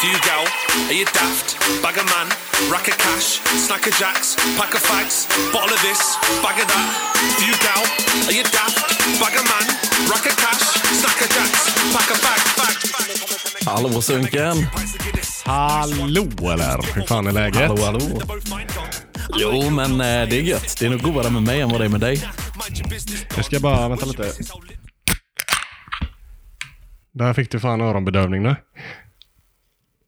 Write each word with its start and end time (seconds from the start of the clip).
Few 0.00 0.16
gal, 0.28 0.44
are 0.88 0.92
you 0.92 1.04
daft? 1.06 1.58
Bag 1.82 1.98
of 1.98 2.06
man, 2.14 2.28
rack 2.70 2.86
of 2.86 2.96
cash, 2.98 3.40
snack 3.66 3.86
of 3.86 3.94
jacks, 3.98 4.36
pack 4.56 4.72
of 4.74 4.82
fags, 4.88 5.26
bottle 5.52 5.74
of 5.74 5.80
this, 5.82 6.00
bag 6.42 6.58
of 6.62 6.68
that. 6.72 6.88
Few 7.38 7.54
gal, 7.66 7.82
are 8.28 8.36
you 8.38 8.44
daft? 8.44 8.78
Bag 9.20 9.34
of 9.40 9.44
man, 9.50 9.66
rack 10.10 10.26
of 10.30 10.36
cash, 10.44 10.64
snack 11.00 11.20
of 11.24 11.28
jacks, 11.36 11.62
pack 11.94 12.10
of 12.14 12.18
fags, 12.24 12.46
fags, 12.58 12.82
fags. 12.92 13.66
Hallå 13.66 14.00
Sunken! 14.02 14.56
Hallå 15.44 16.52
eller? 16.52 16.94
Hur 16.94 17.02
fan 17.02 17.26
är 17.26 17.32
läget? 17.32 17.68
Hallå, 17.68 17.84
hallå. 17.84 18.20
Jo, 19.36 19.70
men 19.70 19.92
eh, 19.92 20.28
det 20.28 20.36
är 20.36 20.42
gött. 20.42 20.76
Det 20.80 20.86
är 20.86 20.90
nog 20.90 21.02
godare 21.02 21.30
med 21.30 21.42
mig 21.42 21.60
än 21.60 21.68
vad 21.68 21.80
det 21.80 21.84
är 21.84 21.88
med 21.88 22.00
dig. 22.00 22.24
Jag 23.36 23.44
ska 23.44 23.60
bara, 23.60 23.88
vänta 23.88 24.06
lite. 24.06 24.32
Där 27.12 27.34
fick 27.34 27.50
du 27.50 27.60
fan 27.60 27.80
öronbedövning 27.80 28.42
nu. 28.42 28.56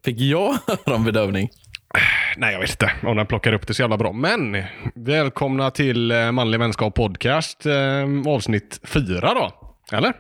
Fick 0.05 0.21
jag 0.21 0.59
öronbedövning? 0.87 1.51
Nej, 2.37 2.53
jag 2.53 2.61
vet 2.61 2.71
inte 2.71 2.93
om 3.03 3.17
den 3.17 3.27
plockar 3.27 3.53
upp 3.53 3.67
det 3.67 3.75
så 3.75 3.83
jävla 3.83 3.97
bra. 3.97 4.13
Men 4.13 4.63
välkomna 4.95 5.71
till 5.71 6.11
eh, 6.11 6.33
Manlig 6.33 6.59
Vänskap 6.59 6.95
Podcast 6.95 7.67
eh, 7.67 8.33
avsnitt 8.35 8.81
fyra 8.85 9.35
då. 9.35 9.51
Eller? 9.97 10.13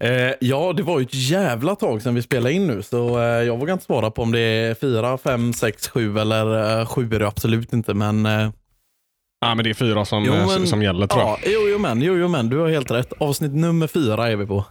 Eh, 0.00 0.32
ja, 0.40 0.72
det 0.76 0.82
var 0.82 0.98
ju 0.98 1.04
ett 1.04 1.14
jävla 1.14 1.76
tag 1.76 2.02
sedan 2.02 2.14
vi 2.14 2.22
spelade 2.22 2.52
in 2.52 2.66
nu, 2.66 2.82
så 2.82 3.18
eh, 3.18 3.24
jag 3.24 3.58
vågar 3.58 3.72
inte 3.72 3.84
svara 3.84 4.10
på 4.10 4.22
om 4.22 4.32
det 4.32 4.40
är 4.40 4.74
fyra, 4.74 5.18
fem, 5.18 5.52
sex, 5.52 5.88
sju 5.88 6.18
eller 6.18 6.80
eh, 6.80 6.86
sju 6.86 7.14
är 7.14 7.18
det 7.18 7.26
absolut 7.26 7.72
inte. 7.72 7.94
Men, 7.94 8.26
eh, 8.26 8.50
Ja, 9.40 9.54
men 9.54 9.64
det 9.64 9.70
är 9.70 9.74
fyra 9.74 10.04
som, 10.04 10.24
jo, 10.24 10.32
men, 10.32 10.66
som 10.66 10.82
gäller 10.82 11.06
tror 11.06 11.22
jag. 11.22 11.30
ja, 11.30 11.38
jo, 11.46 11.60
jo, 11.68 11.78
men, 11.78 12.02
jo, 12.02 12.16
jo, 12.16 12.28
men 12.28 12.48
du 12.48 12.58
har 12.58 12.68
helt 12.68 12.90
rätt. 12.90 13.12
Avsnitt 13.18 13.52
nummer 13.54 13.86
fyra 13.86 14.28
är 14.30 14.36
vi 14.36 14.46
på. 14.46 14.64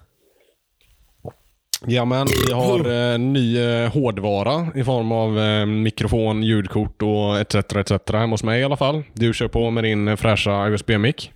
Ja, 1.87 2.05
men 2.05 2.27
vi 2.47 2.53
har 2.53 3.11
eh, 3.13 3.19
ny 3.19 3.57
eh, 3.59 3.91
hårdvara 3.93 4.67
i 4.75 4.83
form 4.83 5.11
av 5.11 5.39
eh, 5.39 5.65
mikrofon, 5.65 6.43
ljudkort 6.43 7.01
och 7.01 7.39
etc. 7.39 7.55
etc. 7.55 7.91
hemma 8.13 8.33
hos 8.33 8.43
mig 8.43 8.61
i 8.61 8.63
alla 8.63 8.77
fall. 8.77 9.03
Du 9.13 9.33
kör 9.33 9.47
på 9.47 9.69
med 9.71 9.83
din 9.83 10.07
eh, 10.07 10.15
fräscha 10.15 10.67
USB-mick. 10.69 11.31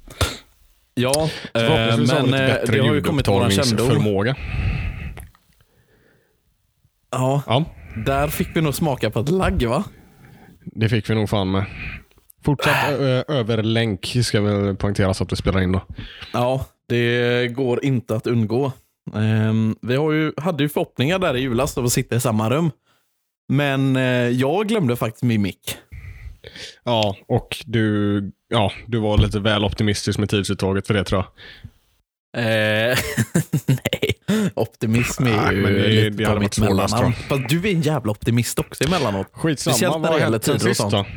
Ja, 0.94 1.24
eh, 1.54 1.62
Förhoppningsvis 1.62 2.12
har 2.12 2.22
vi 2.26 2.32
men 2.32 2.40
lite 2.40 2.44
eh, 2.54 2.60
bättre 2.62 2.74
det 2.82 2.88
har 2.88 2.96
ju 2.96 3.02
kommit 3.02 3.28
våran 3.28 3.52
kännedom. 3.52 3.70
ljudupptagningsförmåga. 3.70 4.36
Ja, 7.12 7.42
Ja, 7.48 7.64
där 8.06 8.28
fick 8.28 8.48
vi 8.56 8.62
nog 8.62 8.76
smaka 8.76 9.10
på 9.10 9.20
ett 9.20 9.30
lagg, 9.30 9.64
va? 9.64 9.84
det 10.76 10.90
fick 10.90 11.10
vi 11.10 11.16
nog 11.16 11.30
fan 11.30 11.52
med. 11.52 11.66
Fortsatt 12.46 12.90
ö- 12.90 13.24
ö- 13.28 13.34
över 13.34 13.64
länk 13.64 14.16
ska 14.24 14.42
väl 14.42 14.76
poängteras 14.76 15.22
att 15.22 15.32
vi 15.32 15.36
spelar 15.36 15.62
in 15.62 15.72
då. 15.72 15.82
Ja, 16.34 16.66
det 16.90 17.48
går 17.56 17.86
inte 17.86 18.16
att 18.16 18.28
undgå. 18.28 18.72
Ehm, 19.16 19.76
vi 19.82 19.96
har 19.96 20.12
ju, 20.12 20.32
hade 20.38 20.64
ju 20.64 20.70
förhoppningar 20.70 21.20
där 21.20 21.36
i 21.36 21.40
julas 21.42 21.78
av 21.78 21.86
att 21.86 21.92
sitta 21.92 22.16
i 22.16 22.20
samma 22.20 22.50
rum. 22.50 22.72
Men 23.54 23.96
eh, 23.96 24.02
jag 24.30 24.68
glömde 24.68 24.96
faktiskt 24.96 25.24
min 25.24 25.42
mick. 25.42 25.78
Ja, 26.84 27.16
och 27.28 27.58
du, 27.66 28.32
ja, 28.48 28.72
du 28.88 29.00
var 29.00 29.18
lite 29.18 29.40
väl 29.40 29.66
optimistisk 29.66 30.20
med 30.20 30.30
tidsuttaget 30.30 30.88
för 30.88 30.94
det 30.94 31.04
tror 31.04 31.22
jag. 31.24 31.28
Eh, 32.38 32.98
nej, 33.66 34.14
optimism 34.56 35.24
är 35.28 35.38
Nej, 35.46 35.56
ju 35.56 35.62
men 35.62 35.74
det- 35.74 35.80
lite 35.88 36.10
det 36.10 36.26
hade 36.26 36.40
mitt 36.40 36.52
tror 36.52 37.12
Fast 37.30 37.50
du 37.50 37.58
är 37.70 37.74
en 37.74 37.82
jävla 37.82 38.12
optimist 38.12 38.60
också 38.60 38.84
emellanåt. 38.84 39.28
Skitsamma, 39.32 39.74
Speciellt 39.74 39.96
när 39.96 40.00
vad 40.02 40.10
det 40.10 40.14
har 40.14 40.20
gäller 40.20 40.32
hänt 40.32 40.44
sen 40.44 40.58
tider 40.60 40.70
och 40.70 40.76
sist 40.78 40.92
sånt. 40.92 41.08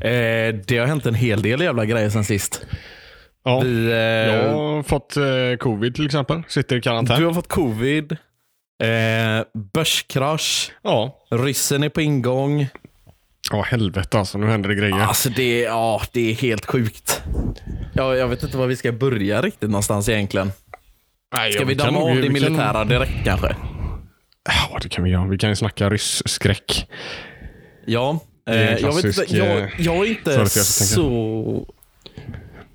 då? 0.00 0.08
Eh, 0.08 0.54
det 0.66 0.78
har 0.78 0.86
hänt 0.86 1.06
en 1.06 1.14
hel 1.14 1.42
del 1.42 1.60
jävla 1.60 1.86
grejer 1.86 2.10
sen 2.10 2.24
sist. 2.24 2.66
Ja, 3.44 3.60
Vi, 3.60 3.86
eh, 3.86 3.92
jag 3.96 4.52
har 4.52 4.82
fått 4.82 5.16
eh, 5.16 5.56
covid 5.58 5.94
till 5.94 6.06
exempel. 6.06 6.42
Sitter 6.48 6.76
i 6.76 6.80
karantän. 6.80 7.20
Du 7.20 7.26
har 7.26 7.34
fått 7.34 7.48
covid, 7.48 8.12
eh, 8.82 9.44
börskrasch, 9.74 10.72
Ja. 10.82 11.18
ryssen 11.30 11.82
är 11.82 11.88
på 11.88 12.00
ingång. 12.00 12.66
Ja, 13.50 13.62
helvete 13.62 14.18
alltså. 14.18 14.38
Nu 14.38 14.46
händer 14.46 14.68
det 14.68 14.74
grejer. 14.74 15.00
Alltså 15.00 15.28
det, 15.28 15.60
ja, 15.60 16.02
det 16.12 16.30
är 16.30 16.34
helt 16.34 16.66
sjukt. 16.66 17.22
Ja, 17.94 18.16
jag 18.16 18.28
vet 18.28 18.42
inte 18.42 18.56
var 18.56 18.66
vi 18.66 18.76
ska 18.76 18.92
börja 18.92 19.42
riktigt 19.42 19.70
någonstans 19.70 20.08
egentligen. 20.08 20.52
Nej, 21.34 21.52
Ska 21.52 21.64
vi 21.64 21.74
damma 21.74 21.98
av 22.00 22.08
det 22.08 22.14
vi 22.14 22.22
kan- 22.22 22.32
militära 22.32 22.84
direkt 22.84 23.24
kanske? 23.24 23.56
Ja, 24.48 24.78
det 24.82 24.88
kan 24.88 25.04
vi 25.04 25.10
göra. 25.10 25.26
Vi 25.26 25.38
kan 25.38 25.50
ju 25.50 25.56
snacka 25.56 25.90
ryss-skräck. 25.90 26.86
Ja. 27.86 28.18
Eh, 28.50 28.72
jag, 28.74 28.94
vet 28.94 29.04
inte, 29.04 29.36
jag, 29.36 29.58
eh, 29.58 29.68
jag 29.78 29.96
är 29.96 30.04
inte 30.10 30.46
så... 30.48 31.66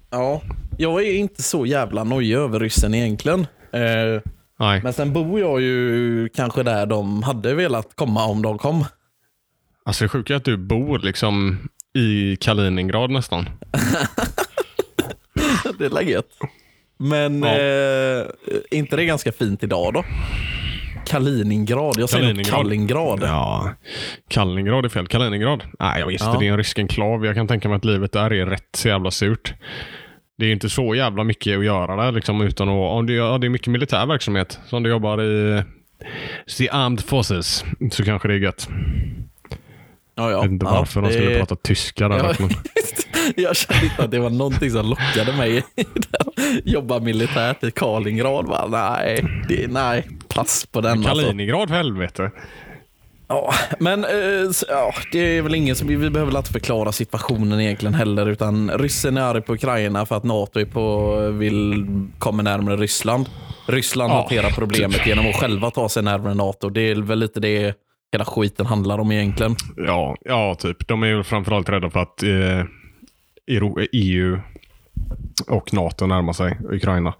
Ja, 0.10 0.42
jag 0.78 1.04
är 1.04 1.14
inte 1.14 1.44
så 1.44 1.66
jävla 1.66 2.04
nojig 2.04 2.34
över 2.36 2.60
ryssen 2.60 2.94
egentligen. 2.94 3.40
Eh, 3.74 4.22
Nej. 4.60 4.82
men 4.84 4.94
sen 4.94 5.14
bor 5.14 5.40
jag 5.40 5.62
ju 5.62 6.30
kanske 6.30 6.64
där 6.64 6.86
de 6.86 7.24
hade 7.24 7.54
velat 7.54 7.96
komma 7.96 8.26
om 8.26 8.42
de 8.42 8.58
kom. 8.58 8.86
Alltså 9.86 10.04
det 10.04 10.10
sjuka 10.10 10.34
är 10.34 10.38
att 10.38 10.46
du 10.46 10.58
bor 10.58 11.00
liksom 11.00 11.58
i 11.94 12.36
Kaliningrad 12.36 13.12
nästan. 13.12 13.50
det 15.78 15.86
är 15.86 15.90
läget. 15.90 16.28
Men 16.98 17.44
Ja. 17.44 17.60
eh, 17.60 18.26
inte 18.72 18.96
det 18.96 19.06
ganska 19.06 19.32
fint 19.32 19.64
idag 19.64 19.94
då? 19.94 20.04
Kaliningrad. 21.08 22.00
Jag 22.00 22.10
säger 22.10 22.34
nog 22.34 22.46
Kaliningrad. 22.46 23.20
Ja. 23.24 23.74
Kaliningrad 24.30 24.86
är 24.86 24.90
fel. 24.90 25.08
Kaliningrad? 25.08 25.64
Nej, 25.80 26.00
jag 26.00 26.08
visste. 26.08 26.28
Ja. 26.28 26.38
Det 26.40 26.48
är 26.48 26.52
en 26.52 26.58
rysk 26.58 26.80
enklav. 26.80 27.26
Jag 27.26 27.36
kan 27.36 27.48
tänka 27.48 27.70
mig 27.70 27.76
att 27.76 27.86
livet 27.86 28.12
där 28.12 28.34
är 28.34 28.46
rätt 28.46 28.70
så 28.78 28.88
jävla 28.88 29.12
surt. 29.12 29.54
Det 30.38 30.46
är 30.46 30.52
inte 30.52 30.70
så 30.70 30.96
jävla 30.96 31.24
mycket 31.24 31.58
att 31.58 31.66
göra 31.66 31.96
där 31.96 32.12
liksom 32.12 32.42
utan 32.42 32.70
att... 32.70 32.92
Om 32.92 33.08
det, 33.08 33.14
ja, 33.14 33.38
det 33.38 33.48
är 33.48 33.50
mycket 33.50 33.68
militär 33.68 34.06
verksamhet. 34.06 34.60
Så 34.66 34.78
om 34.78 34.84
du 34.84 34.90
jobbar 34.90 35.24
i 35.24 35.64
The 36.58 36.70
Armed 36.70 37.02
Forces 37.02 37.66
så 37.92 38.04
kanske 38.04 38.28
det 38.28 38.34
är 38.34 38.38
gött. 38.38 38.70
Ja, 40.18 40.24
ja. 40.24 40.32
Jag 40.32 40.42
vet 40.42 40.52
inte 40.52 40.66
Ja, 40.66 40.72
varför 40.72 41.02
de 41.02 41.12
skulle 41.12 41.40
prata 41.40 41.56
tyska 41.56 42.08
där. 42.10 42.18
Ja, 42.18 42.34
men- 42.40 42.50
jag 43.36 43.56
kände 43.56 43.86
inte 43.86 44.04
att 44.04 44.12
det 44.12 44.20
var 44.20 44.30
någonting 44.30 44.72
som 44.72 44.86
lockade 44.86 45.38
mig. 45.38 45.64
Jobba 46.66 47.00
militärt 47.00 47.64
i 47.64 47.72
Kaliningrad. 47.72 48.48
Va? 48.48 48.68
Nej, 48.72 49.24
det, 49.50 49.68
nej, 49.72 50.08
pass 50.28 50.66
på 50.72 50.82
den. 50.82 50.92
Alltså. 50.98 51.10
Kaliningrad 51.10 51.68
för 51.70 51.76
helvete. 51.76 52.32
Ja, 53.30 53.54
men 53.80 54.04
eh, 54.06 54.52
ja, 54.70 54.94
det 55.12 55.20
är 55.38 55.42
väl 55.42 55.56
ingen 55.56 55.76
som, 55.76 55.88
vi 55.88 56.10
behöver 56.10 56.38
inte 56.38 56.52
förklara 56.52 56.92
situationen 56.92 57.62
egentligen 57.62 57.94
heller. 57.94 58.30
Utan 58.30 58.72
ryssen 58.72 59.18
är 59.18 59.22
arg 59.22 59.42
på 59.42 59.54
Ukraina 59.54 60.06
för 60.06 60.16
att 60.18 60.24
NATO 60.24 60.60
är 60.60 60.66
på, 60.66 61.16
vill 61.30 61.86
komma 62.20 62.44
närmare 62.44 62.76
Ryssland. 62.78 63.30
Ryssland 63.66 64.12
Ja, 64.12 64.16
hanterar 64.18 64.50
problemet 64.50 65.08
genom 65.08 65.30
att 65.30 65.36
själva 65.36 65.72
ta 65.72 65.90
sig 65.90 66.04
närmare 66.04 66.34
NATO. 66.34 66.70
Det 66.70 66.82
är 66.82 66.96
väl 66.96 67.20
lite 67.20 67.40
det 67.40 67.74
hela 68.12 68.26
skiten 68.26 68.66
handlar 68.66 69.00
om 69.00 69.12
egentligen. 69.12 69.56
Ja, 69.76 70.16
ja, 70.22 70.56
typ. 70.56 70.88
De 70.88 71.04
är 71.04 71.08
ju 71.08 71.24
framförallt 71.24 71.70
rädda 71.70 71.90
för 71.90 72.00
att 72.00 72.24
eh, 72.24 72.66
EU 73.92 74.40
och 75.48 75.74
NATO 75.74 76.06
närmar 76.06 76.34
sig 76.34 76.58
Ukraina. 76.70 77.14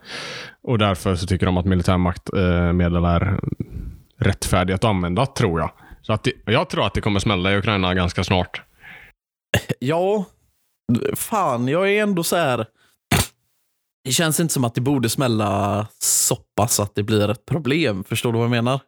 Och 0.62 0.78
därför 0.78 1.16
så 1.16 1.28
tycker 1.28 1.46
de 1.46 1.58
att 1.58 1.66
militärmaktmedel 1.66 3.06
är 3.06 3.40
rättfärdigt 4.18 4.76
att 4.76 4.90
använda, 4.90 5.26
tror 5.26 5.60
jag. 5.60 5.72
Så 6.02 6.14
att 6.14 6.24
det, 6.24 6.32
jag 6.46 6.70
tror 6.70 6.86
att 6.86 6.94
det 6.94 7.02
kommer 7.02 7.20
smälla 7.20 7.52
i 7.52 7.58
Ukraina 7.58 7.94
ganska 7.94 8.24
snart. 8.24 8.62
Ja, 9.80 10.26
fan, 11.16 11.68
jag 11.68 11.92
är 11.92 12.04
ändå 12.04 12.24
så 12.24 12.36
här. 12.36 12.66
Det 14.04 14.12
känns 14.12 14.40
inte 14.40 14.54
som 14.54 14.64
att 14.64 14.76
det 14.76 14.82
borde 14.82 15.10
smälla 15.10 15.88
så 16.00 16.36
pass 16.36 16.80
att 16.80 16.96
det 16.96 17.04
blir 17.04 17.30
ett 17.30 17.46
problem. 17.46 18.04
Förstår 18.04 18.32
du 18.32 18.38
vad 18.38 18.46
jag 18.46 18.52
menar? 18.52 18.80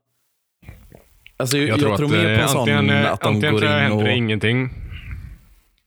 Alltså, 1.40 1.58
jag, 1.58 1.70
jag 1.70 1.98
tror, 1.98 2.08
mer 2.08 2.36
på 2.36 2.42
en 2.42 2.48
sån 2.50 2.60
antingen, 2.60 2.90
eh, 2.90 3.12
att 3.12 3.22
de 3.22 3.28
antingen 3.28 3.54
går 3.54 3.64
in 3.64 3.70
händer 3.70 3.98
och... 3.98 4.04
det 4.04 4.16
ingenting. 4.16 4.70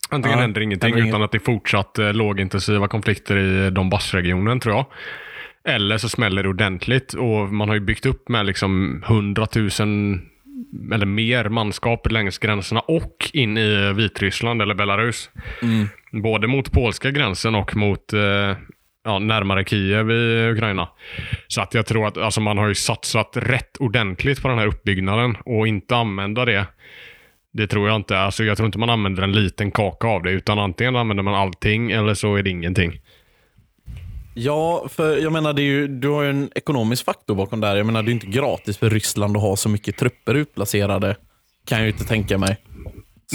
Antingen 0.08 0.38
Ja, 0.38 0.42
händer 0.42 0.60
ingenting 0.60 0.88
händer 0.94 1.08
utan 1.08 1.20
inget. 1.20 1.24
att 1.24 1.32
det 1.32 1.38
är 1.38 1.52
fortsatt 1.54 1.98
eh, 1.98 2.12
lågintensiva 2.12 2.88
konflikter 2.88 3.36
i 3.36 3.70
Donbassregionen 3.70 4.60
tror 4.60 4.74
jag. 4.74 4.86
Eller 5.64 5.98
så 5.98 6.08
smäller 6.08 6.42
det 6.42 6.48
ordentligt 6.48 7.12
och 7.12 7.52
man 7.52 7.68
har 7.68 7.74
ju 7.74 7.80
byggt 7.80 8.06
upp 8.06 8.28
med 8.28 8.46
liksom 8.46 9.02
100 9.06 9.46
000 9.54 9.70
eller 10.92 11.06
mer 11.06 11.48
manskap 11.48 12.10
längs 12.10 12.38
gränserna 12.38 12.80
och 12.80 13.30
in 13.32 13.58
i 13.58 13.92
Vitryssland 13.92 14.62
eller 14.62 14.74
Belarus. 14.74 15.30
Mm. 15.62 15.88
Både 16.22 16.46
mot 16.46 16.72
polska 16.72 17.10
gränsen 17.10 17.54
och 17.54 17.76
mot 17.76 18.12
eh, 18.12 18.56
ja, 19.04 19.18
närmare 19.18 19.64
Kiev 19.64 20.10
i 20.10 20.50
Ukraina. 20.52 20.88
Så 21.48 21.60
att 21.60 21.74
jag 21.74 21.86
tror 21.86 22.06
att 22.06 22.16
alltså, 22.16 22.40
man 22.40 22.58
har 22.58 22.68
ju 22.68 22.74
satsat 22.74 23.30
rätt 23.36 23.76
ordentligt 23.76 24.42
på 24.42 24.48
den 24.48 24.58
här 24.58 24.66
uppbyggnaden 24.66 25.36
och 25.44 25.68
inte 25.68 25.96
använda 25.96 26.44
det. 26.44 26.66
Det 27.52 27.66
tror 27.66 27.88
jag 27.88 27.96
inte. 27.96 28.18
Alltså, 28.18 28.44
jag 28.44 28.56
tror 28.56 28.66
inte 28.66 28.78
man 28.78 28.90
använder 28.90 29.22
en 29.22 29.32
liten 29.32 29.70
kaka 29.70 30.08
av 30.08 30.22
det 30.22 30.30
utan 30.30 30.58
antingen 30.58 30.96
använder 30.96 31.22
man 31.22 31.34
allting 31.34 31.90
eller 31.90 32.14
så 32.14 32.36
är 32.36 32.42
det 32.42 32.50
ingenting. 32.50 33.00
Ja, 34.34 34.88
för 34.88 35.16
jag 35.16 35.32
menar, 35.32 35.52
det 35.52 35.62
är 35.62 35.64
ju, 35.64 35.88
du 35.88 36.08
har 36.08 36.22
ju 36.22 36.30
en 36.30 36.50
ekonomisk 36.54 37.04
faktor 37.04 37.34
bakom 37.34 37.60
det 37.60 37.66
här. 37.66 37.76
Jag 37.76 37.86
menar, 37.86 38.02
det 38.02 38.10
är 38.10 38.12
inte 38.12 38.26
gratis 38.26 38.78
för 38.78 38.90
Ryssland 38.90 39.36
att 39.36 39.42
ha 39.42 39.56
så 39.56 39.68
mycket 39.68 39.96
trupper 39.96 40.34
utplacerade. 40.34 41.16
Kan 41.66 41.78
jag 41.78 41.86
ju 41.86 41.92
inte 41.92 42.04
tänka 42.04 42.38
mig. 42.38 42.56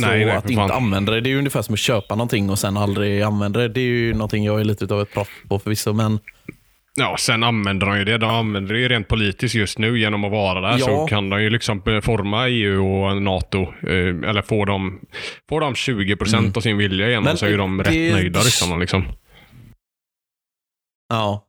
Så 0.01 0.07
Nej, 0.07 0.25
nej, 0.25 0.35
att 0.35 0.49
inte 0.49 0.55
fan. 0.55 0.71
använda 0.71 1.11
det, 1.11 1.21
det 1.21 1.29
är 1.29 1.31
ju 1.31 1.37
ungefär 1.37 1.61
som 1.61 1.73
att 1.73 1.79
köpa 1.79 2.15
någonting 2.15 2.49
och 2.49 2.59
sen 2.59 2.77
aldrig 2.77 3.21
använda 3.21 3.59
det. 3.59 3.67
Det 3.67 3.79
är 3.81 3.85
ju 3.85 4.13
någonting 4.13 4.43
jag 4.45 4.59
är 4.59 4.63
lite 4.63 4.93
av 4.93 5.01
ett 5.01 5.13
proffs 5.13 5.31
på 5.49 5.59
förvisso, 5.59 5.93
men 5.93 6.19
Ja, 6.99 7.15
sen 7.19 7.43
använder 7.43 7.87
de 7.87 7.97
ju 7.97 8.05
det. 8.05 8.17
De 8.17 8.29
använder 8.29 8.73
det 8.73 8.79
ju 8.79 8.87
rent 8.89 9.07
politiskt 9.07 9.55
just 9.55 9.77
nu 9.77 9.99
genom 9.99 10.23
att 10.23 10.31
vara 10.31 10.61
där. 10.61 10.77
Ja. 10.79 10.85
Så 10.85 11.07
kan 11.07 11.29
de 11.29 11.43
ju 11.43 11.49
liksom 11.49 11.81
forma 12.03 12.47
EU 12.49 12.85
och 12.85 13.21
NATO. 13.21 13.61
eh, 13.61 14.29
Eller 14.29 14.41
få 14.41 14.65
dem, 14.65 14.99
får 15.49 15.61
de 15.61 15.73
20% 15.73 16.57
av 16.57 16.61
sin 16.61 16.77
vilja 16.77 17.07
igenom 17.07 17.23
Men 17.23 17.37
så 17.37 17.45
är 17.45 17.57
de 17.57 17.77
det- 17.77 17.83
rätt 17.83 18.13
nöjda 18.13 18.39
ryssarna 18.39 18.75
liksom. 18.77 19.03
Ja. 21.09 21.43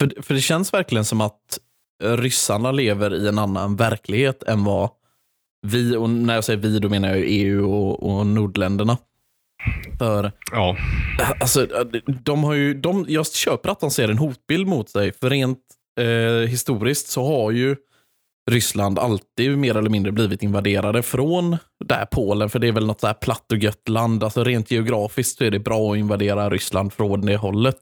För, 0.00 0.22
för 0.22 0.34
det 0.34 0.40
känns 0.40 0.74
verkligen 0.74 1.04
som 1.04 1.20
att 1.20 1.58
ryssarna 2.04 2.72
lever 2.72 3.14
i 3.14 3.28
en 3.28 3.38
annan 3.38 3.76
verklighet 3.76 4.42
än 4.42 4.64
vad 4.64 4.90
vi, 5.66 5.96
och 5.96 6.10
när 6.10 6.34
jag 6.34 6.44
säger 6.44 6.60
vi 6.60 6.78
då 6.78 6.88
menar 6.88 7.08
jag 7.08 7.18
EU 7.26 7.72
och, 7.72 8.02
och 8.02 8.26
nordländerna. 8.26 8.98
För 9.98 10.32
Ja, 10.52 10.76
alltså, 11.40 11.66
de 12.22 12.44
har 12.44 12.54
ju, 12.54 12.74
de, 12.74 13.04
jag 13.08 13.26
köper 13.26 13.68
att 13.68 13.80
de 13.80 13.90
ser 13.90 14.08
en 14.08 14.18
hotbild 14.18 14.66
mot 14.66 14.88
sig. 14.88 15.12
För 15.12 15.30
rent 15.30 15.58
eh, 16.00 16.48
historiskt 16.48 17.08
så 17.08 17.24
har 17.24 17.50
ju 17.50 17.76
Ryssland 18.50 18.98
alltid 18.98 19.58
mer 19.58 19.76
eller 19.76 19.90
mindre 19.90 20.12
blivit 20.12 20.42
invaderade 20.42 21.02
från 21.02 21.56
där 21.84 22.06
Polen. 22.10 22.50
För 22.50 22.58
det 22.58 22.68
är 22.68 22.72
väl 22.72 22.86
något 22.86 23.00
så 23.00 23.06
här 23.06 23.14
platt 23.14 23.52
och 23.52 23.58
gött 23.58 23.88
land. 23.88 24.24
Alltså 24.24 24.44
rent 24.44 24.70
geografiskt 24.70 25.38
så 25.38 25.44
är 25.44 25.50
det 25.50 25.58
bra 25.58 25.92
att 25.92 25.98
invadera 25.98 26.50
Ryssland 26.50 26.92
från 26.92 27.26
det 27.26 27.36
hållet. 27.36 27.78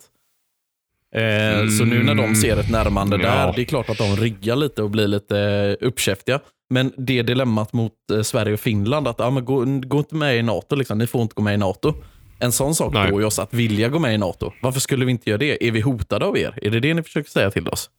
Eh, 1.17 1.69
Så 1.79 1.85
nu 1.85 2.03
när 2.03 2.15
de 2.15 2.35
ser 2.35 2.57
ett 2.57 2.71
närmande 2.71 3.17
Mm, 3.17 3.27
Ja. 3.27 3.33
där, 3.47 3.53
det 3.57 3.63
är 3.63 3.65
klart 3.65 3.91
att 3.91 3.99
de 3.99 4.17
riggar 4.17 4.57
lite 4.57 4.83
och 4.83 4.91
blir 4.91 5.09
lite 5.09 5.77
uppkäftiga. 5.81 6.41
Men 6.71 6.93
det 6.97 7.23
dilemmat 7.23 7.73
mot 7.73 7.93
eh, 8.13 8.23
Sverige 8.23 8.53
och 8.53 8.61
Finland, 8.61 9.09
att 9.09 9.21
ah, 9.21 9.31
men 9.31 9.45
gå, 9.45 9.65
gå 9.65 9.99
inte 9.99 10.15
med 10.15 10.37
i 10.37 10.43
NATO, 10.43 10.77
liksom. 10.77 10.99
ni 10.99 11.07
får 11.07 11.23
inte 11.23 11.35
gå 11.35 11.43
med 11.43 11.55
i 11.55 11.57
NATO. 11.57 11.95
En 12.39 12.53
sån 12.53 12.75
sak 12.75 12.95
Nej. 12.95 13.11
får 13.11 13.21
ju 13.21 13.27
oss 13.27 13.39
att 13.39 13.55
vilja 13.55 13.89
gå 13.89 13.99
med 13.99 14.15
i 14.15 14.19
NATO. 14.19 14.53
Varför 14.63 14.81
skulle 14.81 15.05
vi 15.05 15.11
inte 15.11 15.31
göra 15.31 15.39
det? 15.39 15.67
Är 15.67 15.71
vi 15.71 15.81
hotade 15.81 16.25
av 16.27 16.39
er? 16.39 16.59
Är 16.63 16.71
det 16.71 16.81
det 16.81 16.95
ni 16.95 17.03
försöker 17.03 17.31
säga 17.31 17.51
till 17.51 17.69
oss? 17.69 17.91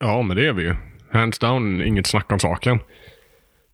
ja 0.00 0.22
men 0.22 0.36
det 0.36 0.46
är 0.46 0.52
vi 0.52 0.62
ju. 0.62 0.74
Hands 1.12 1.38
down, 1.38 1.82
inget 1.82 2.06
snack 2.06 2.32
om 2.32 2.38
saken. 2.38 2.78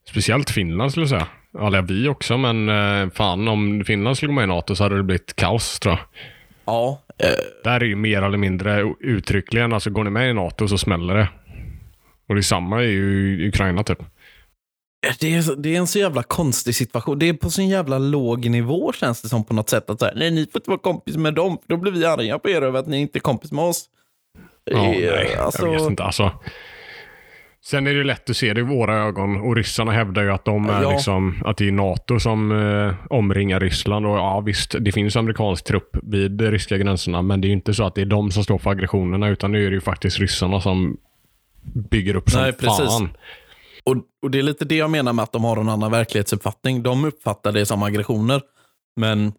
Speciellt 0.09 0.51
Finland 0.51 0.91
skulle 0.91 1.03
jag 1.07 1.11
säga. 1.11 1.27
Eller 1.67 1.83
vi 1.83 2.09
också, 2.09 2.39
men 2.39 2.69
eh, 2.69 3.11
fan 3.11 3.49
om 3.49 3.85
Finland 3.87 4.17
skulle 4.17 4.29
gå 4.29 4.35
med 4.35 4.45
i 4.45 4.47
NATO 4.47 4.75
så 4.77 4.83
hade 4.83 4.97
det 4.97 5.03
blivit 5.03 5.37
kaos 5.37 5.79
tror 5.81 5.95
jag. 5.95 6.01
Ja, 6.65 7.03
eh, 7.06 7.06
Där 7.65 7.81
är 7.81 7.85
ju 7.85 7.97
mer 7.97 8.23
eller 8.23 8.39
mindre 8.39 8.95
uttryckligen, 9.01 9.73
alltså 9.73 9.91
går 9.91 10.05
ni 10.05 10.11
med 10.11 10.31
i 10.31 10.35
NATO 10.35 10.69
så 10.69 10.79
smäller 10.79 11.15
det. 11.15 11.29
Och 12.29 12.35
detsamma 12.35 12.77
är 12.83 12.87
ju 12.89 13.49
Ukraina 13.49 13.83
typ. 13.85 13.99
det 15.21 15.35
är, 15.35 15.43
så- 15.43 15.55
det 15.55 15.75
är 15.75 15.79
en 15.79 15.87
så 15.87 15.99
jävla 15.99 16.23
konstig 16.23 16.75
situation. 16.75 17.19
Det 17.19 17.29
är 17.29 17.33
på 17.35 17.51
sin 17.51 17.69
jävla 17.69 17.99
låg 17.99 18.51
nivå 18.51 18.93
känns 18.93 19.23
det 19.23 19.29
som 19.29 19.45
på 19.45 19.55
något 19.55 19.69
sätt. 19.71 19.91
att 19.91 20.01
säga, 20.01 20.13
Nej, 20.17 20.31
ni 20.31 20.47
får 20.53 20.61
inte 20.61 20.71
vara 20.71 20.81
kompis 20.81 21.17
med 21.17 21.35
dem, 21.35 21.59
för 21.63 21.69
då 21.69 21.77
blir 21.77 21.93
vi 21.93 22.05
arga 22.07 22.39
på 22.39 22.51
er 22.51 22.63
över 22.63 22.79
att 22.79 22.87
ni 22.87 22.97
inte 23.01 23.19
är 23.19 23.21
kompis 23.21 23.53
med 23.53 23.65
oss. 23.65 23.85
Ja, 24.65 24.85
Eh, 24.85 24.91
nej, 24.91 25.37
alltså- 25.37 25.67
jag 25.67 25.73
vet 25.73 25.91
inte. 25.91 26.03
Alltså, 26.03 26.33
sen 27.71 27.87
är 27.87 27.95
det 27.95 28.05
lätt 28.05 28.31
att 28.31 28.37
se 28.37 28.53
det 28.55 28.61
i 28.61 28.65
våra 28.65 28.97
ögon 28.97 29.37
och 29.41 29.57
ryssarna 29.57 29.93
hävdar 29.93 30.23
ju 30.23 30.31
att, 30.33 30.45
de 30.45 30.69
är 30.69 30.83
Ja. 30.83 30.91
liksom, 30.91 31.43
att 31.45 31.57
det 31.57 31.69
är 31.69 31.73
NATO 31.73 32.21
som 32.21 32.53
eh, 32.53 32.95
omringar 33.11 33.61
Ryssland. 33.61 34.07
Och 34.07 34.17
ja, 34.17 34.41
visst, 34.41 34.75
det 34.81 34.93
finns 34.93 35.17
amerikansk 35.17 35.65
trupp 35.65 35.97
vid 36.03 36.31
de 36.31 36.51
ryska 36.51 36.77
gränserna, 36.79 37.23
men 37.23 37.41
det 37.41 37.47
är 37.47 37.49
ju 37.49 37.55
inte 37.55 37.75
så 37.75 37.85
att 37.85 37.95
det 37.95 38.01
är 38.01 38.07
de 38.07 38.31
som 38.31 38.45
står 38.45 38.59
för 38.59 38.71
aggressionerna, 38.71 39.29
utan 39.29 39.53
nu 39.53 39.67
är 39.67 39.71
det 39.71 39.75
ju 39.75 39.81
faktiskt 39.81 40.19
ryssarna 40.19 40.61
som 40.61 40.97
bygger 41.91 42.17
upp 42.17 42.31
som 42.31 42.41
Nej, 42.41 42.53
precis. 42.53 42.87
fan. 42.87 43.09
Och, 43.85 43.97
och 44.23 44.31
Det 44.31 44.39
är 44.39 44.43
lite 44.43 44.65
det 44.65 44.77
jag 44.77 44.91
menar 44.91 45.13
med 45.13 45.23
att 45.23 45.33
de 45.33 45.45
har 45.45 45.57
en 45.57 45.69
annan 45.69 45.91
verklighetsuppfattning. 45.91 46.83
De 46.83 47.05
uppfattar 47.05 47.53
det 47.53 47.67
som 47.67 47.83
aggressioner. 47.83 48.41
Men 48.97 49.33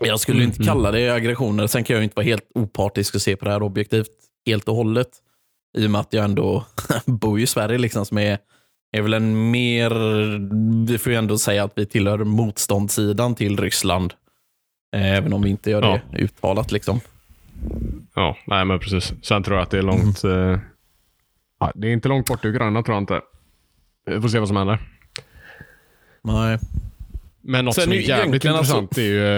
jag 0.00 0.20
skulle 0.20 0.38
Mm, 0.38 0.48
inte 0.50 0.64
kalla 0.64 0.90
det 0.90 1.10
aggressioner. 1.10 1.66
Sen 1.66 1.84
kan 1.84 1.96
jag 1.96 2.02
inte 2.04 2.16
vara 2.16 2.24
helt 2.26 2.50
opartisk 2.54 3.14
och 3.14 3.20
se 3.22 3.36
på 3.36 3.44
det 3.44 3.50
här 3.50 3.62
objektivt 3.62 4.06
helt 4.46 4.68
och 4.68 4.74
hållet. 4.76 5.08
I 5.78 5.86
och 5.86 5.90
med 5.90 6.00
att 6.00 6.12
jag 6.12 6.24
ändå 6.24 6.64
bor 7.06 7.40
i 7.40 7.46
Sverige 7.46 7.78
liksom 7.78 8.06
som 8.06 8.18
är, 8.18 8.38
är 8.92 9.02
väl 9.02 9.14
en 9.14 9.50
mer, 9.50 9.90
vi 10.86 10.98
får 10.98 11.12
ju 11.12 11.18
ändå 11.18 11.38
säga 11.38 11.64
att 11.64 11.72
vi 11.74 11.86
tillhör 11.86 12.18
motståndssidan 12.18 13.34
till 13.34 13.60
Ryssland. 13.60 14.14
Eh, 14.96 15.16
Även 15.16 15.32
om 15.32 15.42
vi 15.42 15.50
inte 15.50 15.70
gör 15.70 15.82
det 15.82 16.18
uttalat 16.18 16.72
liksom. 16.72 17.00
Ja, 18.14 18.36
nej 18.46 18.64
men 18.64 18.78
precis. 18.78 19.12
Sen 19.22 19.42
tror 19.42 19.56
jag 19.56 19.62
att 19.62 19.70
det 19.70 19.78
är 19.78 19.82
långt... 19.82 20.24
Mm. 20.24 20.54
Eh, 20.54 20.60
ja, 21.60 21.72
det 21.74 21.88
är 21.88 21.92
inte 21.92 22.08
långt 22.08 22.26
bort 22.26 22.44
i 22.44 22.48
Ukraina 22.48 22.82
tror 22.82 22.94
jag 22.96 23.02
inte. 23.02 23.20
Vi 24.06 24.20
får 24.20 24.28
se 24.28 24.38
vad 24.38 24.48
som 24.48 24.56
händer. 24.56 24.78
Nej. 26.22 26.58
Men 27.42 27.64
något 27.64 27.74
Sen 27.74 27.84
som 27.84 27.92
är 27.92 27.96
jävligt 27.96 28.44
intressant 28.44 28.88
alltså- 28.88 29.00
är 29.00 29.04
ju 29.04 29.36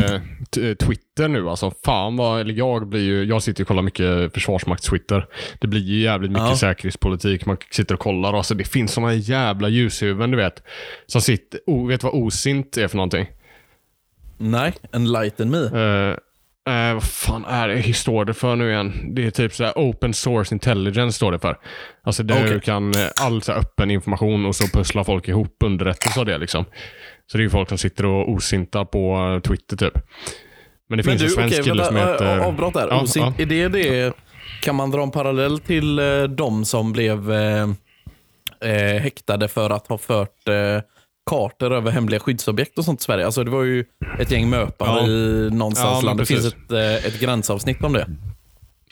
eh, 0.70 0.74
Twitter 0.74 1.28
nu. 1.28 1.48
Alltså, 1.48 1.72
fan 1.84 2.16
vad, 2.16 2.40
eller 2.40 2.54
jag 2.54 2.88
blir 2.88 3.00
ju, 3.00 3.24
jag 3.24 3.42
sitter 3.42 3.64
och 3.64 3.68
kollar 3.68 3.82
mycket 3.82 4.06
försvarsmakts-Twitter. 4.34 5.26
Det 5.60 5.66
blir 5.66 5.80
ju 5.80 6.00
jävligt 6.00 6.30
mycket 6.30 6.48
Ja. 6.48 6.56
säkerhetspolitik. 6.56 7.46
Man 7.46 7.56
sitter 7.70 7.94
och 7.94 8.00
kollar. 8.00 8.34
Alltså, 8.34 8.54
det 8.54 8.64
finns 8.64 8.92
såna 8.92 9.14
jävla 9.14 9.68
ljushuvuden 9.68 10.30
du 10.30 10.36
vet. 10.36 10.62
Som 11.06 11.20
sitter, 11.20 11.60
oh, 11.66 11.88
vet 11.88 12.02
vad 12.02 12.14
osint 12.14 12.76
är 12.76 12.88
för 12.88 12.96
någonting? 12.96 13.26
Nej, 14.38 14.72
enlighten 14.92 15.50
me. 15.50 15.58
Uh, 15.58 16.16
uh, 16.68 16.94
vad 16.94 17.04
fan 17.04 17.44
är 17.44 17.68
det? 17.68 17.74
Hur 17.74 17.92
står 17.92 18.24
det 18.24 18.34
för 18.34 18.56
nu 18.56 18.70
igen? 18.70 19.14
Det 19.14 19.26
är 19.26 19.30
typ 19.30 19.54
så 19.54 19.64
här 19.64 19.72
open 19.76 20.14
source 20.14 20.54
intelligence 20.54 21.16
står 21.16 21.32
det 21.32 21.38
för. 21.38 21.58
Alltså 22.02 22.22
där 22.22 22.40
Okej. 22.40 22.50
du 22.50 22.60
kan, 22.60 22.92
all 23.20 23.42
så 23.42 23.52
öppen 23.52 23.90
information 23.90 24.46
och 24.46 24.56
så 24.56 24.66
pusslar 24.66 25.04
folk 25.04 25.28
ihop 25.28 25.56
underrättelse 25.64 26.20
av 26.20 26.26
det 26.26 26.38
liksom. 26.38 26.64
Så 27.32 27.38
det 27.38 27.42
är 27.42 27.44
ju 27.44 27.50
folk 27.50 27.68
som 27.68 27.78
sitter 27.78 28.06
och 28.06 28.30
osintar 28.30 28.84
på 28.84 29.40
Twitter 29.44 29.76
typ. 29.76 29.94
Men 30.88 30.98
det 30.98 31.04
Men 31.06 31.18
finns 31.18 31.20
du, 31.20 31.24
en 31.24 31.30
svensk 31.30 31.60
okej, 31.60 31.64
kille 31.64 31.84
som 31.84 31.96
heter... 31.96 32.38
avbrott 32.38 32.74
där. 32.74 32.88
Ja, 32.90 33.02
Osint, 33.02 33.34
ja. 33.38 33.42
Är 33.42 33.46
det 33.46 33.68
det, 33.68 34.14
kan 34.62 34.74
man 34.74 34.90
dra 34.90 35.02
en 35.02 35.10
parallell 35.10 35.58
till 35.58 35.98
eh, 35.98 36.22
de 36.22 36.64
som 36.64 36.92
blev 36.92 37.32
eh, 37.32 37.62
eh, 38.60 39.00
häktade 39.02 39.48
för 39.48 39.70
att 39.70 39.86
ha 39.86 39.98
fört 39.98 40.48
eh, 40.48 40.82
kartor 41.30 41.72
över 41.72 41.90
hemliga 41.90 42.20
skyddsobjekt 42.20 42.78
och 42.78 42.84
sånt 42.84 43.00
i 43.00 43.04
Sverige? 43.04 43.24
Alltså 43.24 43.44
det 43.44 43.50
var 43.50 43.62
ju 43.62 43.84
ett 44.18 44.30
gäng 44.30 44.50
möpare 44.50 45.00
Ja. 45.00 45.06
i 45.08 45.50
någonstans 45.52 45.98
Ja, 46.02 46.06
landet. 46.06 46.28
Det 46.28 46.34
finns 46.34 46.46
ett, 46.46 46.72
eh, 46.72 47.06
ett 47.06 47.20
gränsavsnitt 47.20 47.84
om 47.84 47.92
det. 47.92 48.06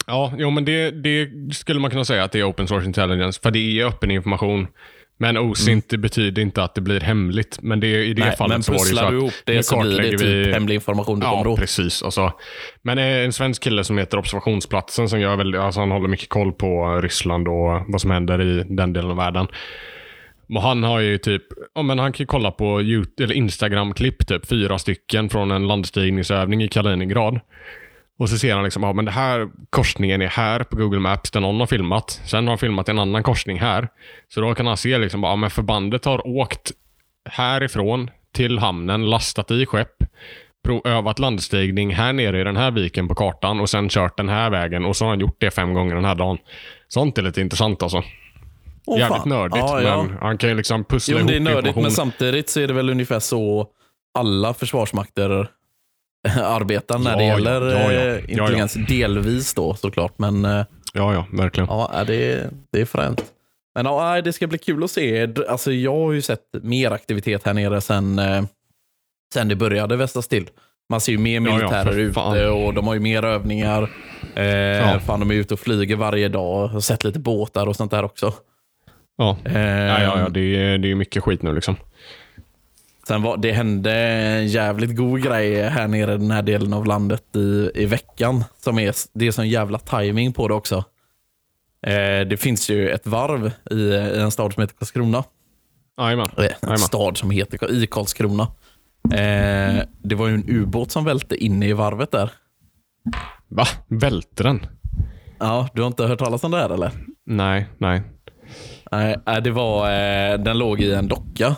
Ja, 0.07 0.33
jo, 0.37 0.51
men 0.51 0.65
det, 0.65 0.91
det 0.91 1.31
skulle 1.55 1.81
man 1.81 1.91
kunna 1.91 2.05
säga 2.05 2.25
att 2.25 2.33
det 2.33 2.39
är 2.41 2.51
open 2.51 2.69
source 2.69 2.87
intelligence. 2.87 3.41
För 3.43 3.51
det 3.51 3.81
är 3.81 3.87
öppen 3.87 4.11
information. 4.11 4.67
Men 5.23 5.37
osint 5.37 5.89
det 5.89 5.99
betyder 5.99 6.43
inte 6.43 6.63
att 6.65 6.75
det 6.75 6.81
blir 6.81 7.01
hemligt. 7.01 7.59
Men 7.63 7.81
det, 7.81 7.87
i 7.87 8.15
det 8.15 8.23
Mm. 8.23 8.29
Nej, 8.29 8.37
fallet 8.37 8.55
men 8.55 8.63
så 8.63 8.73
var 8.73 8.79
det 8.85 8.91
ju 8.91 8.97
så 8.97 9.05
att 9.05 9.11
du 9.11 9.17
ihop 9.17 9.33
det 9.45 9.63
så 9.63 9.81
blir 9.81 9.99
det 9.99 10.11
typ 10.11 10.21
vi- 10.21 10.53
hemlig 10.53 10.75
information 10.75 11.21
du 11.21 11.27
kommer 11.27 11.45
Ja, 11.45 11.51
åt. 11.51 11.59
precis. 11.59 12.03
Alltså, 12.03 12.33
men 12.83 12.99
en 12.99 13.33
svensk 13.33 13.63
kille 13.63 13.85
som 13.85 13.99
heter 13.99 14.19
Observationsplatsen 14.19 15.09
som 15.09 15.21
gör 15.21 15.37
väldigt, 15.37 15.61
alltså 15.61 15.81
han 15.81 15.91
håller 15.91 16.09
mycket 16.09 16.29
koll 16.29 16.53
på 16.53 17.01
Ryssland 17.01 17.49
och 17.49 17.83
vad 17.89 18.01
som 18.01 18.11
händer 18.11 18.41
i 18.43 18.65
den 18.69 18.93
delen 18.93 19.11
av 19.11 19.17
världen. 19.17 19.47
Och 20.55 20.63
han 20.63 20.83
har 20.83 21.01
ju 21.01 21.19
typ, 21.19 21.43
ja 21.75 21.83
men 21.83 21.99
han 21.99 22.13
kan 22.13 22.23
ju 22.23 22.27
kolla 22.27 22.51
på 22.51 22.83
YouTube, 22.83 23.25
eller 23.25 23.35
Instagram-klipp, 23.35 24.27
typ 24.27 24.47
fyra 24.47 24.79
stycken 24.79 25.29
från 25.29 25.51
en 25.51 25.67
landstigningsövning 25.69 26.63
i 26.63 26.69
Kaliningrad. 26.69 27.41
Och 28.21 28.29
så 28.29 28.39
ser 28.39 28.55
han 28.55 28.65
liksom, 28.65 28.83
ja 28.83 28.93
men 28.93 29.05
det 29.05 29.11
här 29.11 29.49
korsningen 29.71 30.23
är 30.23 30.29
här 30.29 30.65
på 30.65 30.77
Google 30.77 30.99
Maps 31.01 31.31
där 31.31 31.41
någon 31.41 31.61
har 31.61 31.67
filmat. 31.67 32.21
Sen 32.25 32.45
har 32.45 32.51
han 32.51 32.59
filmat 32.59 32.89
en 32.89 32.99
annan 32.99 33.23
korsning 33.23 33.59
här. 33.61 33.89
Så 34.29 34.41
då 34.41 34.55
kan 34.55 34.67
han 34.67 34.77
se 34.77 34.99
liksom, 34.99 35.23
ja 35.23 35.37
men 35.37 35.51
förbandet 35.51 36.05
har 36.05 36.27
åkt 36.27 36.71
härifrån 37.31 38.11
till 38.35 38.59
hamnen, 38.59 39.11
lastat 39.11 39.51
i 39.51 39.67
skepp, 39.67 39.93
övat 40.85 41.19
landstigning 41.19 41.95
här 41.95 42.13
nere 42.13 42.41
i 42.41 42.45
den 42.45 42.57
här 42.57 42.71
viken 42.71 43.09
på 43.09 43.15
kartan 43.15 43.61
och 43.61 43.71
sen 43.71 43.89
kört 43.89 44.17
den 44.17 44.29
här 44.29 44.51
vägen 44.51 44.85
och 44.85 44.97
så 44.97 45.05
har 45.05 45.11
han 45.11 45.21
gjort 45.21 45.37
det 45.41 45.51
fem 45.51 45.75
gånger 45.75 45.95
den 45.95 46.05
här 46.05 46.15
dagen. 46.15 46.39
Sånt 46.89 47.19
är 47.19 47.23
lite 47.23 47.41
intressant 47.41 47.83
alltså. 47.83 48.03
Åh, 48.87 48.99
Jävligt 48.99 49.19
fan. 49.19 49.29
nördigt, 49.29 49.57
Ja, 49.59 49.83
ja. 49.83 50.03
men 50.03 50.19
han 50.21 50.39
kan 50.39 50.49
ju 50.51 50.57
liksom 50.57 50.85
pussla 50.85 51.13
Jo, 51.13 51.19
ihop 51.19 51.29
det 51.31 51.37
är 51.37 51.41
nördigt, 51.41 51.77
men 51.77 51.91
samtidigt 51.91 52.49
så 52.49 52.61
är 52.61 52.67
det 52.67 52.75
väl 52.75 52.91
ungefär 52.91 53.19
så 53.21 53.67
alla 54.19 54.55
försvarsmakter 54.55 55.49
arbetar 56.45 56.99
när 56.99 57.17
det 57.17 57.25
Ja, 57.25 57.29
ja, 57.31 57.35
gäller 57.39 57.71
ja, 57.71 57.93
ja. 57.93 58.01
eh, 58.01 58.07
Ja, 58.07 58.21
ja. 58.29 58.41
intelligens. 58.43 58.75
Delvis 58.75 59.55
då 59.55 59.75
såklart, 59.75 60.13
men 60.19 60.45
eh, 60.45 60.65
Ja, 60.95 61.15
ja, 61.15 61.27
verkligen. 61.33 61.69
ja, 61.69 62.05
det, 62.07 62.33
är- 62.33 62.51
det 62.73 62.81
är 62.81 62.85
fränt. 62.85 63.25
Men 63.75 63.87
ja, 63.87 64.21
det 64.23 64.33
ska 64.33 64.47
bli 64.47 64.59
kul 64.59 64.85
att 64.85 64.91
se. 64.91 65.29
Alltså, 65.49 65.73
jag 65.73 65.97
har 65.97 66.13
ju 66.13 66.23
sett 66.23 66.41
mer 66.63 66.91
aktivitet 66.91 67.45
här 67.47 67.55
nere 67.55 67.81
sen, 67.81 68.19
eh, 68.19 68.43
sen 69.35 69.49
det 69.49 69.57
började 69.57 69.97
västas 69.97 70.29
till. 70.29 70.49
Man 70.91 71.01
ser 71.01 71.13
ju 71.13 71.19
mer 71.19 71.41
Ja, 71.41 71.47
ja, 71.49 71.53
militärer 71.55 72.13
fan. 72.13 72.37
ute 72.37 72.49
och 72.49 72.75
de 72.75 72.87
har 72.87 72.95
ju 72.95 73.01
mer 73.01 73.25
övningar. 73.25 73.91
Eh, 74.35 74.45
Ja. 74.45 75.01
Fan, 75.01 75.21
de 75.21 75.31
är 75.31 75.35
ute 75.35 75.55
och 75.55 75.61
flyger 75.61 75.97
varje 75.97 76.29
dag. 76.29 76.63
Jag 76.63 76.69
har 76.69 76.81
sett 76.81 77.05
lite 77.05 77.19
båtar 77.19 77.67
och 77.67 77.77
sånt 77.77 77.91
där 77.91 78.05
också. 78.05 78.33
Ja. 79.17 79.37
Eh, 79.45 79.61
Ja, 79.63 80.03
ja, 80.03 80.19
ja, 80.21 80.29
det 80.29 80.41
är, 80.57 80.79
det 80.79 80.91
är 80.91 80.95
mycket 80.95 81.23
skit 81.23 81.43
nu 81.43 81.55
liksom. 81.55 81.77
Sen 83.11 83.23
var, 83.23 83.37
det 83.37 83.53
hände 83.53 83.93
en 83.93 84.47
jävligt 84.47 84.97
god 84.97 85.23
grej 85.23 85.63
här 85.63 85.89
nere 85.89 86.15
i 86.15 86.19
den 86.19 86.31
här 86.31 86.43
delen 86.43 86.73
av 86.73 86.87
landet 86.87 87.37
i, 87.37 87.71
i 87.75 87.87
veckan. 87.87 88.45
Som 88.65 88.79
är, 88.79 88.95
det 89.13 89.27
är 89.27 89.31
sån 89.31 89.49
jävla 89.49 89.79
timing 89.79 90.33
på 90.33 90.49
det 90.49 90.55
också. 90.55 90.77
Eh, 91.87 92.27
det 92.29 92.41
finns 92.41 92.71
ju 92.71 92.89
ett 92.91 93.07
varv 93.07 93.53
i, 93.71 93.75
i 93.75 94.21
en 94.21 94.31
stad 94.31 94.53
som 94.53 94.61
heter 94.61 94.75
Karlskrona. 94.75 95.25
Jajamän. 96.01 96.31
Eh, 96.39 96.71
En 96.71 96.79
stad 96.79 97.17
som 97.17 97.31
heter 97.31 97.73
i 97.73 97.87
Karlskrona. 97.87 98.43
Eh, 99.13 99.83
det 100.03 100.15
var 100.15 100.29
ju 100.29 100.35
en 100.35 100.49
ubåt 100.49 100.91
som 100.91 101.05
välte 101.05 101.37
inne 101.37 101.67
i 101.69 101.73
varvet 101.73 102.11
där. 102.13 102.31
Va? 103.49 103.65
Välte 103.89 104.43
den? 104.43 104.67
Ja, 105.39 105.69
du 105.75 105.83
har 105.83 105.87
inte 105.87 106.05
hört 106.07 106.19
talas 106.19 106.45
om 106.45 106.51
det 106.51 106.59
här 106.59 106.71
eller? 106.71 106.91
Nej, 107.27 107.67
nej. 107.79 108.03
Nej, 108.91 109.17
äh, 109.27 109.37
det 109.37 109.51
var, 109.51 109.91
eh, 109.91 110.39
den 110.39 110.59
låg 110.59 110.81
i 110.81 110.93
en 110.93 111.09
docka. 111.09 111.57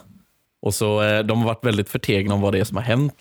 Och 0.63 0.75
så, 0.75 1.03
eh, 1.03 1.19
De 1.25 1.39
har 1.39 1.47
varit 1.47 1.65
väldigt 1.65 1.89
förtegna 1.89 2.35
om 2.35 2.41
vad 2.41 2.53
det 2.53 2.59
är 2.59 2.65
som 2.65 2.77
har 2.77 2.85
hänt. 2.85 3.15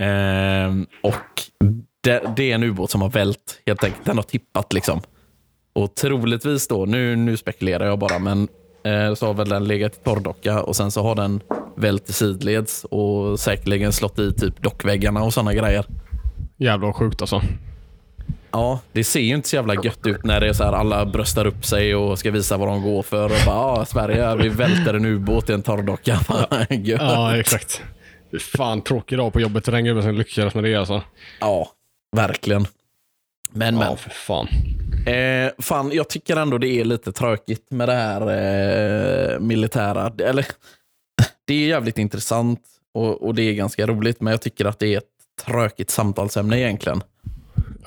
Ehm, 0.00 0.86
och 1.02 1.42
det, 2.02 2.22
det 2.36 2.50
är 2.50 2.54
en 2.54 2.62
ubåt 2.62 2.90
som 2.90 3.02
har 3.02 3.08
vält, 3.10 3.60
helt 3.66 3.84
enkelt. 3.84 4.04
Den 4.04 4.16
har 4.16 4.22
tippat. 4.22 4.72
liksom. 4.72 5.00
Och 5.72 5.94
troligtvis 5.94 6.68
då, 6.68 6.84
nu, 6.84 7.16
nu 7.16 7.36
spekulerar 7.36 7.86
jag 7.86 7.98
bara, 7.98 8.18
men 8.18 8.48
eh, 8.84 9.14
så 9.14 9.26
har 9.26 9.34
väl 9.34 9.48
den 9.48 9.64
legat 9.64 9.96
i 9.96 10.00
torrdocka 10.04 10.62
och 10.62 10.76
sen 10.76 10.90
så 10.90 11.02
har 11.02 11.14
den 11.14 11.40
vält 11.76 12.08
i 12.08 12.12
sidleds 12.12 12.84
och 12.84 13.40
säkerligen 13.40 13.92
slått 13.92 14.18
i 14.18 14.32
typ 14.32 14.62
dockväggarna 14.62 15.22
och 15.22 15.34
sådana 15.34 15.54
grejer. 15.54 15.86
Jävlar 16.58 16.86
vad 16.86 16.96
sjukt 16.96 17.20
alltså. 17.20 17.42
Ja, 18.52 18.80
det 18.92 19.04
ser 19.04 19.20
ju 19.20 19.34
inte 19.34 19.48
så 19.48 19.56
jävla 19.56 19.74
gött 19.74 20.06
ut 20.06 20.24
när 20.24 20.40
det 20.40 20.48
är 20.48 20.52
så 20.52 20.64
här 20.64 20.72
alla 20.72 21.06
bröstar 21.06 21.46
upp 21.46 21.64
sig 21.64 21.94
och 21.94 22.18
ska 22.18 22.30
visa 22.30 22.56
vad 22.56 22.68
de 22.68 22.82
går 22.82 23.02
för. 23.02 23.24
Och 23.24 23.46
bara, 23.46 23.56
ah, 23.56 23.84
Sverige, 23.84 24.36
vi 24.36 24.48
välter 24.48 24.94
en 24.94 25.04
ubåt 25.04 25.50
i 25.50 25.52
en 25.52 25.62
torrdocka. 25.62 26.20
Ja, 26.84 27.36
exakt. 27.36 27.82
Fan, 28.56 28.82
tråkig 28.82 29.18
dag 29.18 29.32
på 29.32 29.40
jobbet. 29.40 29.64
Den 29.64 29.84
gubben 29.84 30.02
som 30.02 30.14
lyckades 30.14 30.54
med 30.54 30.64
det 30.64 30.74
alltså. 30.76 31.02
Ja, 31.40 31.68
verkligen. 32.16 32.66
Men, 33.52 33.74
Ja, 33.78 33.88
men. 33.88 33.96
för 33.96 34.10
fan. 34.10 34.48
Eh, 35.06 35.50
fan, 35.58 35.90
jag 35.92 36.08
tycker 36.08 36.36
ändå 36.36 36.58
det 36.58 36.68
är 36.68 36.84
lite 36.84 37.12
tråkigt 37.12 37.70
med 37.70 37.88
det 37.88 37.94
här 37.94 38.20
eh, 39.32 39.38
militära. 39.40 40.12
Eller, 40.18 40.46
det 41.46 41.54
är 41.54 41.66
jävligt 41.68 41.98
intressant 41.98 42.60
och, 42.94 43.22
och 43.22 43.34
det 43.34 43.42
är 43.42 43.52
ganska 43.54 43.86
roligt, 43.86 44.20
men 44.20 44.30
jag 44.30 44.40
tycker 44.40 44.64
att 44.64 44.78
det 44.78 44.94
är 44.94 44.98
ett 44.98 45.04
tråkigt 45.46 45.90
samtalsämne 45.90 46.58
egentligen. 46.60 47.02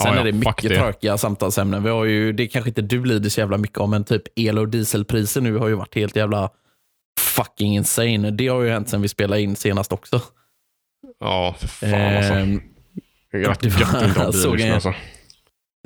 Sen 0.03 0.11
Ja, 0.11 0.15
ja, 0.15 0.21
är 0.21 0.25
det 0.25 0.31
mycket 0.31 0.69
det. 0.69 0.75
tråkiga 0.77 1.17
samtalsämnen. 1.17 1.83
Vi 1.83 1.89
har 1.89 2.05
ju, 2.05 2.31
det 2.33 2.47
kanske 2.47 2.69
inte 2.69 2.81
du 2.81 3.05
lider 3.05 3.29
så 3.29 3.39
jävla 3.39 3.57
mycket 3.57 3.77
om, 3.77 3.89
men 3.89 4.03
typ 4.03 4.21
el 4.35 4.59
och 4.59 4.69
dieselpriser 4.69 5.41
nu 5.41 5.57
har 5.57 5.67
ju 5.67 5.73
varit 5.75 5.95
helt 5.95 6.15
jävla 6.15 6.49
fucking 7.19 7.75
insane. 7.75 8.31
Det 8.31 8.47
har 8.47 8.61
ju 8.61 8.69
hänt 8.69 8.89
sen 8.89 9.01
vi 9.01 9.07
spelade 9.07 9.41
in 9.41 9.55
senast 9.55 9.91
också. 9.91 10.21
Ja, 11.19 11.55
för 11.59 11.67
fan 11.67 12.17
alltså. 12.17 12.33
Ehm, 12.33 12.61
gött 13.33 13.49
att 13.49 13.63
inte 13.65 13.85
ha 13.85 14.31
bil 14.55 14.71
alltså. 14.73 14.93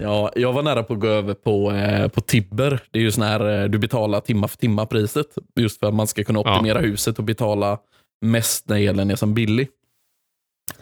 Ja, 0.01 0.31
jag 0.35 0.53
var 0.53 0.63
nära 0.63 0.83
på 0.83 0.93
att 0.93 0.99
gå 0.99 1.07
över 1.07 1.33
på, 1.33 1.71
eh, 1.71 2.07
på 2.07 2.21
Tibber. 2.21 2.79
Det 2.91 2.99
är 2.99 3.03
ju 3.03 3.11
sån 3.11 3.23
här, 3.23 3.61
eh, 3.63 3.69
du 3.69 3.77
betalar 3.77 4.19
timma 4.19 4.47
för 4.47 4.57
timma 4.57 4.85
priset. 4.85 5.27
Just 5.55 5.79
för 5.79 5.87
att 5.87 5.93
man 5.93 6.07
ska 6.07 6.23
kunna 6.23 6.41
Ja. 6.45 6.51
optimera 6.55 6.79
huset 6.79 7.17
och 7.17 7.23
betala 7.25 7.77
mest 8.21 8.69
när 8.69 8.77
elen 8.77 9.11
är 9.11 9.15
som 9.15 9.33
billig. 9.33 9.67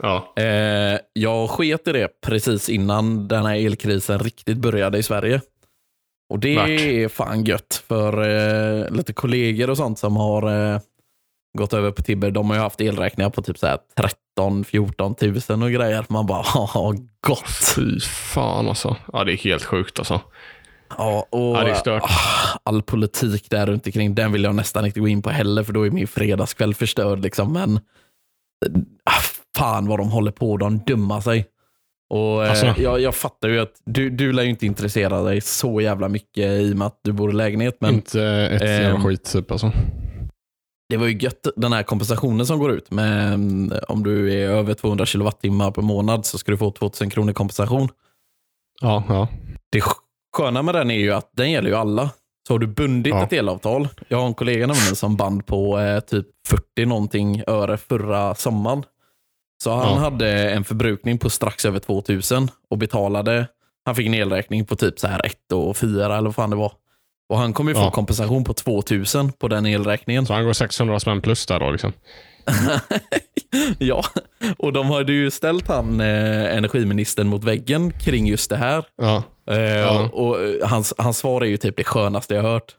Ja. 0.01 0.33
Eh, 0.35 0.99
jag 1.13 1.49
sket 1.49 1.87
i 1.87 1.91
det 1.91 2.21
precis 2.21 2.69
innan 2.69 3.27
den 3.27 3.45
här 3.45 3.55
elkrisen 3.55 4.19
riktigt 4.19 4.57
började 4.57 4.97
i 4.97 5.03
Sverige. 5.03 5.41
Och 6.29 6.39
det 6.39 6.55
Värt. 6.55 6.69
är 6.69 7.07
fan 7.07 7.43
gött 7.43 7.83
för 7.87 8.21
eh, 8.83 8.91
lite 8.91 9.13
kollegor 9.13 9.69
och 9.69 9.77
sånt 9.77 9.99
som 9.99 10.15
har 10.17 10.73
eh, 10.73 10.79
gått 11.57 11.73
över 11.73 11.91
på 11.91 12.01
Tibber. 12.01 12.31
De 12.31 12.49
har 12.49 12.55
ju 12.57 12.61
haft 12.61 12.81
elräkningar 12.81 13.29
på 13.29 13.41
typ 13.41 13.57
så 13.57 13.67
här 13.67 13.77
13-14 14.39 15.15
tusen 15.15 15.63
och 15.63 15.71
grejer. 15.71 16.05
Man 16.09 16.25
bara, 16.25 16.41
ha 16.43 16.93
gott. 17.27 17.73
Fy 17.75 17.99
fan 17.99 18.67
alltså. 18.67 18.95
Ja, 19.13 19.23
det 19.23 19.33
är 19.33 19.37
helt 19.37 19.63
sjukt 19.63 19.99
alltså. 19.99 20.21
Ja, 20.97 21.27
och 21.29 21.57
Ja, 21.85 21.99
ah, 22.01 22.59
all 22.63 22.81
politik 22.81 23.49
där 23.49 23.65
runt 23.65 23.85
omkring, 23.85 24.15
den 24.15 24.31
vill 24.31 24.43
jag 24.43 24.55
nästan 24.55 24.85
inte 24.85 24.99
gå 24.99 25.07
in 25.07 25.21
på 25.21 25.29
heller, 25.29 25.63
för 25.63 25.73
då 25.73 25.85
är 25.85 25.91
min 25.91 26.07
fredagskväll 26.07 26.73
förstörd. 26.73 27.19
Liksom. 27.19 27.53
Men 27.53 27.79
ah, 29.03 29.21
fan 29.55 29.87
vad 29.87 29.99
de 29.99 30.09
håller 30.11 30.31
på, 30.31 30.57
de 30.57 30.77
dummar 30.79 31.21
sig. 31.21 31.45
Och, 32.09 32.43
eh, 32.45 32.49
Alltså. 32.49 32.73
jag, 32.81 32.99
jag 33.01 33.15
fattar 33.15 33.49
ju 33.49 33.59
att 33.59 33.73
du, 33.85 34.09
du 34.09 34.31
lär 34.33 34.43
ju 34.43 34.49
inte 34.49 34.65
intressera 34.65 35.21
dig 35.23 35.41
så 35.41 35.81
jävla 35.81 36.09
mycket 36.09 36.45
i 36.61 36.73
och 36.73 36.77
med 36.77 36.87
att 36.87 36.99
du 37.03 37.11
bor 37.11 37.29
i 37.29 37.33
lägenhet, 37.33 37.77
men 37.79 37.93
inte 37.93 38.23
ett 38.25 38.61
jävla 38.61 38.89
ehm, 38.99 39.03
skit 39.03 39.23
typ 39.31 39.51
alltså. 39.51 39.71
det 40.89 40.97
var 40.97 41.07
ju 41.07 41.17
gött 41.17 41.47
den 41.55 41.73
här 41.73 41.83
kompensationen 41.83 42.45
som 42.45 42.59
går 42.59 42.71
ut. 42.71 42.91
Med, 42.91 43.33
mm, 43.33 43.73
om 43.87 44.03
du 44.03 44.33
är 44.33 44.49
över 44.49 44.73
200 44.73 45.05
kilowattimmar 45.05 45.71
per 45.71 45.81
månad 45.81 46.25
så 46.25 46.37
ska 46.37 46.51
du 46.51 46.57
få 46.57 46.71
2000 46.71 47.09
kronor 47.09 47.33
kompensation. 47.33 47.89
Ja, 48.81 49.03
ja. 49.07 49.27
Det 49.71 49.81
sköna 50.37 50.61
med 50.61 50.75
den 50.75 50.91
är 50.91 50.99
ju 50.99 51.11
att 51.11 51.29
den 51.33 51.51
gäller 51.51 51.69
ju 51.69 51.75
alla. 51.75 52.09
Så 52.47 52.53
har 52.53 52.59
du 52.59 52.67
bundit 52.67 53.13
Ja. 53.13 53.23
ett 53.23 53.33
elavtal. 53.33 53.87
Jag 54.07 54.17
har 54.17 54.27
en 54.27 54.33
kollega 54.33 54.67
nämligen 54.67 54.95
som 54.95 55.15
band 55.15 55.45
på 55.45 55.79
eh, 55.79 55.99
typ 55.99 56.27
40 56.47 56.85
någonting 56.85 57.43
öre 57.47 57.77
förra 57.77 58.35
sommaren. 58.35 58.83
Så 59.65 59.71
han 59.75 59.93
Ja. 59.93 59.99
hade 59.99 60.49
en 60.51 60.63
förbrukning 60.63 61.17
på 61.17 61.29
strax 61.29 61.65
över 61.65 61.79
2000 61.79 62.49
och 62.69 62.77
betalade. 62.77 63.47
Han 63.85 63.95
fick 63.95 64.07
en 64.07 64.13
elräkning 64.13 64.65
på 64.65 64.75
typ 64.75 64.99
så 64.99 65.07
här 65.07 65.25
1 65.25 65.51
och 65.53 65.77
4 65.77 66.05
eller 66.17 66.21
vad 66.21 66.35
fan 66.35 66.49
det 66.49 66.55
var. 66.55 66.71
Och 67.29 67.37
han 67.37 67.53
kommer 67.53 67.71
ju 67.71 67.75
få 67.75 67.81
Ja. 67.81 67.91
kompensation 67.91 68.43
på 68.43 68.53
2000 68.53 69.31
på 69.31 69.47
den 69.47 69.65
elräkningen. 69.65 70.25
Så 70.25 70.33
han 70.33 70.45
går 70.45 70.53
600 70.53 70.99
spänn 70.99 71.21
plus 71.21 71.45
där 71.45 71.59
då 71.59 71.71
liksom. 71.71 71.93
ja, 73.79 74.03
och 74.57 74.73
de 74.73 74.87
hade 74.91 75.13
ju 75.13 75.31
ställt 75.31 75.67
han 75.67 75.99
eh, 76.01 76.55
energiministern 76.57 77.27
mot 77.27 77.43
väggen 77.43 77.91
kring 77.91 78.27
just 78.27 78.49
det 78.49 78.57
här. 78.57 78.85
Ja. 78.97 79.23
Eh, 79.49 79.59
Ja. 79.59 80.09
och, 80.13 80.27
och 80.29 80.37
hans, 80.69 80.93
hans 80.97 81.17
svar 81.17 81.41
är 81.41 81.45
ju 81.45 81.57
typ 81.57 81.77
det 81.77 81.83
skönaste 81.83 82.33
jag 82.35 82.41
hört. 82.43 82.75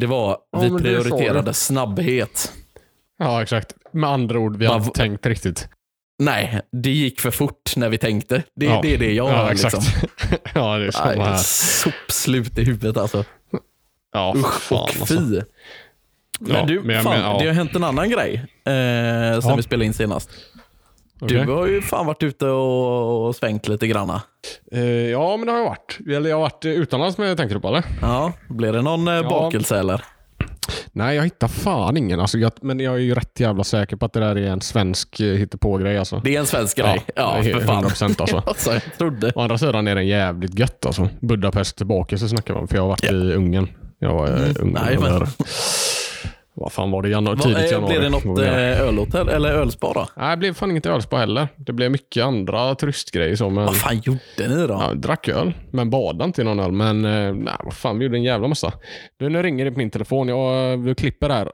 Det 0.00 0.06
var, 0.06 0.36
Ja, 0.52 0.58
vi 0.60 0.70
prioriterade 0.82 1.54
snabbhet. 1.54 2.52
Ja, 3.20 3.42
exakt. 3.42 3.74
Med 3.92 4.10
andra 4.10 4.38
ord, 4.38 4.56
vi 4.56 4.66
har 4.66 4.76
inte 4.76 4.90
tänkt 4.90 5.26
riktigt. 5.26 5.68
Nej, 6.18 6.60
det 6.72 6.90
gick 6.90 7.20
för 7.20 7.30
fort 7.30 7.76
när 7.76 7.88
vi 7.88 7.98
tänkte. 7.98 8.42
Det, 8.56 8.66
Ja. 8.66 8.80
det 8.82 8.94
är 8.94 8.98
det 8.98 9.12
jag 9.12 9.30
Ja, 9.30 9.36
hör. 9.36 9.50
exakt. 9.52 9.74
Liksom. 9.74 10.08
ja, 10.54 10.76
det 10.78 10.86
är 10.86 10.90
samma 10.90 11.24
här. 11.24 11.36
Sopslut 11.36 12.58
i 12.58 12.64
huvudet 12.64 12.96
alltså. 12.96 13.24
Ja, 14.12 14.32
Usch 14.36 14.60
fan 14.60 14.78
och 14.78 14.88
alltså. 14.88 15.06
fy. 15.06 15.40
Men 16.40 16.54
Ja, 16.56 16.64
du, 16.66 16.80
men 16.80 17.02
fan, 17.02 17.12
menar, 17.16 17.32
ja. 17.32 17.38
det 17.40 17.46
har 17.46 17.54
hänt 17.54 17.76
en 17.76 17.84
annan 17.84 18.10
grej 18.10 18.34
eh, 18.64 19.40
sen 19.40 19.56
vi 19.56 19.62
spelade 19.62 19.84
in 19.84 19.94
senast. 19.94 20.30
Okej. 21.20 21.44
Du 21.46 21.52
har 21.52 21.66
ju 21.66 21.82
fan 21.82 22.06
varit 22.06 22.22
ute 22.22 22.46
och, 22.46 23.26
och 23.26 23.36
svängt 23.36 23.68
lite 23.68 23.86
granna. 23.86 24.22
Eh, 24.72 24.80
ja, 24.84 25.36
men 25.36 25.46
det 25.46 25.52
har 25.52 25.58
jag 25.58 25.64
varit. 25.66 25.98
Eller 26.08 26.30
jag 26.30 26.36
har 26.36 26.40
varit 26.42 26.64
utomlands 26.64 27.18
med 27.18 27.36
tänker 27.36 27.54
du 27.54 27.60
på 27.60 27.68
eller? 27.68 27.84
Ja, 28.02 28.32
blir 28.48 28.72
det 28.72 28.82
någon 28.82 29.08
eh, 29.08 29.22
bakelse 29.28 29.78
eller? 29.78 30.04
Nej, 30.92 31.16
jag 31.16 31.24
hittar 31.24 31.48
fan 31.48 31.96
ingen. 31.96 32.20
Alltså, 32.20 32.38
jag, 32.38 32.52
men 32.62 32.80
jag 32.80 32.94
är 32.94 32.98
ju 32.98 33.14
rätt 33.14 33.40
jävla 33.40 33.64
säker 33.64 33.96
på 33.96 34.06
att 34.06 34.12
det 34.12 34.20
där 34.20 34.36
är 34.36 34.50
en 34.50 34.60
svensk 34.60 35.20
eh, 35.20 35.26
hittepågrej 35.26 35.98
alltså. 35.98 36.20
Det 36.24 36.36
är 36.36 36.40
en 36.40 36.46
svensk 36.46 36.76
grej. 36.78 37.02
Ja, 37.16 37.36
är 37.36 37.42
för 37.42 37.60
fan. 37.60 37.84
100% 37.84 38.20
alltså. 38.20 38.36
alltså, 38.46 38.72
jag 38.72 38.82
trodde. 38.98 39.32
Å 39.34 39.40
andra 39.40 39.58
sidan 39.58 39.88
är 39.88 39.94
den 39.94 40.06
jävligt 40.06 40.58
gött 40.58 40.86
alltså. 40.86 41.08
Budapest 41.20 41.76
tillbaka 41.76 42.18
så 42.18 42.28
snackar 42.28 42.54
man. 42.54 42.68
För 42.68 42.76
jag 42.76 42.82
har 42.82 42.88
varit 42.88 43.04
i 43.04 43.34
Ungern. 43.34 43.68
Jag 43.98 44.14
var 44.14 44.28
i 44.28 44.30
Ungern. 44.30 44.78
nej, 44.84 44.98
men-. 45.00 45.26
Vad 46.60 46.72
fan 46.72 46.90
var 46.90 47.02
det? 47.02 47.08
Januari, 47.08 47.38
tidigt 47.38 47.58
eh, 47.58 47.70
januari. 47.70 47.92
Blir 47.92 48.00
det 48.00 48.08
något 48.08 48.38
eh, 48.38 48.80
ölhotell 48.80 49.28
eller 49.28 49.52
ölspa 49.52 49.92
då? 49.92 50.08
Nej, 50.16 50.30
det 50.30 50.36
blev 50.36 50.54
fan 50.54 50.70
inget 50.70 50.86
ölspa 50.86 51.16
heller. 51.16 51.48
Det 51.56 51.72
blev 51.72 51.90
mycket 51.90 52.24
andra 52.24 52.74
turistgrejer 52.74 53.36
så. 53.36 53.50
Men... 53.50 53.64
Vad 53.64 53.76
fan 53.76 54.00
gjorde 54.04 54.48
ni 54.48 54.66
då? 54.66 54.72
Ja, 54.72 54.94
drack 54.94 55.28
öl, 55.28 55.52
men 55.70 55.90
badade 55.90 56.24
inte 56.24 56.40
i 56.40 56.44
någon 56.44 56.60
öl. 56.60 56.72
Men 56.72 57.04
eh, 57.04 57.34
nej, 57.34 57.54
vad 57.64 57.74
fan, 57.74 57.98
vi 57.98 58.04
gjorde 58.04 58.16
en 58.16 58.22
jävla 58.22 58.48
massa. 58.48 58.72
Du, 59.16 59.28
nu 59.28 59.42
ringer 59.42 59.64
det 59.64 59.72
på 59.72 59.78
min 59.78 59.90
telefon. 59.90 60.28
Jag 60.28 60.76
vi 60.76 60.94
klipper 60.94 61.30
här. 61.30 61.50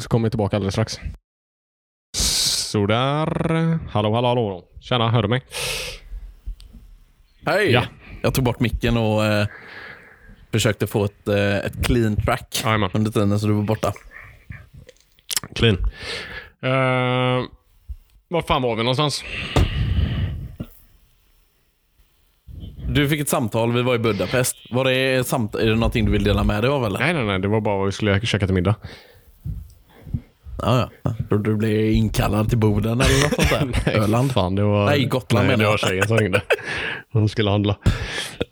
Så 0.00 0.08
kommer 0.08 0.26
jag 0.26 0.32
tillbaka 0.32 0.56
alldeles 0.56 0.74
strax. 0.74 1.00
Sådär. 2.16 3.28
Hallå, 3.90 4.14
hallå, 4.14 4.28
hallå. 4.28 4.64
Tjena, 4.80 5.10
hör 5.10 5.22
du 5.22 5.28
mig? 5.28 5.42
Hej! 7.46 7.70
Ja. 7.70 7.82
Jag 8.22 8.34
tog 8.34 8.44
bort 8.44 8.60
micken 8.60 8.96
och 8.96 9.24
eh, 9.24 9.46
försökte 10.52 10.86
få 10.86 11.04
ett, 11.04 11.28
eh, 11.28 11.56
ett 11.56 11.86
clean 11.86 12.16
track 12.16 12.62
Jajamän. 12.64 12.90
under 12.92 13.10
tiden 13.10 13.40
så 13.40 13.46
du 13.46 13.52
var 13.52 13.62
borta. 13.62 13.92
Clean. 15.54 15.76
Uh, 16.64 17.48
var 18.28 18.42
fan 18.42 18.62
var 18.62 18.76
vi 18.76 18.82
någonstans? 18.82 19.24
Du 22.88 23.08
fick 23.08 23.20
ett 23.20 23.28
samtal, 23.28 23.72
vi 23.72 23.82
var 23.82 23.94
i 23.94 23.98
Budapest. 23.98 24.56
Var 24.70 24.84
det 24.84 25.26
samt 25.26 25.54
är 25.54 25.66
det 25.66 25.74
någonting 25.74 26.04
du 26.04 26.12
vill 26.12 26.24
dela 26.24 26.44
med 26.44 26.62
dig 26.62 26.70
av 26.70 26.84
eller? 26.84 26.98
Nej, 26.98 27.14
nej, 27.14 27.24
nej. 27.24 27.38
Det 27.38 27.48
var 27.48 27.60
bara 27.60 27.76
vad 27.76 27.86
vi 27.86 27.92
skulle 27.92 28.20
käka 28.20 28.46
till 28.46 28.54
middag. 28.54 28.74
Ja, 30.62 30.90
ja. 31.02 31.14
Trodde 31.28 31.50
du 31.50 31.56
blev 31.56 31.90
inkallad 31.90 32.48
till 32.48 32.58
Boden 32.58 33.00
eller 33.00 33.22
något 33.22 33.48
sånt 33.48 33.84
där? 33.84 33.92
Öland? 34.02 34.32
Fan, 34.32 34.54
det 34.54 34.62
var... 34.62 34.86
Nej, 34.86 35.04
Gotland 35.04 35.46
nej, 35.46 35.56
menar 35.56 35.64
det 35.64 35.64
jag. 35.64 35.70
var 35.70 35.88
tjejen 35.88 36.08
som 36.08 36.18
ringde. 36.18 36.42
Hon 37.12 37.28
skulle 37.28 37.50
handla. 37.50 37.76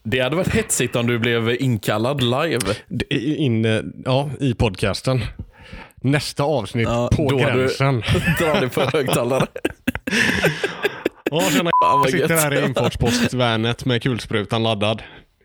Det 0.03 0.21
hade 0.21 0.37
varit 0.37 0.55
hetsigt 0.55 0.97
om 0.97 1.07
du 1.07 1.19
blev 1.19 1.63
inkallad 1.63 2.23
live. 2.23 2.75
Det 2.89 3.15
In, 3.15 3.65
ja, 4.05 4.31
i 4.41 4.55
podcasten. 4.55 5.21
Nästa 6.01 6.43
avsnitt 6.43 6.89
Ja, 6.89 7.09
på 7.17 7.29
då 7.31 7.39
har 7.39 7.51
du- 7.51 7.59
gränsen. 7.59 8.03
Dra 8.39 8.61
det 8.61 8.69
på 8.69 8.81
högtalare. 8.81 9.47
Ja, 11.31 11.43
tjena. 11.51 11.71
Jag 11.81 12.11
sitter 12.11 12.37
här 12.37 12.55
i 12.63 12.65
infartspostvanet 12.67 13.85
med 13.85 14.03
kulsprutan 14.03 14.63
laddad. 14.63 15.03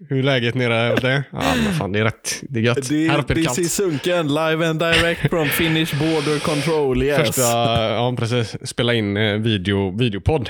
Hur 0.09 0.19
är 0.19 0.23
läget 0.23 0.55
nere 0.55 0.91
hos 0.91 1.01
dig? 1.01 1.23
Ja, 1.31 1.41
men 1.65 1.73
fan 1.73 1.91
det 1.91 1.99
är 1.99 2.03
rätt. 2.03 2.41
Det 2.49 2.59
är 2.59 2.63
gött. 2.63 2.89
här 2.91 3.19
uppe 3.19 3.33
är 3.33 3.35
det 3.35 3.41
this 3.43 3.59
is 3.59 3.77
kallt. 3.77 3.91
Sunken, 3.91 4.27
live 4.27 4.67
and 4.69 4.79
direct 4.79 5.29
from 5.29 5.45
Finnish 5.47 5.95
border 5.99 6.39
control. 6.39 7.03
Yes. 7.03 7.27
Första, 7.27 7.41
ja 7.89 8.15
precis. 8.19 8.67
Spela 8.69 8.93
in 8.93 9.17
eh, 9.17 9.33
video, 9.33 9.97
videopodd. 9.97 10.49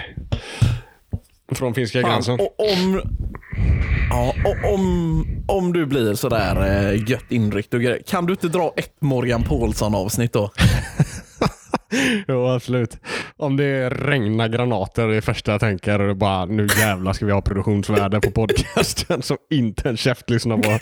Från 1.51 1.73
finska 1.73 2.01
Fan, 2.01 2.11
gränsen. 2.11 2.39
och 2.39 2.55
om, 2.59 3.01
Ja, 4.09 4.33
och 4.45 4.73
om, 4.73 5.25
om 5.47 5.73
du 5.73 5.85
blir 5.85 6.13
sådär 6.13 6.85
eh, 6.91 7.09
gött 7.09 7.31
inryckt 7.31 7.73
och 7.73 7.81
grejer, 7.81 8.01
kan 8.07 8.25
du 8.25 8.33
inte 8.33 8.47
dra 8.47 8.73
ett 8.77 9.01
Morgan 9.01 9.43
Paulsson 9.43 9.95
avsnitt 9.95 10.33
då? 10.33 10.51
Jo, 12.27 12.47
absolut. 12.47 12.97
Om 13.37 13.57
det 13.57 13.89
regnar 13.89 14.47
granater 14.47 15.07
det 15.07 15.21
första 15.21 15.51
jag 15.51 15.59
tänker 15.59 15.99
är 15.99 16.13
bara 16.13 16.45
nu 16.45 16.67
jävlar 16.79 17.13
ska 17.13 17.25
vi 17.25 17.31
ha 17.31 17.41
produktionsvärde 17.41 18.21
på 18.21 18.31
podcasten 18.31 19.21
som 19.21 19.37
inte 19.49 19.89
en 19.89 19.97
käft 19.97 20.29
lyssnar 20.29 20.57
på. 20.57 20.79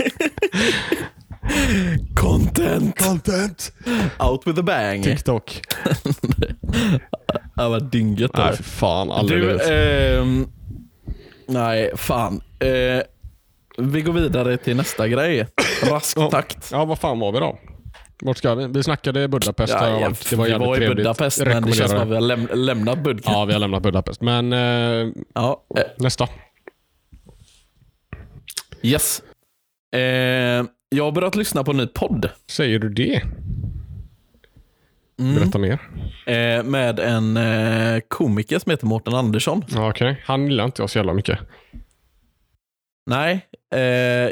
Content! 2.15 2.99
Content! 2.99 3.73
Out 4.19 4.47
with 4.47 4.59
a 4.59 4.63
bang. 4.63 5.03
TikTok. 5.03 5.61
Ja, 7.55 7.69
vad 7.69 7.83
dynget 7.91 8.31
Nej, 8.37 8.55
för 8.55 8.63
fan. 8.63 9.11
Aldrig 9.11 9.41
Du, 9.41 9.59
ehm, 9.73 10.47
nej, 11.47 11.91
fan. 11.95 12.41
Eh, 12.59 13.01
vi 13.77 14.01
går 14.01 14.13
vidare 14.13 14.57
till 14.57 14.75
nästa 14.75 15.07
grej. 15.07 15.47
Rask 15.89 16.17
Ja. 16.17 16.29
takt. 16.31 16.69
Ja, 16.71 16.85
vad 16.85 16.99
fan 16.99 17.19
var 17.19 17.31
vi 17.31 17.39
då? 17.39 17.59
Vart 18.21 18.37
ska 18.37 18.55
vi? 18.55 18.67
Vi 18.67 18.83
snackade 18.83 19.27
Budapest. 19.27 19.73
Ja, 19.73 19.99
varit. 19.99 20.29
det 20.29 20.35
var 20.35 20.45
vi 20.45 20.53
var 20.53 20.75
i 20.75 20.77
trevligt. 20.77 20.97
Budapest, 20.97 21.45
men 21.45 21.63
det 21.63 21.73
känns 21.73 21.91
som 21.91 21.99
att 21.99 22.07
vi 22.07 22.13
har 22.13 22.21
läm- 22.21 22.55
lämnat 22.55 22.99
Budapest. 22.99 23.29
Ja, 23.29 23.45
vi 23.45 23.53
har 23.53 23.59
lämnat 23.59 23.83
Budapest. 23.83 24.21
Men 24.21 24.53
eh, 24.53 25.11
Ja, 25.33 25.63
eh, 25.77 25.83
nästa. 25.97 26.27
yes. 28.81 29.21
Eh, 29.95 30.01
jag 30.89 31.03
har 31.03 31.11
börjat 31.11 31.35
lyssna 31.35 31.63
på 31.63 31.71
en 31.71 31.77
ny 31.77 31.87
podd 31.87 32.29
Säger 32.49 32.79
du 32.79 32.89
det? 32.89 33.21
Mm. 35.19 35.35
Berätta 35.35 35.57
mer. 35.57 35.79
eh, 36.25 36.63
med 36.63 36.99
en 36.99 37.37
eh, 37.37 37.99
komiker 38.07 38.59
som 38.59 38.69
heter 38.69 38.85
Mårten 38.85 39.13
Andersson. 39.15 39.63
Okej, 39.77 40.23
han 40.25 40.43
gillar 40.47 40.65
inte 40.65 40.81
jag 40.81 40.89
så 40.89 40.97
jävla 40.99 41.13
mycket. 41.13 41.39
Nej, 43.09 43.47
eh, 43.75 43.79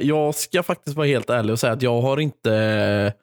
jag 0.07 0.35
ska 0.35 0.63
faktiskt 0.63 0.97
vara 0.97 1.07
helt 1.07 1.29
ärlig 1.29 1.53
och 1.53 1.59
säga 1.59 1.73
att 1.73 1.81
jag 1.81 2.01
har 2.01 2.19
inte 2.19 2.55
eh, 2.55 3.13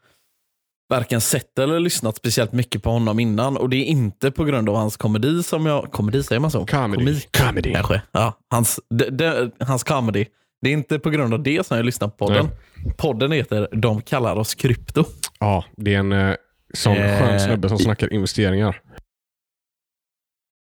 varken 0.89 1.21
sett 1.21 1.59
eller 1.59 1.81
lyssnat 1.81 2.17
speciellt 2.17 2.53
mycket 2.53 2.83
på 2.83 2.91
honom 2.91 3.21
innan. 3.21 3.57
Och 3.57 3.69
det 3.69 3.77
är 3.77 3.85
inte 3.85 4.31
på 4.31 4.45
grund 4.45 4.69
av 4.69 4.75
hans 4.77 4.97
komedi 4.97 5.43
som 5.43 5.67
jag... 5.67 5.93
Komedi, 5.93 6.23
säger 6.23 6.41
man 6.41 6.51
så? 6.51 6.67
Comedy. 6.67 7.05
Komik, 7.05 7.33
Comedy. 7.33 7.73
kanske. 7.73 8.03
Ja, 8.13 8.39
hans, 8.51 8.81
de, 8.91 9.05
de, 9.11 9.51
hans 9.61 9.85
comedy. 9.85 10.25
Det 10.63 10.69
är 10.69 10.73
inte 10.73 10.99
på 10.99 11.11
grund 11.11 11.35
av 11.35 11.43
det 11.43 11.67
som 11.67 11.77
jag 11.77 11.87
lyssnar 11.87 12.09
på 12.09 12.27
podden. 12.27 12.49
Podden 12.97 13.33
heter 13.33 13.69
De 13.73 14.03
kallar 14.03 14.37
oss 14.37 14.55
krypto. 14.55 15.05
Ja, 15.41 15.65
det 15.77 15.95
är 15.95 15.99
en 15.99 16.13
eh, 16.13 16.35
sån 16.79 16.97
Eh, 16.97 17.19
skön 17.21 17.41
snubbe 17.41 17.69
som 17.69 17.79
snackar 17.79 18.13
investeringar. 18.13 18.81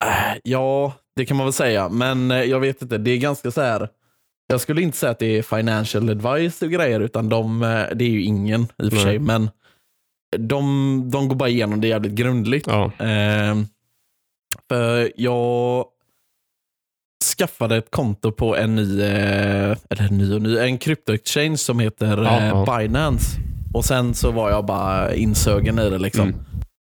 Äh, 0.04 0.38
Ja, 0.44 0.92
det 1.16 1.26
kan 1.26 1.36
man 1.36 1.46
väl 1.46 1.52
säga. 1.52 1.88
Men 1.88 2.30
eh, 2.30 2.42
jag 2.42 2.60
vet 2.60 2.82
inte, 2.82 2.98
det 2.98 3.10
är 3.10 3.16
ganska 3.18 3.50
så 3.50 3.60
här. 3.60 3.88
Jag 4.46 4.60
skulle 4.60 4.82
inte 4.82 4.98
säga 4.98 5.10
att 5.12 5.18
det 5.18 5.38
är 5.38 5.42
financial 5.42 6.10
advice 6.10 6.62
och 6.62 6.70
grejer, 6.70 7.00
utan 7.00 7.28
de, 7.28 7.62
eh, 7.62 7.68
det 7.94 8.04
är 8.04 8.10
ju 8.10 8.22
ingen 8.22 8.62
i 8.62 8.88
och 8.88 8.92
för 8.92 8.98
sig. 9.00 9.18
Men 9.18 9.50
de, 10.38 11.10
de 11.10 11.28
går 11.28 11.36
bara 11.36 11.48
igenom 11.48 11.80
det 11.80 11.88
jävligt 11.88 12.12
grundligt. 12.12 12.66
Ja, 12.66 12.92
Ehm, 12.98 13.66
för 14.68 15.12
jag 15.16 15.84
skaffade 17.38 17.76
ett 17.76 17.90
konto 17.90 18.32
på 18.32 18.56
en 18.56 18.74
ny, 18.76 19.00
eh, 19.02 19.76
eller 19.90 20.08
ny 20.10 20.34
och 20.34 20.42
ny, 20.42 20.58
en 20.58 20.78
krypto-exchange 20.78 21.56
som 21.56 21.78
heter 21.80 22.16
Ja, 22.24 22.40
eh. 22.40 22.78
Binance. 22.78 23.36
Och 23.74 23.84
sen 23.84 24.14
så 24.14 24.30
var 24.30 24.50
jag 24.50 24.64
bara 24.66 25.14
insögen 25.14 25.78
i 25.78 25.90
det. 25.90 25.98
liksom. 25.98 26.28
Mm. 26.28 26.40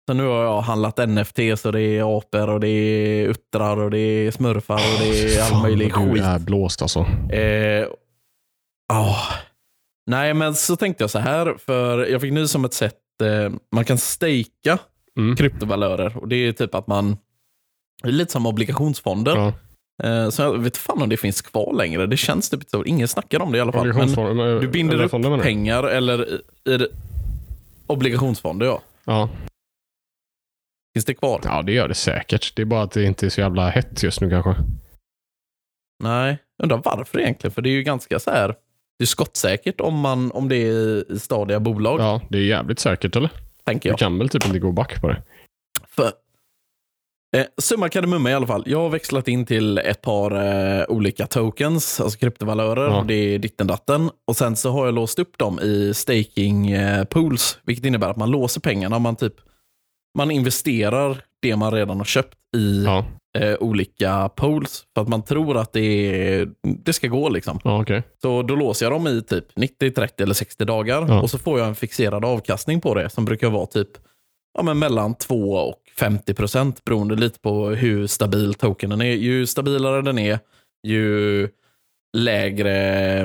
Så 0.09 0.15
nu 0.15 0.23
har 0.27 0.45
jag 0.45 0.61
handlat 0.61 1.09
NFT, 1.09 1.39
så 1.57 1.71
det 1.71 1.81
är 1.83 2.19
apor 2.19 2.49
och 2.51 2.61
det 2.61 2.69
är 2.69 3.27
uttrar 3.29 3.77
och 3.77 3.91
det 3.91 3.99
är 3.99 4.31
smurfar 4.31 4.75
och 4.75 5.01
det 5.01 5.37
är 5.37 5.43
all 5.55 5.63
möjlig 5.63 5.93
vad 5.97 6.07
du 6.07 6.13
skit. 6.13 6.23
är 6.23 6.39
blåst 6.39 6.83
alltså. 6.83 7.01
Eh, 7.33 7.87
ah. 8.93 9.17
Nej, 10.07 10.35
men 10.35 10.55
så 10.55 10.77
tänkte 10.77 11.03
jag 11.03 11.11
så 11.11 11.19
här, 11.19 11.55
för 11.67 12.07
jag 12.07 12.21
fick 12.21 12.33
nys 12.33 12.55
om 12.55 12.65
ett 12.65 12.75
sätt 12.75 12.95
eh, 13.23 13.53
man 13.75 13.85
kan 13.85 13.99
stejka 13.99 14.79
Mm. 15.19 15.37
kryptovalörer. 15.37 16.17
Och 16.17 16.29
Det 16.29 16.37
är 16.37 16.53
typ 16.53 16.75
att 16.75 16.87
man, 16.87 17.17
det 18.03 18.09
är 18.09 18.13
lite 18.13 18.33
som 18.33 18.47
obligationsfonder. 18.47 19.37
Ja. 19.37 19.53
Eh, 20.03 20.29
så 20.31 20.43
jag 20.43 20.59
vet 20.59 20.77
fan 20.77 21.03
om 21.03 21.09
det 21.09 21.17
finns 21.17 21.43
kvar 21.43 21.73
längre. 21.75 22.07
Det 22.07 22.17
känns 22.17 22.51
typ 22.51 22.71
så. 22.71 22.85
Ingen 22.85 23.09
snackar 23.09 23.41
om 23.41 23.53
det 23.53 23.59
i 23.59 23.61
alla 23.61 23.73
fall. 23.73 23.87
Men 24.17 24.41
eh, 24.55 24.61
du 24.61 24.69
binder 24.69 25.03
upp 25.03 25.13
du? 25.13 25.39
pengar 25.43 25.83
eller 25.85 26.41
i, 26.69 26.87
obligationsfonder, 27.87 28.67
ja. 28.67 28.83
Ja. 29.05 29.29
Finns 30.95 31.05
det 31.05 31.15
kvar? 31.15 31.41
ja, 31.45 31.63
det 31.63 31.73
gör 31.73 31.89
det 31.89 31.95
säkert. 31.95 32.57
Det 32.57 32.63
är 32.63 32.67
bara 32.67 32.83
att 32.83 32.91
det 32.93 33.05
inte 33.05 33.27
är 33.27 33.31
så 33.31 33.41
jävla 33.41 33.69
hett 33.71 34.03
just 34.03 34.21
nu 34.21 34.31
kanske. 34.31 34.55
Nej, 36.05 36.39
undrar 36.63 36.81
varför 36.85 37.21
egentligen. 37.21 37.53
För 37.55 37.63
det 37.63 37.69
är 37.69 37.73
ju 37.73 37.83
ganska 37.83 38.19
så 38.19 38.31
här. 38.31 38.55
Det 38.99 39.05
är 39.05 39.07
skottsäkert 39.07 39.81
om, 39.81 39.99
man, 40.01 40.33
om 40.33 40.49
det 40.49 40.57
är 40.57 41.13
i 41.13 41.19
stadiga 41.19 41.61
bolag, 41.61 42.01
Ja, 42.01 42.21
det 42.29 42.39
är 42.39 42.43
jävligt 42.43 42.79
säkert 42.79 43.17
eller? 43.17 43.31
tänker 43.65 43.89
Du 43.89 43.93
jag. 43.93 43.99
kan 43.99 44.19
väl 44.19 44.29
typ 44.29 44.47
inte 44.47 44.59
gå 44.59 44.73
back 44.73 45.01
på 45.01 45.09
det? 45.09 45.23
För, 45.89 46.13
eh, 47.37 47.47
summa 47.59 47.89
kardemumma 47.89 48.31
i 48.31 48.35
alla 48.35 48.47
fall. 48.47 48.63
Jag 48.67 48.79
har 48.79 48.89
växlat 48.91 49.29
in 49.29 49.47
till 49.47 49.79
ett 49.79 50.03
par 50.03 50.31
eh, 50.81 50.85
olika 50.89 51.27
tokens, 51.27 52.01
alltså 52.01 52.19
kryptovalörer. 52.19 52.89
Ja. 52.91 53.05
Det 53.09 53.15
är 53.15 53.39
ditten 53.39 53.67
datten. 53.67 54.11
Och 54.27 54.37
sen 54.37 54.57
så 54.57 54.71
har 54.71 54.85
jag 54.85 54.95
låst 54.95 55.19
upp 55.19 55.39
dem 55.39 55.61
i 55.61 55.93
staking 55.95 56.71
eh, 56.71 57.05
pools, 57.05 57.59
vilket 57.65 57.85
innebär 57.85 58.11
att 58.11 58.17
man 58.17 58.31
låser 58.31 58.61
pengarna. 58.61 58.99
Man, 58.99 59.17
typ, 59.17 59.35
man 60.19 60.31
investerar 60.31 61.25
det 61.43 61.57
man 61.57 61.73
redan 61.73 61.97
har 61.97 62.05
köpt 62.05 62.35
i 62.57 62.85
Ja, 62.85 63.05
eh, 63.39 63.55
olika 63.61 64.29
pools 64.37 64.85
för 64.95 65.03
att 65.03 65.09
man 65.09 65.23
tror 65.23 65.57
att 65.57 65.73
det, 65.73 65.81
är, 65.81 66.49
det 66.85 66.93
ska 66.93 67.09
gå. 67.09 67.29
liksom. 67.29 67.61
ja 67.65 67.83
okej. 67.83 68.03
Så 68.23 68.43
då 68.43 68.55
låser 68.55 68.87
jag 68.87 68.93
dem 68.93 69.07
i 69.07 69.23
typ 69.23 69.45
90, 69.57 69.91
30 69.91 70.23
eller 70.23 70.35
60 70.35 70.65
dagar 70.65 71.23
och 71.23 71.31
så 71.31 71.39
får 71.39 71.59
jag 71.59 71.69
en 71.69 71.75
fixerad 71.75 72.25
avkastning 72.25 72.81
på 72.81 72.95
det 72.95 73.11
som 73.11 73.25
brukar 73.25 73.51
vara 73.51 73.67
typ 73.67 73.89
ja, 74.59 74.63
men 74.63 74.79
mellan 74.79 75.15
2 75.15 75.35
och 75.53 75.83
50 75.99 76.35
procent 76.35 76.85
beroende 76.85 77.17
lite 77.17 77.41
på 77.41 77.69
hur 77.69 78.07
stabil 78.07 78.55
tokenen 78.55 79.01
är. 79.01 79.15
Ju 79.15 79.47
stabilare 79.47 80.03
den 80.03 80.19
är, 80.19 80.39
ju 80.83 81.49
lägre 82.17 83.21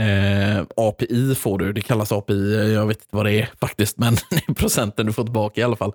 eh, 0.00 0.62
API 0.76 1.34
får 1.34 1.58
du. 1.58 1.72
Det 1.72 1.80
kallas 1.80 2.12
API, 2.12 2.72
jag 2.74 2.86
vet 2.86 2.96
inte 2.96 3.16
vad 3.16 3.26
det 3.26 3.32
är 3.32 3.50
faktiskt, 3.60 3.98
men 3.98 4.14
det 4.30 4.48
är 4.48 4.54
procenten 4.54 5.06
du 5.06 5.12
får 5.12 5.24
tillbaka 5.24 5.60
i 5.60 5.64
alla 5.64 5.76
fall. 5.76 5.92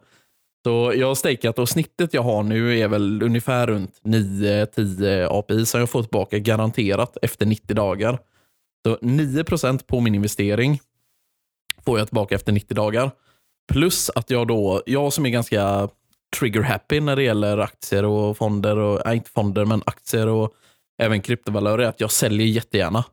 Så 0.65 0.93
jag 0.95 1.07
har 1.07 1.15
stakeat 1.15 1.59
och 1.59 1.69
snittet 1.69 2.13
jag 2.13 2.21
har 2.21 2.43
nu 2.43 2.79
är 2.79 2.87
väl 2.87 3.23
ungefär 3.23 3.67
runt 3.67 4.01
9-10 4.03 5.27
API 5.39 5.65
som 5.65 5.79
jag 5.79 5.89
får 5.89 6.03
tillbaka 6.03 6.39
garanterat 6.39 7.17
efter 7.21 7.45
90 7.45 7.75
dagar. 7.75 8.19
Så 8.85 8.95
9% 8.95 9.85
på 9.87 9.99
min 9.99 10.15
investering 10.15 10.79
får 11.85 11.99
jag 11.99 12.07
tillbaka 12.07 12.35
efter 12.35 12.51
90 12.51 12.75
dagar. 12.75 13.11
Plus 13.67 14.09
att 14.15 14.29
jag 14.29 14.47
då, 14.47 14.81
jag 14.85 15.13
som 15.13 15.25
är 15.25 15.29
ganska 15.29 15.89
trigger 16.39 16.61
happy 16.61 16.99
när 16.99 17.15
det 17.15 17.23
gäller 17.23 17.57
aktier 17.57 18.05
och 18.05 18.37
fonder, 18.37 18.77
och, 18.77 19.01
nej, 19.05 19.15
inte 19.17 19.29
fonder, 19.29 19.65
men 19.65 19.81
aktier 19.85 20.27
och 20.27 20.53
även 21.01 21.21
kryptovalörer, 21.21 21.83
är 21.83 21.87
att 21.87 21.99
jag 21.99 22.11
säljer 22.11 22.47
jättegärna 22.47 23.03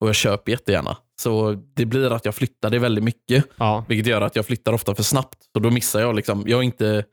och 0.00 0.08
jag 0.08 0.14
köper 0.14 0.52
jättegärna. 0.52 0.96
Så 1.20 1.52
det 1.74 1.84
blir 1.84 2.12
att 2.12 2.24
jag 2.24 2.34
flyttar 2.34 2.70
det 2.70 2.78
väldigt 2.78 3.04
mycket. 3.04 3.44
Ja, 3.56 3.84
Vilket 3.88 4.06
gör 4.06 4.20
att 4.20 4.36
jag 4.36 4.46
flyttar 4.46 4.72
ofta 4.72 4.94
för 4.94 5.02
snabbt. 5.02 5.38
Så 5.52 5.58
då 5.58 5.70
missar 5.70 6.00
jag 6.00 6.14
liksom. 6.16 6.44
Jag 6.46 6.62
inte... 6.62 7.04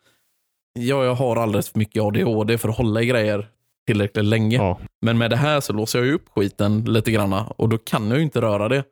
Jag, 0.79 1.05
jag 1.05 1.15
har 1.15 1.35
alldeles 1.35 1.69
för 1.69 1.79
mycket 1.79 2.03
ADHD 2.03 2.57
för 2.57 2.69
att 2.69 2.77
hålla 2.77 3.01
i 3.01 3.05
grejer 3.05 3.47
tillräckligt 3.87 4.25
länge. 4.25 4.57
ja. 4.57 4.79
Men 5.01 5.17
med 5.17 5.29
det 5.29 5.35
här 5.35 5.59
så 5.59 5.73
låser 5.73 5.99
jag 5.99 6.13
upp 6.13 6.29
skiten 6.35 6.83
lite 6.85 7.11
granna 7.11 7.45
och 7.57 7.69
då 7.69 7.77
kan 7.77 8.07
jag 8.09 8.17
ju 8.17 8.23
inte 8.23 8.41
röra 8.41 8.69
det. 8.69 8.83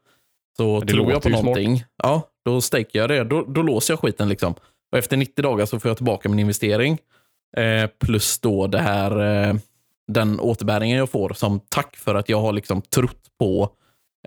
Så 0.60 0.80
Det 0.80 0.88
tror 0.94 1.12
jag 1.12 1.22
på 1.22 1.30
någonting, 1.30 1.84
ja, 2.04 2.30
då 2.46 2.62
stakar 2.62 3.00
jag 3.00 3.10
det. 3.10 3.24
Då, 3.24 3.42
då 3.42 3.62
låser 3.62 3.94
jag 3.94 4.00
skiten 4.00 4.30
liksom. 4.30 4.56
Och 4.92 4.98
efter 4.98 5.18
90 5.18 5.42
dagar 5.42 5.66
så 5.66 5.80
får 5.80 5.90
jag 5.90 5.98
tillbaka 5.98 6.30
min 6.30 6.40
investering. 6.40 6.98
Eh, 7.58 7.90
plus 8.00 8.40
då 8.40 8.68
det 8.68 8.80
här, 8.80 9.20
eh, 9.20 9.56
den 10.08 10.40
återbäringen 10.40 10.98
jag 10.98 11.10
får 11.10 11.30
som 11.30 11.60
tack 11.70 11.96
för 11.96 12.16
att 12.16 12.30
jag 12.30 12.42
har 12.42 12.54
liksom 12.54 12.82
trott 12.82 13.28
på 13.40 13.70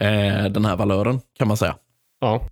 eh, 0.01 0.45
den 0.45 0.65
här 0.65 0.77
valören 0.77 1.21
kan 1.39 1.49
man 1.49 1.57
säga. 1.57 1.77
ja. 2.21 2.49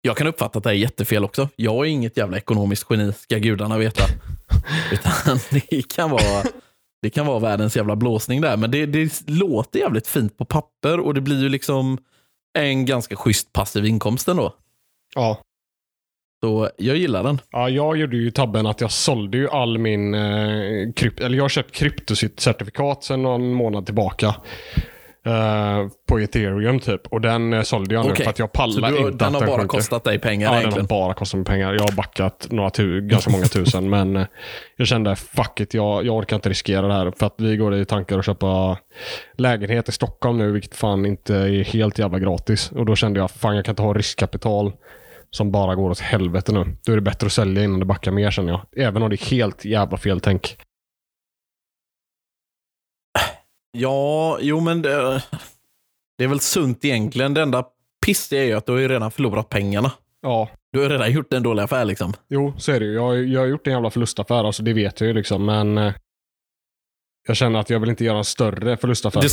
Jag 0.00 0.16
kan 0.16 0.26
uppfatta 0.26 0.58
att 0.58 0.64
det 0.64 0.70
är 0.70 0.74
jättefel 0.74 1.24
också. 1.24 1.48
Jag 1.56 1.86
är 1.86 1.90
inget 1.90 2.16
jävla 2.16 2.36
ekonomiskt 2.36 2.86
geni, 2.90 3.12
ska 3.12 3.38
gudarna 3.38 3.78
veta. 3.78 4.04
Utan 4.92 5.38
det 5.50 5.94
kan 5.94 6.10
vara 6.10 6.42
det 7.02 7.10
kan 7.10 7.26
vara 7.26 7.38
världens 7.38 7.76
jävla 7.76 7.96
blåsning 7.96 8.40
där. 8.40 8.56
Men 8.56 8.70
det, 8.70 8.86
det 8.86 9.22
låter 9.26 9.78
jävligt 9.78 10.06
fint 10.06 10.38
på 10.38 10.44
papper 10.44 11.00
och 11.00 11.14
det 11.14 11.20
blir 11.20 11.42
ju 11.42 11.48
liksom 11.48 11.98
en 12.56 12.86
ganska 12.86 13.16
schysst 13.16 13.52
passiv 13.52 13.86
inkomst 13.86 14.28
ändå. 14.28 14.54
ja. 15.14 15.40
Så 16.40 16.70
jag 16.76 16.96
gillar 16.96 17.22
den. 17.22 17.40
Ja, 17.50 17.68
jag 17.68 17.96
gjorde 17.96 18.16
ju 18.16 18.30
tabben 18.30 18.66
att 18.66 18.80
jag 18.80 18.90
sålde 18.90 19.38
ju 19.38 19.48
all 19.48 19.78
min 19.78 20.14
eh, 20.14 20.92
krypt... 20.92 21.20
Eller 21.20 21.36
jag 21.36 21.44
har 21.44 21.48
köpt 21.48 21.72
kryptocertifikat 21.72 23.04
sedan 23.04 23.22
någon 23.22 23.52
månad 23.52 23.86
tillbaka. 23.86 24.34
Eh, 25.26 25.88
på 26.08 26.18
ethereum 26.20 26.80
typ. 26.80 27.06
Och 27.06 27.20
den 27.20 27.52
eh, 27.52 27.62
sålde 27.62 27.94
jag 27.94 28.04
nu 28.06 28.12
Okej. 28.12 28.24
för 28.24 28.30
att 28.30 28.38
jag 28.38 28.52
pallar 28.52 28.90
du, 28.90 28.98
inte 28.98 29.24
den 29.24 29.34
har 29.34 29.40
bara 29.40 29.48
sjunker. 29.58 29.66
kostat 29.68 30.04
dig 30.04 30.18
pengar 30.18 30.46
Ja, 30.46 30.52
den 30.52 30.60
egentligen? 30.60 30.86
har 30.90 31.06
bara 31.06 31.14
kostat 31.14 31.38
mig 31.38 31.44
pengar. 31.44 31.72
Jag 31.72 31.80
har 31.82 31.92
backat 31.96 32.46
några 32.50 32.70
tu- 32.70 33.00
ganska 33.00 33.30
många 33.30 33.44
tusen, 33.44 33.90
men 33.90 34.16
eh, 34.16 34.26
jag 34.76 34.86
kände 34.88 35.16
fuck 35.16 35.60
it, 35.60 35.74
jag, 35.74 36.06
jag 36.06 36.16
orkar 36.16 36.36
inte 36.36 36.48
riskera 36.48 36.86
det 36.88 36.94
här. 36.94 37.12
För 37.18 37.26
att 37.26 37.34
vi 37.38 37.56
går 37.56 37.74
i 37.74 37.84
tankar 37.84 38.18
att 38.18 38.24
köpa 38.26 38.78
lägenhet 39.38 39.88
i 39.88 39.92
Stockholm 39.92 40.38
nu, 40.38 40.52
vilket 40.52 40.74
fan 40.74 41.06
inte 41.06 41.36
är 41.36 41.64
helt 41.64 41.98
jävla 41.98 42.18
gratis. 42.18 42.70
Och 42.72 42.86
då 42.86 42.96
kände 42.96 43.20
jag, 43.20 43.30
fan 43.30 43.56
jag 43.56 43.64
kan 43.64 43.72
inte 43.72 43.82
ha 43.82 43.92
riskkapital 43.94 44.72
som 45.30 45.50
bara 45.52 45.74
går 45.74 45.90
åt 45.90 46.00
helvete 46.00 46.52
nu. 46.52 46.64
Då 46.86 46.92
är 46.92 46.96
det 46.96 47.02
bättre 47.02 47.26
att 47.26 47.32
sälja 47.32 47.64
innan 47.64 47.80
det 47.80 47.86
backar 47.86 48.10
mer 48.10 48.30
känner 48.30 48.52
jag. 48.52 48.86
Även 48.86 49.02
om 49.02 49.10
det 49.10 49.14
är 49.22 49.30
helt 49.30 49.64
jävla 49.64 49.96
fel 49.96 50.20
tänk. 50.20 50.56
Ja, 53.76 54.38
jo 54.40 54.60
men 54.60 54.82
det, 54.82 55.22
det 56.18 56.24
är 56.24 56.28
väl 56.28 56.40
sunt 56.40 56.84
egentligen. 56.84 57.34
Det 57.34 57.42
enda 57.42 57.64
pissiga 58.06 58.42
är 58.42 58.46
ju 58.46 58.52
att 58.52 58.66
du 58.66 58.72
har 58.72 58.78
ju 58.78 58.88
redan 58.88 59.10
förlorat 59.10 59.48
pengarna. 59.48 59.92
Ja, 60.22 60.48
Du 60.72 60.82
har 60.82 60.88
redan 60.88 61.12
gjort 61.12 61.32
en 61.32 61.42
dålig 61.42 61.62
affär 61.62 61.84
liksom. 61.84 62.12
jo 62.28 62.54
så 62.58 62.72
är 62.72 62.80
det 62.80 62.86
ju. 62.86 62.92
Jag, 62.94 63.24
jag 63.24 63.40
har 63.40 63.46
gjort 63.46 63.66
en 63.66 63.72
jävla 63.72 63.90
förlustaffär, 63.90 64.44
alltså 64.44 64.62
det 64.62 64.72
vet 64.72 65.00
jag 65.00 65.08
ju 65.08 65.14
liksom, 65.14 65.44
men 65.46 65.78
eh, 65.78 65.92
jag 67.28 67.36
känner 67.36 67.60
att 67.60 67.70
jag 67.70 67.80
vill 67.80 67.90
inte 67.90 68.04
göra 68.04 68.18
en 68.18 68.24
större 68.24 68.76
förlustaffär. 68.76 69.20
Det, 69.22 69.28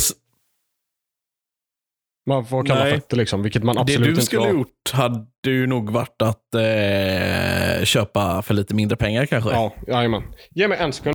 Man 2.26 2.46
får 2.46 2.64
kalla 2.64 2.84
Nej. 2.84 2.94
fötter 2.94 3.16
liksom, 3.16 3.42
vilket 3.42 3.62
man 3.64 3.74
det 3.74 3.80
absolut 3.80 4.04
du 4.04 4.10
inte 4.10 4.22
skulle 4.22 4.42
ska. 4.42 4.50
gjort 4.52 4.90
hade 4.92 5.26
ju 5.46 5.66
nog 5.66 5.90
varit 5.90 6.22
att 6.22 6.54
eh, 6.54 7.84
köpa 7.84 8.42
för 8.42 8.54
lite 8.54 8.74
mindre 8.74 8.96
pengar 8.96 9.26
kanske. 9.26 9.50
Ja, 9.50 9.74
jajamän. 9.86 10.22
Ge 10.50 10.68
mig 10.68 10.78
en 10.78 10.92
sekund. 10.92 11.14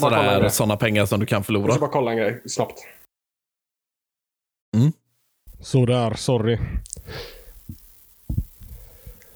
ska 0.00 0.10
bara 0.10 0.16
kolla 0.16 0.22
en 0.22 0.28
Sådär, 0.30 0.40
grej. 0.40 0.50
sådana 0.50 0.76
pengar 0.76 1.06
som 1.06 1.20
du 1.20 1.26
kan 1.26 1.36
Jag 1.38 1.46
förlora. 1.46 1.72
ska 1.72 1.80
bara 1.80 1.90
kolla 1.90 2.10
en 2.10 2.16
grej 2.16 2.42
snabbt. 2.46 2.80
Mm. 4.76 4.92
Sådär, 5.60 6.14
sorry. 6.14 6.58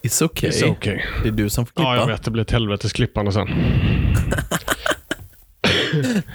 It's 0.03 0.25
okay. 0.25 0.51
It's 0.51 0.70
okay. 0.70 1.01
Det 1.23 1.29
är 1.29 1.33
du 1.33 1.51
som 1.51 1.66
får 1.66 1.73
klippa. 1.73 1.88
Ja, 1.94 1.96
jag 1.96 2.07
vet. 2.07 2.25
Det 2.25 2.31
blir 2.31 2.42
ett 2.42 2.51
helvetes 2.51 2.92
klippande 2.92 3.33
sen. 3.33 3.49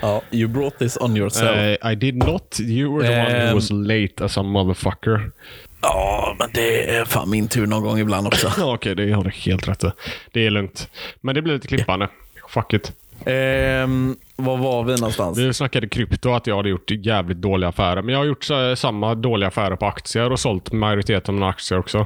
Ja, 0.02 0.22
you 0.32 0.48
brought 0.48 0.80
this 0.80 0.98
on 0.98 1.18
yourself. 1.18 1.58
Eh, 1.58 1.92
I 1.92 1.96
did 1.96 2.16
not. 2.16 2.60
You 2.60 2.98
were 2.98 3.08
the 3.08 3.14
one 3.14 3.40
who 3.40 3.48
Ehm. 3.48 3.56
was 3.56 3.70
late 3.72 4.26
as 4.26 4.38
a 4.38 4.44
motherfucker. 4.44 5.32
Ja, 5.82 6.36
men 6.40 6.50
det 6.54 6.96
är 6.96 7.06
fan 7.06 7.30
min 7.30 7.48
tur 7.48 7.68
någon 7.68 7.84
gång 7.84 8.00
ibland 8.00 8.28
också. 8.28 8.52
Ja, 8.58 8.74
Okej, 8.74 8.96
det 8.96 9.12
har 9.12 9.24
du 9.24 9.30
helt 9.30 9.68
rätt 9.68 9.84
i. 9.84 9.92
Det 10.32 10.46
är 10.46 10.50
lugnt. 10.50 10.90
Men 11.22 11.36
det 11.36 11.42
blir 11.42 11.54
lite 11.54 11.68
klippande. 11.68 12.10
Fuck 12.50 12.74
it. 12.74 12.92
Ehm, 13.26 14.16
var 14.36 14.58
var 14.58 14.84
vi 14.84 14.96
någonstans? 14.96 15.38
Vi 15.38 15.54
snackade 15.54 15.88
krypto, 15.88 16.32
att 16.34 16.48
jag 16.48 16.56
hade 16.56 16.70
gjort 16.70 16.92
jävligt 16.92 17.38
dåliga 17.38 17.70
affärer. 17.70 18.02
Men 18.02 18.14
jag 18.14 18.20
har 18.20 18.26
gjort 18.26 18.44
så, 18.44 18.76
samma 18.76 19.16
dåliga 19.16 19.48
affärer 19.48 19.76
på 19.76 19.86
aktier 19.86 20.32
och 20.32 20.40
sålt 20.40 20.72
majoriteten 20.72 21.36
av 21.36 21.40
mina 21.40 21.50
aktier 21.50 21.80
också. 21.80 22.06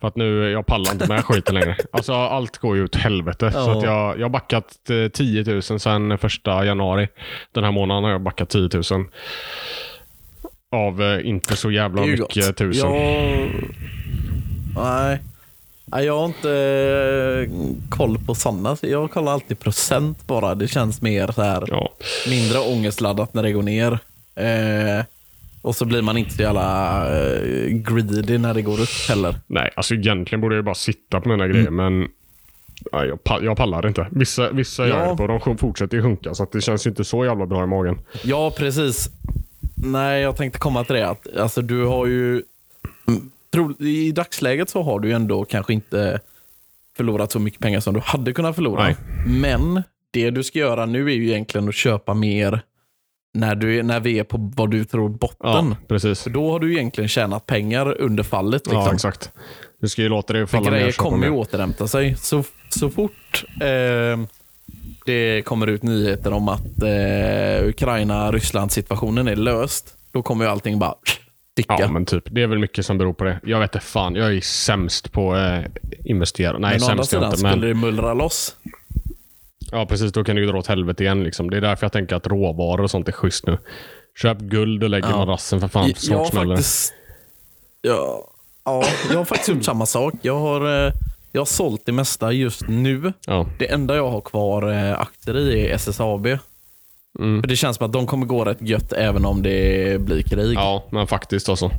För 0.00 0.08
att 0.08 0.16
nu, 0.16 0.50
jag 0.50 0.66
pallar 0.66 0.92
inte 0.92 1.08
med 1.08 1.24
skiten 1.24 1.54
längre. 1.54 1.76
Alltså 1.92 2.12
allt 2.12 2.58
går 2.58 2.76
ju 2.76 2.84
åt 2.84 2.94
helvete. 2.96 3.52
Så 3.52 3.58
Ja. 3.58 3.78
att 3.78 3.82
jag, 3.84 4.18
jag 4.18 4.24
har 4.24 4.30
backat 4.30 4.90
eh, 4.90 5.08
10 5.08 5.44
000 5.52 5.62
sedan 5.62 6.18
första 6.18 6.64
januari. 6.64 7.08
Den 7.52 7.64
här 7.64 7.72
månaden 7.72 8.04
har 8.04 8.10
jag 8.10 8.20
backat 8.20 8.48
10 8.48 8.68
000. 8.90 9.04
Av 10.72 11.02
eh, 11.02 11.26
inte 11.28 11.56
så 11.56 11.70
jävla 11.70 12.02
mycket 12.06 12.18
gott. 12.46 12.56
tusen. 12.56 12.90
Jag... 12.94 13.50
Nej. 14.76 15.18
Jag 15.92 16.18
har 16.18 16.26
inte 16.26 16.50
eh, 17.48 17.50
koll 17.88 18.18
på 18.26 18.34
sådana. 18.34 18.76
Jag 18.82 19.10
kollar 19.10 19.32
alltid 19.32 19.58
procent 19.58 20.26
bara. 20.26 20.54
Det 20.54 20.68
känns 20.68 21.02
mer 21.02 21.32
så 21.32 21.42
här 21.42 21.64
Ja. 21.66 21.88
mindre 22.28 22.58
ångestladdat 22.58 23.34
när 23.34 23.42
det 23.42 23.52
går 23.52 23.62
ner. 23.62 23.98
Eh, 24.34 25.04
och 25.62 25.76
så 25.76 25.84
blir 25.84 26.02
man 26.02 26.16
inte 26.16 26.34
så 26.34 26.42
jävla 26.42 27.06
eh, 27.20 27.66
greedy 27.68 28.38
när 28.38 28.54
det 28.54 28.62
går 28.62 28.80
upp 28.80 29.08
heller. 29.08 29.34
Nej, 29.46 29.70
alltså 29.76 29.94
egentligen 29.94 30.40
borde 30.40 30.54
jag 30.54 30.64
bara 30.64 30.74
sitta 30.74 31.20
på 31.20 31.28
mina 31.28 31.48
grejer, 31.48 31.70
men 31.70 32.08
jag, 32.92 33.24
pa- 33.24 33.40
jag 33.42 33.56
pallar 33.56 33.86
inte. 33.88 34.06
Vissa, 34.10 34.50
vissa 34.50 34.88
Ja. 34.88 34.98
gör 34.98 35.10
det 35.10 35.16
på 35.16 35.26
de 35.46 35.58
fortsätter 35.58 35.96
ju 35.96 36.02
sjunka, 36.02 36.34
så 36.34 36.46
det 36.52 36.60
känns 36.60 36.86
inte 36.86 37.04
så 37.04 37.24
jävla 37.24 37.46
bra 37.46 37.64
i 37.64 37.66
magen. 37.66 37.98
Ja, 38.24 38.50
precis. 38.56 39.10
Nej, 39.76 40.22
jag 40.22 40.36
tänkte 40.36 40.58
komma 40.58 40.84
till 40.84 40.94
det. 40.96 41.08
Att, 41.08 41.36
alltså, 41.36 41.62
du 41.62 41.84
har 41.84 42.06
ju... 42.06 42.42
I 43.78 44.12
dagsläget 44.12 44.68
så 44.70 44.82
har 44.82 45.00
du 45.00 45.12
ändå 45.12 45.44
kanske 45.44 45.72
inte 45.72 46.20
förlorat 46.96 47.32
så 47.32 47.38
mycket 47.38 47.60
pengar 47.60 47.80
som 47.80 47.94
du 47.94 48.00
hade 48.00 48.32
kunnat 48.32 48.54
förlora. 48.54 48.82
Nej. 48.82 48.96
Men 49.26 49.82
det 50.10 50.30
du 50.30 50.42
ska 50.44 50.58
göra 50.58 50.86
nu 50.86 51.10
är 51.10 51.14
ju 51.14 51.28
egentligen 51.28 51.68
att 51.68 51.74
köpa 51.74 52.14
mer 52.14 52.60
när, 53.34 53.54
du, 53.54 53.78
är- 53.78 53.82
när 53.82 54.00
vi 54.00 54.18
är 54.18 54.24
på 54.24 54.52
vad 54.56 54.70
du 54.70 54.84
tror 54.84 55.08
botten. 55.08 55.38
Ja, 55.70 55.76
precis. 55.88 56.22
För 56.22 56.30
då 56.30 56.50
har 56.52 56.60
du 56.60 56.72
egentligen 56.74 57.08
tjänat 57.08 57.46
pengar 57.46 58.00
under 58.00 58.22
fallet. 58.22 58.66
Liksom. 58.66 58.82
Ja, 58.82 58.92
exakt. 58.94 59.32
Du 59.80 59.88
ska 59.88 60.02
ju 60.02 60.08
låta 60.08 60.32
det 60.32 60.46
falla 60.46 60.70
ner 60.70 60.92
kommer 60.92 61.26
ju 61.26 61.32
återhämta 61.32 61.88
sig. 61.88 62.16
Så, 62.16 62.44
så 62.68 62.90
fort 62.90 63.44
eh, 63.60 64.20
det 65.06 65.42
kommer 65.44 65.66
ut 65.66 65.82
nyheter 65.82 66.32
om 66.32 66.48
att 66.48 66.82
eh, 66.82 67.68
Ukraina-Ryssland 67.68 68.72
situationen 68.72 69.28
är 69.28 69.36
löst, 69.36 69.96
då 70.12 70.22
kommer 70.22 70.44
ju 70.44 70.50
allting 70.50 70.78
bara 70.78 70.94
sticka. 71.62 71.76
Ja, 71.78 71.90
men 71.90 72.04
typ. 72.06 72.24
Det 72.30 72.42
är 72.42 72.46
väl 72.46 72.58
mycket 72.58 72.86
som 72.86 72.98
beror 72.98 73.12
på 73.12 73.24
det. 73.24 73.40
Jag 73.42 73.60
vet 73.60 73.74
inte 73.74 73.86
fan. 73.86 74.14
Jag 74.14 74.36
är 74.36 74.40
sämst 74.40 75.12
på 75.12 75.36
eh, 75.36 75.64
investera. 76.04 76.58
Nej, 76.58 76.78
men 76.80 76.90
andra 76.90 77.04
sämst 77.04 77.12
är 77.12 77.16
jag 77.16 77.22
sidan, 77.22 77.24
inte. 77.24 77.36
skulle 77.38 77.50
Men, 77.56 77.60
det 77.60 77.74
mullra 77.74 78.14
loss, 78.14 78.56
ja, 79.72 79.86
precis. 79.86 80.12
Då 80.12 80.24
kan 80.24 80.36
det 80.36 80.40
ju 80.42 80.48
dra 80.48 80.58
åt 80.58 80.66
helvete 80.66 81.02
igen. 81.04 81.24
Liksom. 81.24 81.50
Det 81.50 81.56
är 81.56 81.60
därför 81.60 81.84
jag 81.84 81.92
tänker 81.92 82.16
att 82.16 82.26
råvaror 82.26 82.80
och 82.80 82.90
sånt 82.90 83.08
är 83.08 83.12
schysst 83.12 83.46
nu. 83.46 83.58
Köp 84.22 84.38
guld 84.38 84.82
och 84.84 84.90
lägg 84.90 85.04
i 85.04 85.08
Ja. 85.10 85.16
madrassen 85.16 85.60
för 85.60 85.68
fan. 85.68 85.94
Snart 85.96 86.28
smäller 86.28 86.50
det. 86.50 86.56
faktiskt... 86.56 86.92
Ja, 87.82 88.28
ja, 88.64 88.84
jag 89.10 89.16
har 89.18 89.24
faktiskt 89.24 89.48
gjort 89.48 89.64
samma 89.64 89.86
sak. 89.86 90.14
Jag 90.22 90.38
har, 90.38 90.86
eh, 90.86 90.92
jag 91.32 91.40
har 91.40 91.46
sålt 91.46 91.82
det 91.86 91.92
mesta 91.92 92.32
just 92.32 92.68
nu. 92.68 93.12
Ja. 93.26 93.46
Det 93.58 93.72
enda 93.72 93.96
jag 93.96 94.10
har 94.10 94.20
kvar 94.20 94.72
eh, 94.72 95.00
aktier 95.00 95.38
i 95.38 95.66
är 95.66 95.74
SSAB. 95.74 96.26
Mm. 97.18 97.40
För 97.42 97.48
Det 97.48 97.56
känns 97.56 97.76
som 97.76 97.86
att 97.86 97.92
de 97.92 98.06
kommer 98.06 98.26
gå 98.26 98.44
rätt 98.44 98.62
gött 98.62 98.92
även 98.92 99.24
om 99.24 99.42
det 99.42 100.00
blir 100.00 100.22
krig. 100.22 100.54
ja, 100.56 100.84
men 100.90 101.06
faktiskt 101.06 101.48
alltså. 101.48 101.70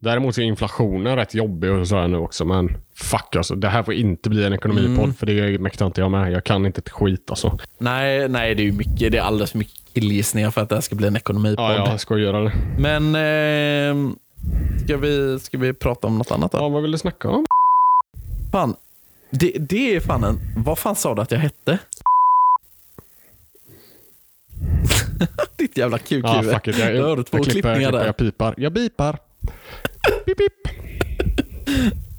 Däremot 0.00 0.38
är 0.38 0.42
inflationen 0.42 1.16
rätt 1.16 1.34
jobbig 1.34 1.70
och 1.70 1.88
sådär 1.88 2.08
nu 2.08 2.16
också, 2.16 2.44
men 2.44 2.76
fuck 2.94 3.36
alltså. 3.36 3.54
Det 3.54 3.68
här 3.68 3.82
får 3.82 3.94
inte 3.94 4.30
bli 4.30 4.44
en 4.44 4.52
ekonomipodd, 4.52 5.04
Mm. 5.04 5.14
för 5.14 5.26
det 5.26 5.58
mäktar 5.60 5.86
inte 5.86 6.00
jag 6.00 6.10
med. 6.10 6.32
Jag 6.32 6.44
kan 6.44 6.66
inte 6.66 6.78
ett 6.78 6.88
skit 6.90 7.30
alltså. 7.30 7.58
Nej, 7.78 8.28
nej 8.28 8.54
det, 8.54 8.68
är 8.68 8.72
mycket, 8.72 9.12
det 9.12 9.18
är 9.18 9.22
alldeles 9.22 9.50
för 9.50 9.58
mycket 9.58 9.94
killgissningar 9.94 10.50
för 10.50 10.60
att 10.60 10.68
det 10.68 10.74
här 10.74 10.80
ska 10.82 10.94
bli 10.96 11.06
en 11.06 11.16
ekonomipodd. 11.16 11.64
Ja, 11.64 11.90
jag 11.90 12.00
ska 12.00 12.18
göra 12.18 12.40
det. 12.40 12.52
Men 12.78 13.04
eh, 13.14 14.12
ska, 14.84 14.96
vi, 14.96 15.38
ska 15.40 15.58
vi 15.58 15.72
prata 15.72 16.06
om 16.06 16.18
något 16.18 16.30
annat 16.30 16.52
då? 16.52 16.58
Ja, 16.58 16.68
vad 16.68 16.82
vill 16.82 16.92
du 16.92 16.98
snacka 16.98 17.28
om? 17.28 17.46
Fan, 18.52 18.74
det, 19.30 19.52
det 19.58 19.94
är 19.96 20.00
fan 20.00 20.24
en... 20.24 20.38
Vad 20.56 20.78
fan 20.78 20.96
sa 20.96 21.14
du 21.14 21.22
att 21.22 21.30
jag 21.30 21.38
hette? 21.38 21.78
Ditt 25.56 25.76
jävla 25.78 25.98
Ja, 26.08 26.22
kukhuvud. 26.22 26.54
fuck 26.54 26.68
it. 26.68 26.78
Jag, 26.78 26.94
Jag 26.94 27.02
hörde 27.02 27.24
två 27.24 27.38
jag 27.38 27.44
klipper, 27.46 27.68
jag, 27.68 27.78
klipper, 27.90 28.06
jag 28.06 28.16
pipar. 28.16 28.54
Jag 28.56 28.72
bipar. 28.72 29.18
Pip, 30.26 30.38
pip. 30.38 30.52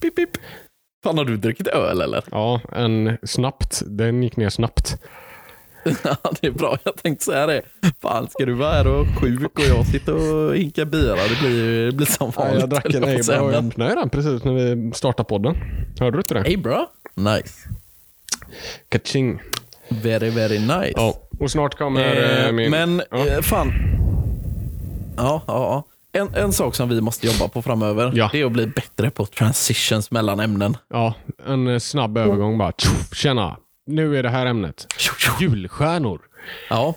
Pip, 0.02 0.16
pip. 0.16 0.30
Fan, 1.04 1.18
har 1.18 1.26
du 1.26 1.38
druckit 1.38 1.68
öl 1.68 2.02
eller? 2.02 2.24
Ja, 2.32 2.62
en 2.72 3.18
snabbt. 3.24 3.82
Den 3.86 4.24
gick 4.24 4.38
ner 4.38 4.50
snabbt. 4.50 4.98
Ja, 6.04 6.18
det 6.42 6.48
är 6.48 6.52
bra. 6.52 6.78
Jag 6.84 6.96
tänkte 6.98 7.26
säga 7.26 7.46
det. 7.48 7.62
Fan, 8.02 8.28
ska 8.30 8.46
du 8.46 8.54
vara 8.54 8.72
här 8.72 8.88
och 8.88 9.08
sjuk 9.22 9.60
och 9.60 9.66
jag 9.66 9.86
sitter 9.88 10.34
och 10.36 10.56
hinkar 10.56 10.86
bira? 10.86 11.16
Det 11.16 11.40
blir, 11.42 11.86
det 11.86 11.92
blir 11.92 12.06
som 12.08 12.32
Ja, 12.36 12.42
vanligt. 12.44 12.60
jag 12.60 12.70
drack 12.70 12.86
en 12.86 12.92
jag 13.02 13.10
Eibra 13.10 13.42
och 13.42 13.54
jag 13.54 13.66
öppnade 13.68 13.96
den 13.96 14.10
precis 14.10 14.44
när 14.44 14.54
vi 14.76 14.92
startade 14.94 15.28
podden. 15.30 15.56
Hörde 16.00 16.18
du 16.18 16.20
inte 16.20 16.34
det? 16.34 16.58
Bro. 16.58 16.86
Nice. 17.16 17.70
Kaching. 18.90 19.42
Very, 19.90 20.30
very 20.30 20.60
nice. 20.60 20.94
Ja, 20.96 21.18
och 21.40 21.52
snart 21.52 21.78
kommer 21.78 22.02
eh, 22.16 22.46
Eh, 22.46 22.52
min... 22.52 22.72
Men 22.72 23.02
ja. 23.12 23.28
eh, 23.28 23.42
fan. 23.42 23.74
Ja, 25.18 25.42
ja, 25.48 25.54
ja. 25.54 25.84
En, 26.20 26.34
en 26.36 26.54
sak 26.54 26.76
som 26.76 26.90
vi 26.90 27.02
måste 27.02 27.28
jobba 27.28 27.48
på 27.48 27.62
framöver, 27.62 28.12
Ja. 28.16 28.30
det 28.32 28.42
är 28.42 28.46
att 28.46 28.52
bli 28.52 28.68
bättre 28.68 29.10
på 29.10 29.26
transitions 29.26 30.12
mellan 30.12 30.40
ämnen. 30.40 30.78
ja, 30.90 31.14
en 31.48 31.68
eh, 31.68 31.80
snabb 31.80 32.18
övergång 32.18 32.58
bara. 32.58 32.72
Tjena, 33.14 33.58
nu 33.88 34.18
är 34.18 34.24
det 34.24 34.30
här 34.30 34.46
ämnet. 34.46 34.88
Julstjärnor. 35.40 36.22
Ja, 36.70 36.96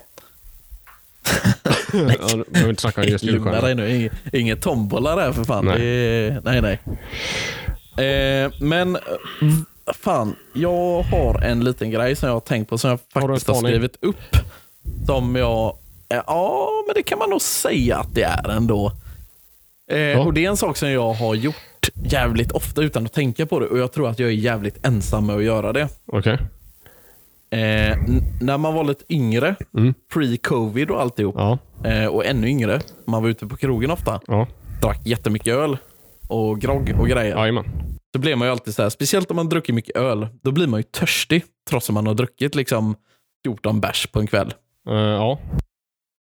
Ja, 1.93 2.09
Vi 2.33 2.43
behöver 2.51 2.69
inte 2.69 2.81
snacka 2.81 3.01
om 3.01 3.07
just 3.07 3.23
lugna 3.23 3.51
julstjärnor. 3.51 3.61
dig 3.61 3.75
nu. 3.75 3.95
Inget, 3.95 4.33
inget 4.33 4.61
tombola 4.61 5.15
där 5.15 5.31
för 5.31 5.43
fan. 5.43 5.65
Nej. 5.65 5.79
Det 5.79 6.41
nej, 6.43 6.61
nej. 6.61 6.79
Eh, 8.07 8.51
men 8.59 8.97
fan, 9.93 10.35
jag 10.53 11.01
har 11.01 11.41
en 11.43 11.63
liten 11.63 11.91
grej 11.91 12.15
som 12.15 12.27
jag 12.27 12.33
har 12.35 12.39
tänkt 12.39 12.69
på 12.69 12.77
som 12.77 12.89
jag 12.89 12.99
Har 13.13 13.21
faktiskt 13.27 13.47
har 13.47 13.55
spaning? 13.55 13.71
skrivit 13.71 13.97
upp. 14.01 14.37
Som 15.05 15.35
jag, 15.35 15.77
eh, 16.09 16.21
ja 16.27 16.69
men 16.87 16.93
det 16.95 17.03
kan 17.03 17.19
man 17.19 17.29
nog 17.29 17.41
säga 17.41 17.97
att 17.97 18.15
det 18.15 18.23
är 18.23 18.49
ändå. 18.49 18.91
Eh, 19.91 20.19
Och 20.27 20.33
Det 20.33 20.45
är 20.45 20.49
en 20.49 20.57
sak 20.57 20.77
som 20.77 20.89
jag 20.91 21.13
har 21.13 21.35
gjort 21.35 21.55
jävligt 22.03 22.51
ofta 22.51 22.81
utan 22.81 23.05
att 23.05 23.13
tänka 23.13 23.45
på 23.45 23.59
det 23.59 23.67
och 23.67 23.77
jag 23.77 23.91
tror 23.91 24.09
att 24.09 24.19
jag 24.19 24.29
är 24.29 24.33
jävligt 24.33 24.85
ensam 24.85 25.25
med 25.25 25.35
att 25.35 25.43
göra 25.43 25.73
det. 25.73 25.87
Okej. 26.05 26.39
Eh, 27.49 27.97
när 28.41 28.57
man 28.57 28.73
var 28.73 28.83
lite 28.83 29.03
yngre, 29.13 29.55
Mm. 29.77 29.93
pre-covid 30.13 30.89
och 30.89 31.01
alltihop, 31.01 31.35
Ja, 31.37 31.57
eh, 31.83 32.05
och 32.05 32.25
ännu 32.25 32.47
yngre, 32.47 32.81
man 33.05 33.23
var 33.23 33.29
ute 33.29 33.47
på 33.47 33.55
krogen 33.57 33.91
ofta, 33.91 34.19
ja, 34.27 34.47
drack 34.81 34.99
jättemycket 35.05 35.53
öl 35.53 35.77
och 36.27 36.61
grogg 36.61 36.95
och 36.99 37.07
grejer. 37.07 37.35
jajamän. 37.37 37.65
Så 38.15 38.19
blir 38.19 38.35
man 38.35 38.47
ju 38.47 38.51
alltid 38.51 38.75
så 38.75 38.81
här, 38.81 38.89
speciellt 38.89 39.31
om 39.31 39.35
man 39.35 39.49
druckit 39.49 39.75
mycket 39.75 39.95
öl, 39.97 40.27
då 40.41 40.51
blir 40.51 40.67
man 40.67 40.79
ju 40.79 40.83
törstig 40.83 41.45
trots 41.69 41.89
att 41.89 41.93
man 41.93 42.07
har 42.07 42.13
druckit 42.13 42.55
liksom 42.55 42.95
14 43.45 43.81
bärs 43.81 44.07
på 44.07 44.19
en 44.19 44.27
kväll. 44.27 44.53
Eh, 44.89 44.93
ja, 44.95 45.39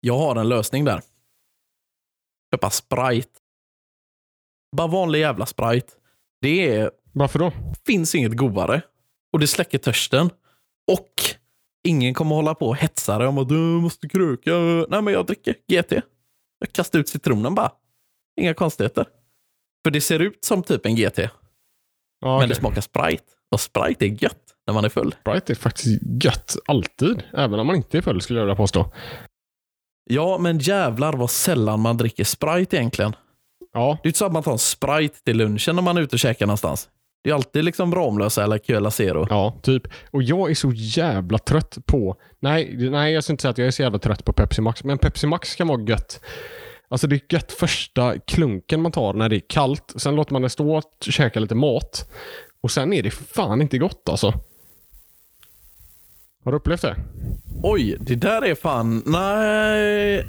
Jag 0.01 0.19
har 0.19 0.37
en 0.37 0.49
lösning 0.49 0.85
där. 0.85 1.03
Köpa 2.55 2.71
Sprite. 2.71 3.41
Bara 4.77 4.87
vanlig 4.87 5.21
jävla 5.21 5.47
Sprite. 5.47 5.93
Det 6.41 6.69
är, 6.77 6.91
varför 7.13 7.39
då? 7.39 7.53
finns 7.87 8.15
inget 8.15 8.37
godare 8.37 8.83
och 9.33 9.39
det 9.39 9.47
släcker 9.47 9.79
törsten. 9.79 10.31
Och 10.93 11.13
ingen 11.89 12.15
kommer 12.15 12.35
hålla 12.35 12.55
på 12.55 12.67
och 12.69 12.77
hetsa 12.77 13.19
dig 13.19 13.27
om 13.29 13.39
att 13.39 13.49
du 13.49 13.55
måste 13.55 14.09
kröka. 14.09 14.51
Nej, 14.89 15.03
men 15.03 15.15
jag 15.15 15.27
dricker 15.27 15.53
GT. 15.53 15.93
Jag 16.59 16.73
kastar 16.73 16.99
ut 16.99 17.09
citronen 17.09 17.55
bara. 17.55 17.73
Inga 18.41 18.55
konstigheter. 18.55 19.07
För 19.85 19.91
det 19.91 20.01
ser 20.01 20.19
ut 20.19 20.45
som 20.45 20.63
typ 20.63 20.87
en 20.87 20.97
GT, 20.97 21.19
Ja, 22.21 22.29
men 22.29 22.37
okej. 22.37 22.49
det 22.49 22.55
smakar 22.55 22.81
Sprite. 22.81 23.25
Och 23.53 23.61
Sprite 23.61 24.05
är 24.07 24.23
gött 24.23 24.43
när 24.67 24.75
man 24.75 24.85
är 24.85 24.89
full. 24.89 25.15
Sprite 25.21 25.53
är 25.53 25.55
faktiskt 25.55 26.03
gött, 26.25 26.57
alltid. 26.67 27.23
Även 27.35 27.61
om 27.61 27.67
man 27.67 27.77
inte 27.77 27.99
är 27.99 28.03
full 28.03 28.21
skulle 28.21 28.39
jag 28.39 28.47
vilja 28.47 28.57
påstå. 28.57 28.93
Ja, 30.11 30.39
men 30.39 30.59
jävlar 30.59 31.13
vad 31.13 31.31
sällan 31.31 31.81
man 31.81 31.97
dricker 31.97 32.25
Sprite 32.25 32.77
egentligen. 32.77 33.13
Ja, 33.73 33.99
Det 34.03 34.07
är 34.07 34.09
inte 34.09 34.19
så 34.19 34.27
att 34.27 34.33
man 34.33 34.43
tar 34.43 34.53
en 34.53 34.59
Sprite 34.59 35.23
till 35.25 35.37
lunchen 35.37 35.77
när 35.77 35.83
man 35.83 35.97
är 35.97 36.01
ute 36.01 36.17
och 36.17 36.21
käkar 36.21 36.47
någonstans. 36.47 36.89
Det 37.25 37.31
är 37.31 37.35
alltid 37.35 37.65
liksom 37.65 37.95
Ramlösa 37.95 38.45
eller 38.45 38.59
Cola 38.59 38.91
Zero. 38.91 39.27
ja, 39.31 39.59
typ. 39.63 39.83
Och 40.11 40.23
jag 40.23 40.51
är 40.51 40.55
så 40.55 40.73
jävla 40.75 41.39
trött 41.39 41.79
på... 41.87 42.17
Nej, 42.41 42.77
nej, 42.91 43.13
jag 43.15 43.25
ska 43.25 43.33
inte 43.33 43.43
säga 43.43 43.51
att 43.51 43.59
jag 43.59 43.67
är 43.67 43.71
så 43.71 43.83
jävla 43.83 43.99
trött 43.99 44.25
på 44.25 44.33
Pepsi 44.33 44.61
Max, 44.63 44.85
men 44.85 44.99
Pepsi 44.99 45.27
Max 45.27 45.55
kan 45.55 45.69
vara 45.69 45.81
gött. 45.83 46.21
Alltså 46.89 47.07
det 47.07 47.17
är 47.17 47.35
gött 47.35 47.53
första 47.53 48.19
klunken 48.19 48.83
man 48.83 48.93
tar 48.93 49.13
när 49.13 49.29
det 49.29 49.37
är 49.37 49.43
kallt. 49.49 49.93
Sen 49.97 50.15
låter 50.17 50.33
man 50.33 50.43
det 50.43 50.49
stå 50.49 50.77
och 50.77 50.85
käka 51.01 51.41
lite 51.41 51.55
mat. 51.55 52.11
Och 52.61 52.71
sen 52.71 52.93
är 52.93 53.03
det 53.03 53.11
fan 53.11 53.63
inte 53.63 53.79
gott 53.79 54.09
alltså. 54.09 54.35
Har 56.45 56.53
du 56.53 56.59
upplevt 56.59 56.83
det? 56.83 56.97
Oj, 57.63 57.97
det 58.01 58.15
där 58.15 58.45
är 58.45 58.55
fan... 58.55 59.03
Nej. 59.07 60.27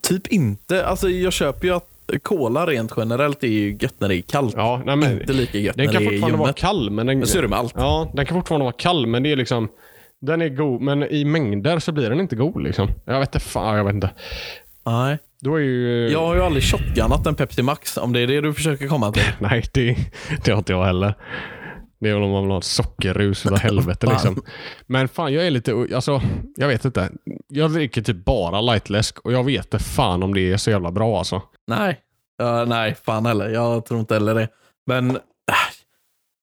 Typ 0.00 0.26
inte. 0.26 0.86
Alltså 0.86 1.08
jag 1.08 1.32
köper 1.32 1.66
ju 1.66 1.74
att 1.74 1.90
Cola 2.22 2.66
rent 2.66 2.92
generellt 2.96 3.44
är 3.44 3.48
ju 3.48 3.76
gött 3.80 3.94
när 3.98 4.08
det 4.08 4.16
är 4.16 4.22
kallt. 4.22 4.54
Ja, 4.56 4.82
nej 4.86 4.96
men... 4.96 5.20
Inte 5.20 5.32
lika 5.32 5.58
gött 5.58 5.76
Den 5.76 5.86
när 5.86 5.92
kan 5.92 6.02
det 6.02 6.08
är 6.08 6.10
fortfarande 6.10 6.38
vara 6.38 6.52
kall, 6.52 6.90
men 6.90 7.06
den... 7.06 7.18
Men 7.18 7.28
så 7.28 7.38
är 7.38 7.42
det 7.42 7.48
med 7.48 7.58
allt. 7.58 7.74
Ja, 7.76 8.10
den 8.14 8.26
kan 8.26 8.36
fortfarande 8.36 8.64
vara 8.64 8.74
kall, 8.78 9.06
men 9.06 9.22
det 9.22 9.32
är 9.32 9.36
liksom... 9.36 9.68
Den 10.20 10.42
är 10.42 10.48
god, 10.48 10.80
men 10.80 11.02
i 11.02 11.24
mängder 11.24 11.78
så 11.78 11.92
blir 11.92 12.10
den 12.10 12.20
inte 12.20 12.36
god 12.36 12.62
liksom. 12.62 12.90
Jag 13.04 13.20
vet 13.20 13.28
inte, 13.28 13.40
fan 13.40 13.76
jag 13.76 13.84
vet 13.84 13.94
inte. 13.94 14.10
Nej. 14.86 15.18
Ju... 15.44 16.08
Jag 16.08 16.26
har 16.26 16.34
ju 16.34 16.42
aldrig 16.42 16.64
shotgunnat 16.64 17.26
en 17.26 17.34
Pepsi 17.34 17.62
Max, 17.62 17.96
om 17.96 18.12
det 18.12 18.20
är 18.20 18.26
det 18.26 18.40
du 18.40 18.54
försöker 18.54 18.88
komma 18.88 19.12
till. 19.12 19.22
Nej, 19.38 19.64
det, 19.72 19.96
det 20.44 20.50
har 20.50 20.58
inte 20.58 20.72
jag 20.72 20.84
heller. 20.84 21.14
Det 22.00 22.08
är 22.08 22.14
väl 22.14 22.22
om 22.22 22.30
man 22.30 22.42
vill 22.42 22.50
ha 22.50 22.58
ett 22.58 22.64
sockerrus 22.64 23.46
utav 23.46 23.58
helvete 23.58 24.06
liksom. 24.06 24.42
Men 24.86 25.08
fan, 25.08 25.32
jag 25.32 25.46
är 25.46 25.50
lite... 25.50 25.86
Alltså, 25.94 26.22
jag 26.56 26.68
vet 26.68 26.84
inte. 26.84 27.10
Jag 27.48 27.72
dricker 27.72 28.02
typ 28.02 28.24
bara 28.24 28.60
lightläsk 28.60 29.18
och 29.18 29.32
jag 29.32 29.44
vet 29.44 29.64
inte 29.64 29.78
fan 29.78 30.22
om 30.22 30.34
det 30.34 30.52
är 30.52 30.56
så 30.56 30.70
jävla 30.70 30.92
bra 30.92 31.18
alltså. 31.18 31.42
Nej. 31.66 32.00
Ja, 32.38 32.64
nej, 32.64 32.94
fan 33.04 33.26
heller. 33.26 33.48
Jag 33.48 33.86
tror 33.86 34.00
inte 34.00 34.14
heller 34.14 34.34
det. 34.34 34.48
Men... 34.86 35.18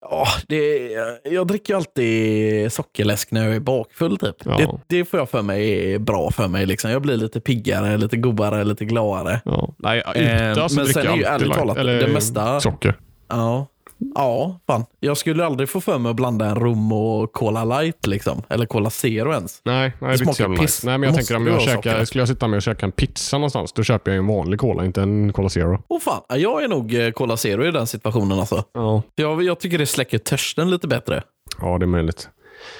Ja, 0.10 0.28
det, 0.48 0.90
jag 1.24 1.48
dricker 1.48 1.76
alltid 1.76 2.72
sockerläsk 2.74 3.32
när 3.32 3.46
jag 3.46 3.56
är 3.56 3.60
bakfull. 3.60 4.18
Typ. 4.18 4.36
Ja. 4.46 4.58
Det, 4.58 4.98
det 4.98 5.06
får 5.06 5.20
jag 5.20 5.30
för 5.30 5.42
mig 5.42 5.94
är 5.94 6.00
bra 6.00 6.32
för 6.32 6.48
mig. 6.48 6.66
Liksom. 6.66 6.92
Jag 6.92 7.02
blir 7.02 7.18
lite 7.18 7.40
piggare, 7.42 7.98
lite 7.98 8.18
godare, 8.18 8.64
lite 8.64 8.86
gladare. 8.86 9.42
Ja. 9.46 9.74
Nej, 9.78 10.04
ute 10.16 10.20
Eh, 10.20 10.64
alltså 10.64 10.78
men 10.78 10.86
sen 10.88 11.08
är 11.08 11.16
ju 11.18 11.24
ärligt 11.24 11.54
talat, 11.54 11.78
eller 11.78 12.00
det 12.00 12.08
mesta- 12.08 12.60
socker. 12.60 12.96
Ja. 13.30 13.68
Ja, 14.16 14.60
fan. 14.68 14.86
Jag 15.00 15.18
skulle 15.18 15.46
aldrig 15.46 15.70
få 15.70 15.82
för 15.82 15.98
mig 15.98 16.10
att 16.10 16.16
blanda 16.16 16.46
en 16.46 16.56
rom 16.56 16.92
och 16.92 17.34
Cola 17.34 17.64
light 17.64 18.08
liksom. 18.08 18.44
Eller 18.50 18.66
Cola 18.66 18.90
zero 18.90 19.34
ens. 19.34 19.62
Nej, 19.66 19.80
nej 19.82 19.94
det, 20.00 20.06
är 20.06 20.12
inte 20.12 20.34
smakar 20.34 20.56
piss. 20.56 20.62
nice. 20.62 20.88
Nej, 20.88 20.98
men 20.98 21.08
jag 21.08 21.12
Måste 21.18 21.34
tänker 21.34 21.36
om 21.36 21.46
det 21.46 21.52
jag 21.52 21.62
käkar, 21.62 22.06
skulle 22.06 22.22
jag 22.22 22.28
sitta 22.30 22.48
med 22.48 22.58
och 22.58 22.64
käka 22.64 22.86
en 22.86 22.92
pizza 22.92 23.38
någonstans, 23.38 23.74
då 23.74 23.84
köper 23.84 24.12
jag 24.12 24.18
en 24.18 24.28
vanlig 24.28 24.60
cola, 24.60 24.86
inte 24.86 25.02
en 25.02 25.34
Cola 25.34 25.50
Zero. 25.50 25.84
Åh 25.88 26.00
fan, 26.00 26.22
jag 26.40 26.64
är 26.64 26.68
nog 26.68 26.94
eh, 26.94 27.12
Cola 27.12 27.38
zero 27.38 27.66
i 27.66 27.72
den 27.72 27.88
situationen 27.88 28.40
alltså. 28.40 28.64
Ja, 28.74 29.02
Jag, 29.16 29.44
jag 29.44 29.60
tycker 29.60 29.78
det 29.78 29.86
släcker 29.86 30.18
törsten 30.18 30.72
lite 30.72 30.88
bättre. 30.88 31.24
ja 31.62 31.78
det 31.78 31.86
är 31.86 31.88
möjligt. 31.88 32.30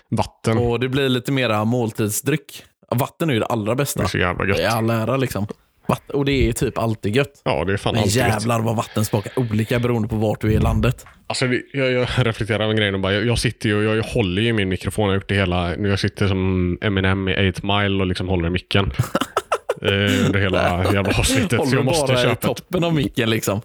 Vatten. 0.10 0.58
Och 0.58 0.80
det 0.80 0.90
blir 0.90 1.10
lite 1.10 1.32
mera 1.32 1.66
måltidsdryck. 1.66 2.64
Vatten 2.92 3.30
är 3.30 3.34
ju 3.34 3.40
det 3.40 3.46
allra 3.46 3.76
bästa. 3.76 4.00
Det 4.00 4.06
är 4.06 4.10
så 4.10 4.18
jävla 4.18 4.46
gött. 4.46 4.60
I 4.60 4.66
all 4.66 4.90
ära 4.90 5.18
liksom. 5.18 5.48
Vatt- 5.88 6.10
och 6.10 6.26
det 6.26 6.50
är 6.50 6.54
typ 6.54 6.78
alltid 6.78 7.16
gött. 7.16 7.42
Ja, 7.44 7.66
det 7.66 7.74
är 7.74 7.78
fan 7.78 7.94
Men 7.94 8.04
alltid 8.04 8.16
gött. 8.16 8.28
jävlar 8.28 8.60
vad 8.60 8.76
vatten 8.76 9.06
smakar 9.06 9.40
olika 9.40 9.80
beroende 9.80 10.08
på 10.08 10.16
vart 10.16 10.42
du 10.42 10.48
är 10.48 10.56
i 10.56 10.60
landet. 10.60 11.06
Alltså, 11.28 11.46
jag, 11.74 11.92
jag 11.92 12.08
reflekterar 12.18 12.64
över 12.64 12.74
grejen 12.74 12.96
och 12.96 13.02
bara, 13.02 13.14
jag, 13.14 13.26
jag 13.26 13.40
sitter 13.40 13.70
ju 13.70 13.76
och 13.78 13.84
jag, 13.84 13.96
jag 13.98 14.04
håller 14.04 14.42
ju 14.42 14.48
i 14.48 14.54
min 14.54 14.70
mikrofon. 14.70 15.04
Jag 15.06 15.12
har 15.12 15.16
gjort 15.16 15.30
det 15.30 15.36
hela, 15.36 15.70
nu 15.70 15.90
jag 15.90 16.00
sitter 16.00 16.28
som 16.28 16.78
Eminem 16.82 17.30
i 17.30 17.50
8 17.50 17.62
Mile 17.64 18.02
och 18.02 18.08
liksom 18.08 18.28
håller 18.28 18.48
i 18.48 18.50
micken. 18.50 18.92
eh, 19.82 20.26
under 20.26 20.40
hela 20.40 20.84
jävla 20.94 21.20
avsnittet. 21.20 21.52
Så 21.52 21.58
Håller 21.58 21.76
jag 21.76 21.86
måste 21.86 22.14
bara 22.14 22.20
i 22.20 22.24
köpa 22.24 22.34
ett, 22.34 22.42
toppen 22.42 22.84
av 22.84 22.94
micken 22.94 23.30
liksom. 23.30 23.62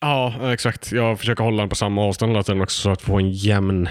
Ja, 0.00 0.52
exakt. 0.52 0.92
Jag 0.92 1.18
försöker 1.18 1.44
hålla 1.44 1.62
den 1.62 1.68
på 1.68 1.76
samma 1.76 2.02
avstånd 2.02 2.32
hela 2.32 2.42
tiden 2.42 2.60
också 2.62 2.82
så 2.82 2.90
att 2.90 3.02
få 3.02 3.18
en 3.18 3.30
jämn 3.30 3.88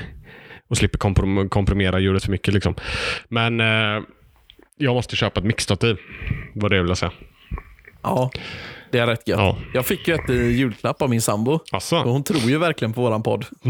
och 0.68 0.78
slipper 0.78 0.98
komprom 0.98 1.50
komprimera 1.50 2.00
ljudet 2.00 2.24
för 2.24 2.32
mycket. 2.32 2.54
Liksom. 2.54 2.76
Men 3.28 3.60
eh, 3.60 4.04
jag 4.78 4.94
måste 4.96 5.16
köpa 5.16 5.40
ett 5.40 5.46
mixtativ. 5.46 5.98
Vad 6.56 6.72
det 6.72 6.78
jag 6.78 6.84
vill 6.84 6.96
säga. 6.96 7.12
Ja, 8.02 8.32
det 8.92 9.00
är 9.00 9.08
rätt 9.08 9.28
gött. 9.28 9.40
Ja. 9.40 9.58
Jag 9.74 9.86
fick 9.86 10.08
ju 10.08 10.14
ett 10.14 10.30
i 10.30 10.34
julklapp 10.34 11.02
av 11.02 11.10
min 11.10 11.22
sambo. 11.22 11.52
Och 11.54 11.62
Alltså, 11.72 11.96
hon 11.98 12.24
tror 12.24 12.42
ju 12.42 12.58
verkligen 12.58 12.94
på 12.94 13.02
våran 13.02 13.24
podd. 13.24 13.46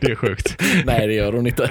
det 0.00 0.10
är 0.10 0.14
sjukt. 0.14 0.62
Nej, 0.84 1.06
det 1.06 1.14
gör 1.14 1.32
hon 1.32 1.46
inte. 1.46 1.70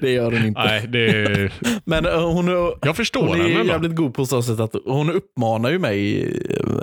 Det 0.00 0.10
gör 0.12 0.32
hon 0.32 0.44
inte. 0.46 0.60
Nej, 0.64 0.86
det 0.88 1.04
är... 1.10 1.52
Men 1.84 2.06
eh, 2.06 2.30
hon, 2.32 2.46
Jag 2.82 2.96
förstår 2.96 3.26
hon 3.26 3.40
är 3.40 3.64
jävligt 3.64 3.96
god 3.96 4.14
på 4.14 4.26
så 4.26 4.42
sätt 4.42 4.60
att 4.60 4.74
hon 4.86 5.10
uppmanar 5.10 5.70
ju 5.70 5.78
mig, 5.78 6.22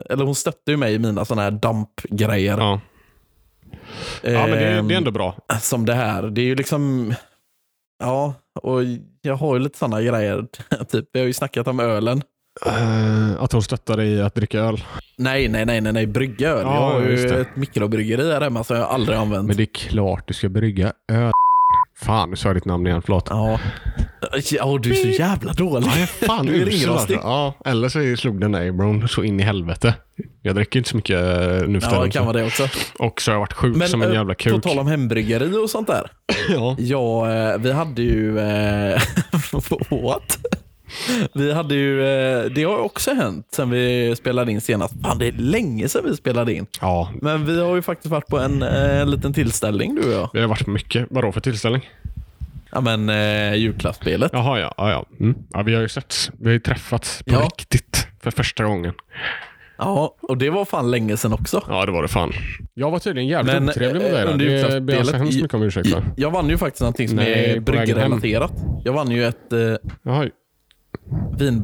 eller 0.09 0.23
hon 0.25 0.35
stöttar 0.35 0.71
ju 0.71 0.77
mig 0.77 0.93
i 0.93 0.99
mina 0.99 1.25
sådana 1.25 1.41
här 1.41 1.51
dampgrejer. 1.51 2.57
Ja. 2.57 2.81
ja, 4.21 4.29
men 4.47 4.51
det, 4.51 4.57
är- 4.65 4.77
Ehm, 4.79 4.87
det 4.87 4.93
är 4.93 4.97
ändå 4.97 5.11
bra. 5.11 5.35
Som 5.61 5.85
det 5.85 5.93
här. 5.93 6.23
Det 6.23 6.41
är 6.41 6.45
ju 6.45 6.55
liksom, 6.55 7.13
ja, 7.99 8.33
och 8.61 8.79
jag 9.21 9.35
har 9.35 9.55
ju 9.55 9.61
lite 9.61 9.77
sådana 9.77 10.01
grejer. 10.01 10.45
Typ, 10.91 11.05
vi 11.13 11.19
har 11.19 11.27
ju 11.27 11.33
snackat 11.33 11.67
om 11.67 11.79
ölen. 11.79 12.21
Eh, 12.65 13.43
att 13.43 13.51
hon 13.51 13.63
stöttar 13.63 13.97
dig 13.97 14.07
i 14.09 14.21
att 14.21 14.35
dricka 14.35 14.59
öl. 14.59 14.83
Nej, 15.15 15.47
nej, 15.47 15.65
nej, 15.65 15.81
nej, 15.81 15.93
nej 15.93 16.07
brygga 16.07 16.49
öl. 16.49 16.61
Ja, 16.63 16.73
jag 16.75 16.99
har 16.99 17.01
ju 17.09 17.41
ett 17.41 17.55
mikrobryggeri 17.55 18.31
här 18.33 18.41
hemma 18.41 18.63
som 18.63 18.75
jag 18.77 18.85
aldrig 18.89 19.17
använt. 19.17 19.47
Men 19.47 19.57
det 19.57 19.63
är 19.63 19.89
klart 19.89 20.27
du 20.27 20.33
ska 20.33 20.49
brygga 20.49 20.93
öl. 21.11 21.31
Fan, 22.01 22.29
nu 22.29 22.35
sa 22.35 22.49
jag 22.49 22.55
ditt 22.55 22.65
namn 22.65 22.87
igen. 22.87 23.01
Förlåt. 23.01 23.27
Ja. 23.29 23.59
ja, 24.51 24.79
du 24.81 24.91
är 24.91 24.95
så 24.95 25.07
jävla 25.07 25.53
dålig. 25.53 25.87
Ja, 25.87 25.91
jag 25.93 26.01
är 26.01 26.27
fan 26.27 26.45
Du 26.45 26.61
är 26.61 26.89
alltså. 26.89 27.13
Ja, 27.13 27.53
eller 27.65 27.89
så 27.89 28.17
slog 28.21 28.41
den 28.41 28.51
dig 28.51 28.71
bron 28.71 29.07
så 29.07 29.23
in 29.23 29.39
i 29.39 29.43
helvete. 29.43 29.93
Jag 30.41 30.55
dricker 30.55 30.79
inte 30.79 30.89
så 30.89 30.95
mycket 30.95 31.19
eh, 31.19 31.67
nu 31.67 31.81
för 31.81 31.87
Ja, 31.87 31.93
det 31.93 31.97
tiden 31.97 32.11
kan 32.11 32.25
vara 32.25 32.37
det 32.37 32.45
också. 32.45 32.67
Och 32.99 33.21
så 33.21 33.31
har 33.31 33.35
jag 33.35 33.39
varit 33.39 33.53
sjuk 33.53 33.75
Men 33.75 33.87
som 33.87 34.01
en 34.01 34.09
eh, 34.09 34.13
jävla 34.13 34.33
på 34.33 34.39
kuk. 34.39 34.63
tal 34.63 34.79
om 34.79 34.87
hembryggeri 34.87 35.57
och 35.57 35.69
sånt 35.69 35.87
där. 35.87 36.11
Ja. 36.49 36.75
Ja, 36.79 37.57
vi 37.57 37.71
hade 37.71 38.01
ju... 38.01 38.31
What? 39.89 40.37
Vi 41.33 41.53
hade 41.53 41.75
ju, 41.75 42.01
eh, 42.03 42.43
det 42.45 42.63
har 42.63 42.77
också 42.77 43.13
hänt 43.13 43.47
sen 43.55 43.69
vi 43.69 44.15
spelade 44.17 44.51
in 44.51 44.61
senast. 44.61 44.93
Fan, 45.03 45.17
det 45.17 45.27
är 45.27 45.31
länge 45.31 45.89
sedan 45.89 46.01
vi 46.05 46.15
spelade 46.15 46.53
in. 46.53 46.65
ja, 46.81 47.11
Men 47.21 47.45
vi 47.45 47.61
har 47.61 47.75
ju 47.75 47.81
faktiskt 47.81 48.11
varit 48.11 48.27
på 48.27 48.39
en 48.39 48.61
eh, 48.63 49.05
liten 49.05 49.33
tillställning 49.33 49.95
du 49.95 50.01
och 50.07 50.13
jag. 50.13 50.29
vi 50.33 50.41
har 50.41 50.47
varit 50.47 50.65
på 50.65 50.71
mycket. 50.71 51.07
Vadå 51.09 51.31
för 51.31 51.41
tillställning? 51.41 51.89
Ja 52.71 52.81
men 52.81 53.09
eh, 53.09 53.55
julklappsspelet. 53.55 54.31
Jaha, 54.33 54.59
ja. 54.59 54.73
Ja, 54.77 54.91
ja. 54.91 55.05
Mm. 55.19 55.35
ja 55.53 55.61
vi 55.63 55.75
har 55.75 55.81
ju 55.81 55.89
setts. 55.89 56.31
Vi 56.39 56.45
har 56.45 56.53
ju 56.53 56.59
träffats 56.59 57.23
på 57.23 57.33
Ja. 57.33 57.39
riktigt 57.39 58.07
för 58.23 58.31
första 58.31 58.63
gången. 58.63 58.93
Ja, 59.77 60.15
och 60.21 60.37
det 60.37 60.49
var 60.49 60.65
fan 60.65 60.91
länge 60.91 61.17
sedan 61.17 61.33
också. 61.33 61.63
Ja, 61.69 61.85
det 61.85 61.91
var 61.91 62.01
det 62.01 62.07
fan. 62.07 62.33
Jag 62.73 62.91
var 62.91 62.99
tydligen 62.99 63.27
jävligt 63.29 63.53
Men, 63.55 63.69
otrevlig 63.69 64.01
mot 64.01 64.11
eh, 64.11 64.15
dig. 64.15 64.25
under 64.25 64.69
Det 64.69 64.81
ber 64.81 64.93
jag 64.93 65.05
så 65.05 65.17
hemskt 65.17 65.35
mycket 65.41 65.53
om 65.53 65.63
ursäkt 65.63 65.89
för. 65.89 66.03
Jag 66.17 66.31
vann 66.31 66.49
ju 66.49 66.57
faktiskt 66.57 66.81
någonting 66.81 67.07
som 67.07 67.17
Nej, 67.17 67.51
är 67.51 67.59
bryggrelaterat. 67.59 68.51
Jag 68.83 68.93
vann 68.93 69.11
ju 69.11 69.25
ett 69.25 69.53
eh, 69.53 69.59
Jaha, 70.03 70.29
vin... 71.37 71.61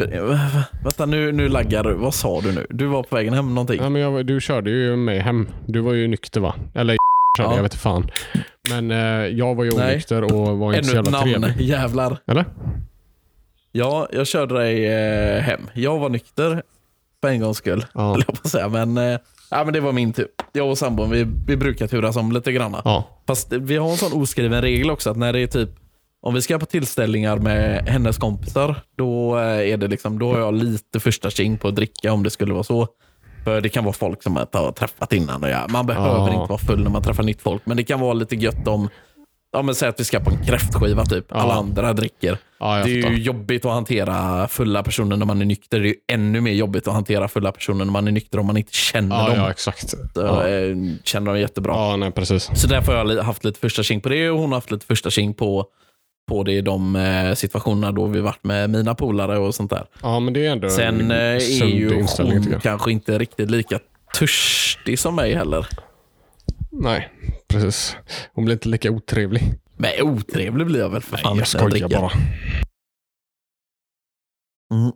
Vänta, 0.84 1.06
nu, 1.06 1.32
nu 1.32 1.50
laggar 1.50 1.84
du. 1.84 1.94
Vad 1.94 2.14
sa 2.14 2.42
du 2.42 2.52
nu? 2.52 2.68
Du 2.70 2.86
var 2.86 3.04
på 3.04 3.16
vägen 3.16 3.34
hem 3.34 3.56
någonting. 3.56 3.80
ja, 3.82 3.90
men 3.90 4.02
jag, 4.02 4.26
du 4.26 4.42
körde 4.42 4.70
ju 4.70 4.96
mig 4.96 5.20
hem. 5.20 5.48
Du 5.68 5.80
var 5.80 5.94
ju 5.94 6.08
nykter 6.08 6.42
va? 6.42 6.56
Eller 6.74 6.98
körde, 7.38 7.50
Ja. 7.50 7.56
jag 7.56 7.64
vet 7.64 7.72
inte 7.74 7.82
fan. 7.82 8.10
Men 8.70 8.92
eh, 8.92 8.98
jag 9.38 9.56
var 9.56 9.64
ju 9.64 9.72
onykter 9.72 10.22
och 10.24 10.58
var 10.58 10.74
inte 10.74 10.88
så 10.88 10.92
Ännu 10.98 11.00
ett 11.02 11.06
jävla 11.14 11.20
namn. 11.20 11.42
trevlig. 11.44 11.66
Jävlar. 11.68 12.18
Eller? 12.28 12.46
Ja, 13.72 14.08
jag 14.14 14.28
körde 14.28 14.56
dig 14.60 14.86
eh, 14.88 15.42
hem. 15.42 15.62
Jag 15.74 16.00
var 16.00 16.10
nykter 16.10 16.62
för 17.22 17.30
en 17.30 17.40
gångs 17.40 17.58
skull. 17.58 17.86
Ja. 17.94 18.18
Jag 18.28 18.42
på 18.44 18.50
säga. 18.50 18.70
Men 18.70 18.98
eh, 18.98 19.20
Ja, 19.52 19.64
men 19.64 19.74
det 19.74 19.80
var 19.80 19.92
min 19.92 20.14
tur. 20.14 20.28
Jag 20.54 20.70
och 20.70 20.78
sambon, 20.78 21.10
vi, 21.10 21.28
vi 21.48 21.58
brukar 21.58 21.88
turas 21.88 22.16
om 22.16 22.32
lite 22.32 22.52
granna. 22.52 22.82
Ja. 22.86 23.22
Fast 23.28 23.54
vi 23.54 23.78
har 23.78 23.90
en 23.90 23.98
sån 23.98 24.22
oskriven 24.22 24.62
regel 24.62 24.90
också 24.92 25.10
att 25.10 25.18
när 25.18 25.34
det 25.34 25.40
är 25.40 25.48
typ 25.48 25.70
om 26.26 26.34
vi 26.34 26.42
ska 26.42 26.60
på 26.60 26.66
tillställningar 26.66 27.38
med 27.38 27.88
hennes 27.88 28.18
kompisar, 28.18 28.76
då 28.98 29.38
eh, 29.38 29.72
är 29.74 29.78
det 29.78 29.88
liksom, 29.88 30.20
då 30.20 30.34
har 30.34 30.40
jag 30.40 30.54
lite 30.54 31.00
första 31.00 31.30
tjing 31.30 31.58
på 31.58 31.68
att 31.68 31.76
dricka 31.76 32.14
om 32.14 32.24
det 32.24 32.30
skulle 32.30 32.54
vara 32.54 32.64
så. 32.64 32.88
För 33.44 33.62
det 33.62 33.70
kan 33.70 33.84
vara 33.84 33.94
folk 33.94 34.24
som 34.24 34.36
jag 34.54 34.60
har 34.60 34.72
träffat 34.72 35.14
innan. 35.14 35.44
Och 35.44 35.50
ja, 35.50 35.66
man 35.70 35.86
behöver 35.86 36.10
Ja. 36.18 36.34
inte 36.34 36.50
vara 36.50 36.60
full 36.60 36.84
när 36.84 36.90
man 36.90 37.04
träffar 37.04 37.24
nytt 37.24 37.42
folk, 37.42 37.62
men 37.66 37.78
det 37.78 37.84
kan 37.84 38.00
vara 38.00 38.14
lite 38.14 38.36
gött 38.36 38.68
om 38.68 38.90
Ja, 39.52 39.62
men 39.62 39.76
säg 39.76 39.90
att 39.90 40.00
vi 40.00 40.04
ska 40.04 40.20
på 40.20 40.30
en 40.30 40.44
kräftskiva 40.46 41.06
typ. 41.06 41.26
Alla 41.32 41.54
andra 41.54 41.94
dricker. 41.94 42.38
Jag 42.60 42.86
det 42.86 42.92
är 43.02 43.10
ju 43.12 43.18
jobbigt 43.24 43.66
att 43.66 43.72
hantera 43.72 44.48
fulla 44.48 44.84
personer 44.84 45.18
när 45.18 45.26
man 45.26 45.42
är 45.42 45.46
nykter. 45.46 45.80
Det 45.80 45.86
är 45.86 45.90
ju 45.90 45.96
ännu 46.12 46.42
mer 46.42 46.52
jobbigt 46.54 46.88
att 46.88 46.94
hantera 46.94 47.28
fulla 47.28 47.52
personer 47.52 47.86
när 47.86 47.92
man 47.92 48.08
är 48.08 48.12
nykter 48.12 48.40
om 48.40 48.46
man 48.46 48.58
inte 48.58 48.74
känner 48.74 49.28
dem. 49.28 49.36
ja, 49.38 49.52
exakt. 49.52 49.94
Eh, 49.94 50.24
Känner 51.04 51.26
dem 51.32 51.40
jättebra. 51.40 51.74
ja 51.74 51.96
nej, 51.96 52.12
precis. 52.12 52.50
Så 52.56 52.68
därför 52.68 52.96
har 52.96 53.14
jag 53.14 53.24
haft 53.24 53.44
lite 53.44 53.60
första 53.60 53.84
tjing 53.84 54.02
på 54.02 54.10
det 54.10 54.30
och 54.30 54.40
hon 54.40 54.50
har 54.52 54.58
haft 54.58 54.72
lite 54.72 54.86
första 54.86 55.10
tjing 55.10 55.34
på, 55.34 55.66
på 56.26 56.44
det 56.44 56.52
i 56.52 56.62
de 56.62 56.96
eh, 56.96 57.34
situationerna 57.34 57.92
då 57.92 58.06
vi 58.06 58.20
varit 58.20 58.44
med 58.44 58.70
mina 58.70 58.96
polare 58.96 59.38
och 59.38 59.56
sånt 59.56 59.72
där. 59.72 59.86
Ja, 60.02 60.20
men 60.20 60.34
det 60.34 60.46
är 60.46 60.52
ändå 60.52 60.70
Sen 60.70 61.12
eh, 61.12 61.18
är 61.18 61.66
ju 61.66 62.06
hon 62.18 62.60
kanske 62.62 62.92
inte 62.92 63.20
riktigt 63.20 63.52
lika 63.52 63.80
törstig 64.20 65.00
som 65.00 65.16
mig 65.16 65.34
heller. 65.34 65.68
Nej, 66.72 67.10
precis. 67.48 67.98
Hon 68.34 68.46
blir 68.46 68.56
inte 68.56 68.70
lika 68.70 68.92
otrevlig. 68.92 69.44
Men 69.78 69.92
otrevlig 70.02 70.68
blir 70.68 70.80
jag 70.80 70.90
väl 70.90 71.02
för 71.02 71.18
fan. 71.18 71.38
Nej, 71.38 71.40
jag 71.40 71.48
skojar 71.48 71.90
bara. 71.90 72.12
Mm. 74.74 74.92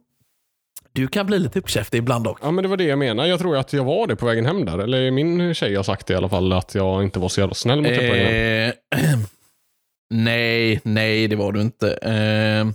Du 0.94 1.08
kan 1.08 1.26
bli 1.26 1.40
lite 1.40 1.60
uppkäftig 1.60 1.98
ibland 1.98 2.28
också. 2.28 2.46
Ja, 2.46 2.52
men 2.52 2.64
det 2.64 2.68
var 2.68 2.78
det 2.78 2.84
jag 2.84 3.00
menar. 3.00 3.26
Jag 3.26 3.40
tror 3.40 3.58
att 3.58 3.74
jag 3.74 3.84
var 3.84 4.08
det 4.08 4.16
på 4.16 4.26
vägen 4.26 4.46
hem 4.46 4.66
där. 4.66 4.80
Eller 4.80 5.12
min 5.12 5.54
tjej 5.54 5.76
har 5.76 5.84
sagt 5.84 6.08
det 6.08 6.14
i 6.14 6.18
alla 6.18 6.30
fall, 6.30 6.54
att 6.54 6.76
jag 6.76 7.04
inte 7.04 7.20
var 7.20 7.30
så 7.30 7.40
jävla 7.40 7.54
snäll 7.54 7.82
mot. 7.82 7.92
Eh, 7.92 8.00
nej, 10.10 10.82
nej 10.84 11.28
det 11.28 11.36
var 11.36 11.52
du 11.52 11.62
inte. 11.62 11.94
Eh, 11.94 12.68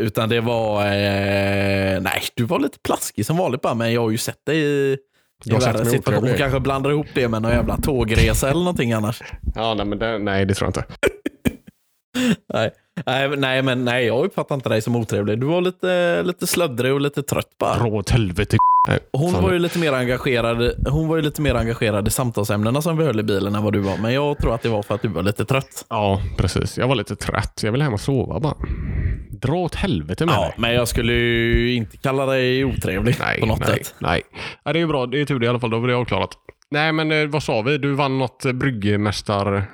utan 0.00 0.28
det 0.28 0.40
var, 0.40 0.84
eh, 0.86 2.00
nej 2.00 2.22
du 2.34 2.44
var 2.44 2.60
lite 2.60 2.78
plaskig 2.78 3.26
som 3.26 3.36
vanligt 3.36 3.60
bara, 3.60 3.74
men 3.74 3.92
jag 3.92 4.00
har 4.00 4.10
ju 4.10 4.18
sett 4.18 4.46
dig 4.46 4.58
i, 4.58 4.98
i 5.44 5.50
värre 5.50 5.84
situation. 5.84 6.28
kanske 6.38 6.60
blandar 6.60 6.90
ihop 6.90 7.06
det 7.14 7.28
med 7.28 7.42
någon 7.42 7.52
jävla 7.52 7.76
tågresa 7.76 8.50
eller 8.50 8.60
någonting 8.60 8.92
annars. 8.92 9.22
Ja, 9.54 9.74
nej, 9.74 9.86
men 9.86 9.98
det, 9.98 10.18
nej, 10.18 10.46
det 10.46 10.54
tror 10.54 10.66
jag 10.66 10.70
inte. 10.70 11.08
Nej, 12.54 12.70
nej, 13.06 13.36
nej, 13.36 13.62
men 13.62 13.84
nej, 13.84 14.06
jag 14.06 14.24
uppfattar 14.24 14.54
inte 14.54 14.68
dig 14.68 14.82
som 14.82 14.96
otrevlig. 14.96 15.40
Du 15.40 15.46
var 15.46 15.60
lite, 15.60 16.22
lite 16.22 16.46
slöddrig 16.46 16.92
och 16.92 17.00
lite 17.00 17.22
trött 17.22 17.58
bara. 17.58 17.78
Dra 17.78 17.86
åt 17.86 18.10
helvete. 18.10 18.56
Hon 19.12 19.32
var, 19.32 19.52
ju 19.52 19.58
lite 19.58 19.78
mer 19.78 19.92
engagerad, 19.92 20.72
hon 20.88 21.08
var 21.08 21.16
ju 21.16 21.22
lite 21.22 21.42
mer 21.42 21.54
engagerad 21.54 22.08
i 22.08 22.10
samtalsämnena 22.10 22.82
som 22.82 22.96
vi 22.96 23.04
höll 23.04 23.20
i 23.20 23.22
bilen 23.22 23.54
än 23.54 23.62
vad 23.62 23.72
du 23.72 23.78
var. 23.78 23.96
Men 23.96 24.12
jag 24.12 24.38
tror 24.38 24.54
att 24.54 24.62
det 24.62 24.68
var 24.68 24.82
för 24.82 24.94
att 24.94 25.02
du 25.02 25.08
var 25.08 25.22
lite 25.22 25.44
trött. 25.44 25.84
Ja, 25.88 26.20
precis. 26.36 26.78
Jag 26.78 26.88
var 26.88 26.94
lite 26.94 27.16
trött. 27.16 27.60
Jag 27.62 27.72
ville 27.72 27.84
hem 27.84 27.94
och 27.94 28.00
sova 28.00 28.40
bara. 28.40 28.54
Dra 29.30 29.54
åt 29.56 29.74
helvete 29.74 30.26
med 30.26 30.34
Ja, 30.34 30.40
dig. 30.40 30.54
men 30.58 30.74
jag 30.74 30.88
skulle 30.88 31.12
ju 31.12 31.74
inte 31.74 31.96
kalla 31.96 32.26
dig 32.26 32.64
otrevlig 32.64 33.16
Nej, 33.20 33.40
på 33.40 33.46
något 33.46 33.60
nej, 33.60 33.68
sätt. 33.84 33.94
nej. 33.98 34.22
Ja, 34.64 34.72
det 34.72 34.78
är 34.78 34.80
ju 34.80 34.86
bra. 34.86 35.06
Det 35.06 35.20
är 35.20 35.24
tur 35.24 35.38
det 35.38 35.46
i 35.46 35.48
alla 35.48 35.60
fall. 35.60 35.70
Då 35.70 35.78
var 35.78 35.88
det 35.88 35.96
avklarat. 35.96 36.30
Nej, 36.70 36.92
men 36.92 37.12
eh, 37.12 37.26
vad 37.28 37.42
sa 37.42 37.62
vi? 37.62 37.78
Du 37.78 37.92
vann 37.94 38.18
något 38.18 38.42
bryggmästar... 38.54 39.64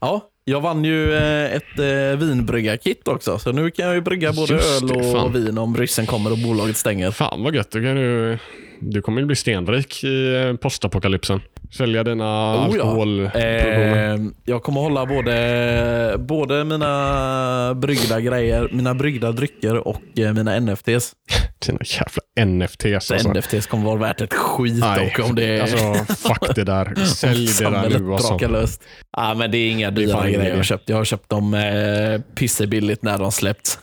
Ja, 0.00 0.20
jag 0.48 0.60
vann 0.60 0.84
ju 0.84 1.14
eh, 1.14 1.54
ett 1.54 1.78
eh, 1.78 2.18
vinbryggarkit 2.18 3.08
också, 3.08 3.38
så 3.38 3.52
nu 3.52 3.70
kan 3.70 3.86
jag 3.86 3.94
ju 3.94 4.00
brygga 4.00 4.32
både 4.32 4.52
Just 4.52 4.82
öl 4.82 4.90
och 4.96 5.12
fan. 5.12 5.32
vin 5.32 5.58
om 5.58 5.76
ryssen 5.76 6.06
kommer 6.06 6.32
och 6.32 6.38
bolaget 6.38 6.76
stänger. 6.76 7.10
Fan 7.10 7.42
vad 7.42 7.54
gött. 7.54 7.70
Du, 7.70 7.82
kan 7.82 7.96
ju, 7.96 8.38
du 8.80 9.02
kommer 9.02 9.20
ju 9.20 9.26
bli 9.26 9.36
stenrik 9.36 10.04
i 10.04 10.34
eh, 10.34 10.56
postapokalypsen. 10.56 11.40
Sälja 11.76 12.04
dina 12.04 12.24
Oh 12.24 12.56
ja. 12.58 12.64
alkoholproduktioner. 12.64 14.14
Eh, 14.14 14.20
jag 14.44 14.62
kommer 14.62 14.80
hålla 14.80 15.06
både, 15.06 16.14
både 16.18 16.64
mina 16.64 17.74
bryggda 17.74 18.20
grejer, 18.20 18.68
mina 18.72 18.94
bryggda 18.94 19.32
drycker 19.32 19.88
och 19.88 20.02
mina 20.14 20.60
NFTs. 20.60 21.12
Dina 21.66 21.78
jävla 21.84 22.54
NFTs 22.66 23.06
Så 23.06 23.14
alltså. 23.14 23.32
NFTs 23.32 23.66
kommer 23.66 23.84
vara 23.84 23.96
värt 23.96 24.20
ett 24.20 24.34
skit 24.34 24.74
Nej, 24.80 25.12
dock 25.16 25.28
om 25.28 25.34
det 25.34 25.60
alltså 25.60 26.14
fuck 26.14 26.54
det 26.54 26.64
där. 26.64 27.04
Sälj 27.04 27.46
det 27.58 27.64
där 27.70 27.98
nu 28.00 28.12
alltså. 28.12 28.48
löst. 28.48 28.82
Ja, 29.16 29.34
men 29.34 29.50
det 29.50 29.58
är 29.58 29.70
inga 29.70 29.86
är 29.86 29.90
dyra 29.90 30.22
grejer 30.24 30.48
jag 30.48 30.56
har 30.56 30.62
köpt. 30.62 30.88
Jag 30.88 30.96
har 30.96 31.04
köpt 31.04 31.28
dem 31.28 31.54
eh, 31.54 32.20
pissebilligt 32.34 33.02
när 33.02 33.18
de 33.18 33.32
släppts. 33.32 33.78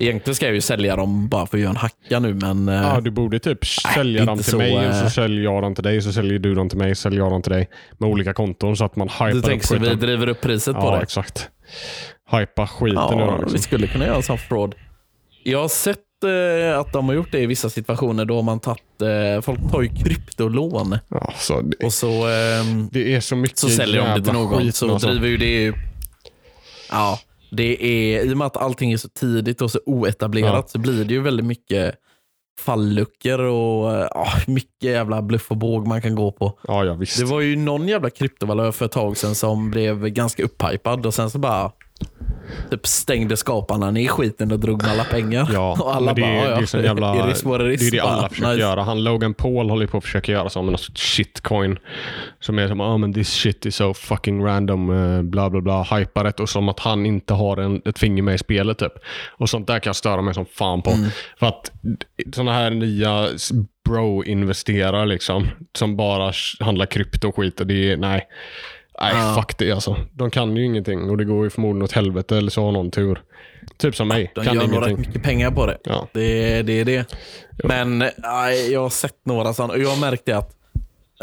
Egentligen 0.00 0.34
ska 0.34 0.46
jag 0.46 0.54
ju 0.54 0.60
sälja 0.60 0.96
dem 0.96 1.28
bara 1.28 1.46
för 1.46 1.56
att 1.56 1.60
göra 1.60 1.70
en 1.70 1.76
hacka 1.76 2.18
nu, 2.20 2.34
men 2.34 2.68
eh, 2.68 2.74
Ja, 2.74 3.00
du 3.00 3.10
borde 3.10 3.38
typ 3.38 3.66
sälja 3.66 4.24
dem 4.24 4.32
inte 4.32 4.44
till 4.44 4.50
så, 4.50 4.58
mig 4.58 4.76
och 4.76 4.82
eh. 4.82 5.02
så 5.04 5.10
säljer 5.10 5.44
jag 5.44 5.62
dem 5.62 5.74
till 5.74 5.84
dig. 5.84 6.02
Så 6.02 6.12
säljer 6.12 6.38
du 6.38 6.54
dem 6.54 6.68
till 6.68 6.78
mig, 6.78 6.94
säljer 6.94 7.18
jag 7.20 7.30
dem 7.30 7.42
till 7.42 7.52
dig. 7.52 7.68
Med 7.98 8.10
olika 8.10 8.32
konton 8.32 8.76
så 8.76 8.84
att 8.84 8.96
man 8.96 9.08
hypar 9.08 9.30
du 9.30 9.38
upp 9.38 9.44
tänker 9.44 9.66
så 9.66 9.76
vi 9.76 9.94
driver 9.94 10.28
upp 10.28 10.40
priset 10.40 10.74
på 10.76 10.82
Ja, 10.82 10.96
det. 10.96 11.02
exakt. 11.02 11.48
Hypa 12.30 12.66
skiten 12.66 12.96
Ja, 13.02 13.10
dem. 13.10 13.34
vi 13.36 13.42
Liksom. 13.42 13.58
skulle 13.58 13.86
kunna 13.86 14.06
göra 14.06 14.16
en 14.16 14.22
sån 14.22 14.38
fraud. 14.38 14.74
Jag 15.44 15.60
har 15.60 15.68
sett 15.68 15.98
eh, 16.24 16.78
att 16.78 16.92
de 16.92 17.08
har 17.08 17.14
gjort 17.14 17.32
det 17.32 17.40
i 17.40 17.46
vissa 17.46 17.70
situationer 17.70 18.24
då 18.24 18.34
har 18.36 18.42
man 18.42 18.60
tagit, 18.60 19.02
eh, 19.02 19.40
folk 19.42 19.60
tar 19.72 19.82
ju 19.82 19.88
kryptolån 19.88 20.98
Ja, 21.08 21.32
så 21.38 21.60
det, 21.60 21.86
och 21.86 21.92
så, 21.92 22.26
ehm, 22.26 22.88
det 22.92 23.14
är 23.14 23.20
så 23.20 23.36
mycket 23.36 23.58
så 23.58 23.68
säljer 23.68 24.02
de 24.02 24.08
det 24.08 24.14
till 24.14 24.26
jävla 24.26 24.40
någon. 24.40 24.58
skit 24.58 24.74
Så 24.76 24.92
alltså. 24.92 25.08
driver 25.08 25.28
ju 25.28 25.36
det 25.36 25.68
upp. 25.68 25.76
Ja, 26.90 27.18
det 27.50 27.84
är, 27.84 28.24
i 28.24 28.32
och 28.32 28.36
med 28.38 28.46
att 28.46 28.56
allting 28.56 28.92
är 28.92 28.96
så 28.96 29.08
tidigt 29.08 29.60
och 29.62 29.70
så 29.70 29.80
oetablerat 29.86 30.52
Ja. 30.54 30.64
så 30.68 30.78
blir 30.78 31.04
det 31.04 31.14
ju 31.14 31.20
väldigt 31.20 31.46
mycket 31.46 31.94
falluckor 32.60 33.38
och 33.38 33.92
eh, 33.94 34.06
ja, 34.14 34.26
mycket 34.46 34.82
jävla 34.90 35.22
bluff 35.22 35.50
och 35.50 35.56
båg 35.56 35.86
man 35.86 36.02
kan 36.02 36.14
gå 36.14 36.32
på. 36.32 36.58
Ja, 36.68 36.84
ja 36.84 36.94
visst. 36.94 37.18
Det 37.18 37.24
var 37.24 37.40
ju 37.40 37.56
någon 37.56 37.88
jävla 37.88 38.10
kryptovaluta 38.10 38.72
för 38.72 38.84
ett 38.86 38.92
tag 38.92 39.16
sedan 39.16 39.34
som 39.34 39.70
blev 39.70 40.08
ganska 40.08 40.44
upphypad 40.44 41.06
och 41.06 41.14
sen 41.14 41.30
så 41.30 41.38
bara 41.38 41.72
typ 42.70 42.86
stängde 42.86 43.36
skaparna 43.36 43.90
ner 43.90 44.08
skiten 44.08 44.52
och 44.52 44.60
drog 44.60 44.82
med 44.82 44.90
alla 44.90 45.04
pengar. 45.04 45.48
Ja, 45.52 45.76
och 45.80 45.94
alla 45.94 46.14
det, 46.14 46.20
bara, 46.20 46.30
är- 46.30 46.50
ja, 46.50 46.56
det 46.56 46.62
är 46.62 46.66
så 46.66 46.78
jävla... 46.78 47.14
what 47.14 47.26
it 47.60 47.80
is. 47.80 47.90
Det 47.90 47.96
är 47.96 48.02
det 48.02 48.08
alla 48.08 48.28
försöker 48.28 48.50
nice. 48.50 48.60
göra. 48.60 48.82
Han 48.82 49.04
Logan 49.04 49.34
Paul 49.34 49.70
håller 49.70 49.86
på 49.86 49.98
att 49.98 50.04
försöka 50.04 50.32
göra 50.32 50.48
som 50.48 50.64
med 50.66 50.72
något 50.72 50.98
shitcoin. 50.98 51.78
Som 52.40 52.58
är 52.58 52.68
som, 52.68 52.80
ah 52.80 52.96
men 52.96 53.14
this 53.14 53.28
shit 53.28 53.66
is 53.66 53.76
so 53.76 53.94
fucking 53.94 54.44
random, 54.44 54.90
eh, 54.90 55.22
bla 55.22 55.50
bla 55.50 55.60
bla, 55.60 55.82
hypar 55.82 56.24
det 56.24 56.40
och 56.40 56.48
som 56.48 56.68
att 56.68 56.80
han 56.80 57.06
inte 57.06 57.34
har 57.34 57.56
en, 57.56 57.82
ett 57.84 57.98
finger 57.98 58.22
med 58.22 58.34
i 58.34 58.38
spelet 58.38 58.78
typ. 58.78 58.92
Och 59.38 59.50
sånt 59.50 59.66
där 59.66 59.78
kan 59.78 59.88
jag 59.88 59.96
störa 59.96 60.22
mig 60.22 60.34
som 60.34 60.46
fan 60.46 60.82
på. 60.82 60.90
Mm. 60.90 61.10
För 61.38 61.46
att 61.46 61.72
såna 62.34 62.52
här 62.52 62.70
nya 62.70 63.28
bro-investerare 63.88 65.06
liksom, 65.06 65.48
som 65.78 65.96
bara 65.96 66.32
handlar 66.60 66.86
krypto 66.86 67.28
och 67.28 67.36
skit, 67.36 67.60
och 67.60 67.66
det 67.66 67.92
är, 67.92 67.96
nej. 67.96 68.28
Nej, 69.00 69.12
Ja. 69.16 69.34
fuck 69.40 69.58
det 69.58 69.72
alltså. 69.72 69.96
De 70.12 70.30
kan 70.30 70.56
ju 70.56 70.64
ingenting 70.64 71.10
och 71.10 71.16
det 71.16 71.24
går 71.24 71.44
ju 71.44 71.50
förmodligen 71.50 71.82
åt 71.84 71.92
helvete 71.92 72.36
eller 72.36 72.50
så 72.50 72.64
har 72.64 72.72
någon 72.72 72.90
tur. 72.90 73.22
Typ 73.76 73.96
som 73.96 74.08
mig. 74.08 74.32
De 74.34 74.44
kan 74.44 74.54
gör 74.54 74.62
nog 74.66 74.70
rätt 74.70 74.86
ingenting. 74.86 75.06
mycket 75.06 75.22
pengar 75.22 75.50
på 75.50 75.66
det. 75.66 75.78
Ja. 75.84 76.08
Det, 76.12 76.62
det 76.62 76.72
är 76.80 76.84
det. 76.84 77.14
Men 77.64 77.98
nej, 78.18 78.72
jag 78.72 78.80
har 78.82 78.90
sett 78.90 79.26
några 79.26 79.54
sådana 79.54 79.72
och 79.74 79.78
jag 79.80 79.88
har 79.88 80.00
märkt 80.00 80.24
det 80.26 80.32
att 80.32 80.56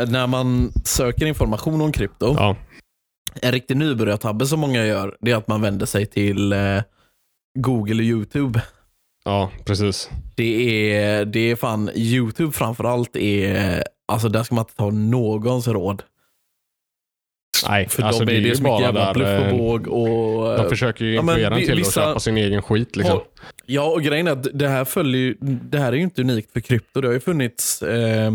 när 0.10 0.28
man 0.28 0.72
söker 0.86 1.26
information 1.26 1.82
om 1.82 1.92
krypto, 1.92 2.36
Ja. 2.38 2.56
en 3.42 3.52
riktig 3.52 3.78
nybörjartabbe 3.78 4.46
som 4.46 4.60
många 4.60 4.86
gör, 4.86 5.18
det 5.22 5.32
är 5.32 5.36
att 5.36 5.48
man 5.48 5.62
vänder 5.62 5.86
sig 5.86 6.06
till 6.06 6.54
eh, 6.54 6.82
Google 7.60 7.96
och 7.96 8.02
YouTube. 8.04 8.62
Ja, 9.26 9.50
precis. 9.66 10.10
Det 10.36 10.94
är, 10.96 11.26
det 11.26 11.40
är 11.52 11.56
fan, 11.56 11.90
YouTube 11.96 12.52
framförallt 12.52 13.16
är, 13.16 13.84
alltså 14.08 14.30
där 14.30 14.44
ska 14.44 14.56
man 14.56 14.62
inte 14.64 14.76
ta 14.76 14.90
någons 14.90 15.68
råd. 15.68 16.04
Nej, 17.70 17.90
För 17.90 18.04
alltså 18.04 18.26
de 18.26 18.32
det 18.32 18.38
är 18.38 18.42
det 18.42 18.48
ju 18.48 18.56
så 18.56 18.64
mycket 18.64 18.82
jävla 18.82 19.06
där. 19.06 19.14
bluff 19.14 19.28
och 19.40 19.46
eh, 19.46 19.58
båg 19.58 19.88
och... 19.88 20.58
De 20.58 20.70
försöker 20.70 21.06
ju 21.06 21.16
Ja, 21.16 21.22
men 21.22 21.36
influera 21.36 21.54
en 21.54 21.60
vi- 21.60 21.66
till 21.66 21.76
vissa- 21.78 22.02
att 22.02 22.08
köpa 22.08 22.20
sin 22.20 22.38
egen 22.38 22.62
skit. 22.62 22.96
Liksom. 22.96 23.14
Har- 23.18 23.24
Ja, 23.66 23.84
och 23.84 24.02
grejen 24.02 24.28
är 24.28 24.32
att 24.32 24.48
det 24.54 24.68
här 24.68 24.86
följer 24.86 25.36
det 25.42 25.80
här 25.80 25.88
är 25.92 25.96
ju 25.98 26.02
inte 26.04 26.22
unikt 26.22 26.54
för 26.54 26.60
krypto. 26.60 27.02
Det 27.02 27.08
har 27.08 27.14
ju 27.14 27.20
funnits, 27.20 27.82
eh, 27.82 28.32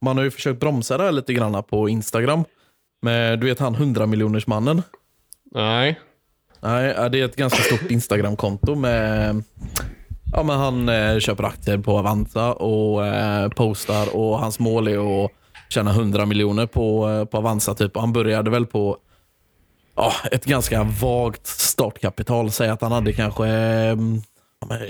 man 0.00 0.16
har 0.16 0.24
ju 0.24 0.30
försökt 0.30 0.60
bromsa 0.60 0.98
det 0.98 1.04
här 1.04 1.12
lite 1.12 1.32
grann 1.34 1.62
på 1.64 1.88
Instagram. 1.88 2.44
Med, 3.02 3.38
du 3.40 3.46
vet 3.46 3.58
han 3.58 3.74
100 3.74 4.06
miljoners 4.06 4.46
mannen. 4.46 4.82
Nej. 5.54 6.00
Nej, 6.60 6.94
ja, 6.96 7.08
det 7.08 7.20
är 7.20 7.24
ett 7.24 7.36
ganska 7.36 7.62
stort 7.62 7.90
Instagram-konto 7.90 8.74
med 8.74 9.42
Ja, 10.32 10.42
men 10.42 10.58
han 10.58 10.88
eh, 10.88 11.18
köper 11.18 11.44
aktier 11.44 11.78
på 11.78 11.98
Avanza 11.98 12.52
och 12.52 13.06
eh, 13.06 13.48
postar 13.48 14.16
och 14.16 14.38
hans 14.38 14.58
mål 14.58 14.88
är 14.88 15.24
att 15.24 15.30
tjäna 15.72 15.90
100 15.90 16.26
miljoner 16.26 16.66
på, 16.66 17.08
eh, 17.10 17.24
på 17.24 17.36
Avanza. 17.38 17.74
Typ. 17.74 17.96
Han 17.96 18.12
började 18.12 18.50
väl 18.50 18.66
på 18.66 18.96
ja, 19.96 20.12
ett 20.32 20.44
ganska 20.44 20.82
vagt 20.82 21.46
startkapital. 21.46 22.50
Säg 22.50 22.68
att 22.68 22.82
han 22.82 22.92
hade 22.92 23.12
kanske, 23.12 23.46
eh, 23.46 23.96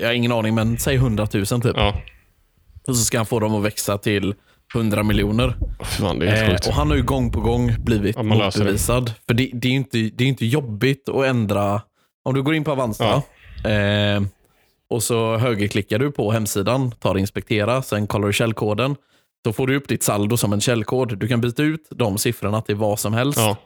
jag 0.00 0.08
har 0.08 0.12
ingen 0.12 0.32
aning, 0.32 0.54
men 0.54 0.78
säg 0.78 0.94
100 0.96 1.28
000 1.34 1.46
typ. 1.46 1.76
Ja. 1.76 1.94
Och 2.88 2.96
så 2.96 3.04
ska 3.04 3.16
han 3.18 3.26
få 3.26 3.40
dem 3.40 3.54
att 3.54 3.62
växa 3.62 3.98
till 3.98 4.34
100 4.74 5.02
miljoner. 5.02 5.54
Fan, 5.80 6.22
Eh, 6.22 6.54
och 6.68 6.74
han 6.74 6.90
har 6.90 6.96
ju 6.96 7.02
gång 7.02 7.32
på 7.32 7.40
gång 7.40 7.74
blivit 7.78 8.16
Ja, 8.16 8.22
löser 8.22 8.58
det. 8.58 8.64
motbevisad. 8.64 9.12
För 9.26 9.34
det, 9.34 9.50
det, 9.52 9.68
är 9.68 9.72
inte, 9.72 9.98
det 9.98 10.24
är 10.24 10.28
inte 10.28 10.46
jobbigt 10.46 11.08
att 11.08 11.24
ändra. 11.24 11.82
Om 12.24 12.34
du 12.34 12.42
går 12.42 12.54
in 12.54 12.64
på 12.64 12.72
Avanza 12.72 13.22
eh, 13.64 14.22
och 14.90 15.02
så 15.02 15.36
högerklickar 15.36 15.98
du 15.98 16.10
på 16.10 16.32
hemsidan, 16.32 16.90
tar 16.90 17.18
inspektera, 17.18 17.82
sen 17.82 18.06
kollar 18.06 18.26
du 18.26 18.32
källkoden. 18.32 18.96
Så 19.46 19.52
får 19.52 19.66
du 19.66 19.76
upp 19.76 19.88
ditt 19.88 20.02
saldo 20.02 20.36
som 20.36 20.52
en 20.52 20.60
källkod. 20.60 21.18
Du 21.18 21.28
kan 21.28 21.40
byta 21.40 21.62
ut 21.62 21.86
de 21.90 22.18
siffrorna 22.18 22.60
till 22.60 22.76
vad 22.76 22.98
som 22.98 23.12
helst. 23.14 23.38
Ja. 23.38 23.56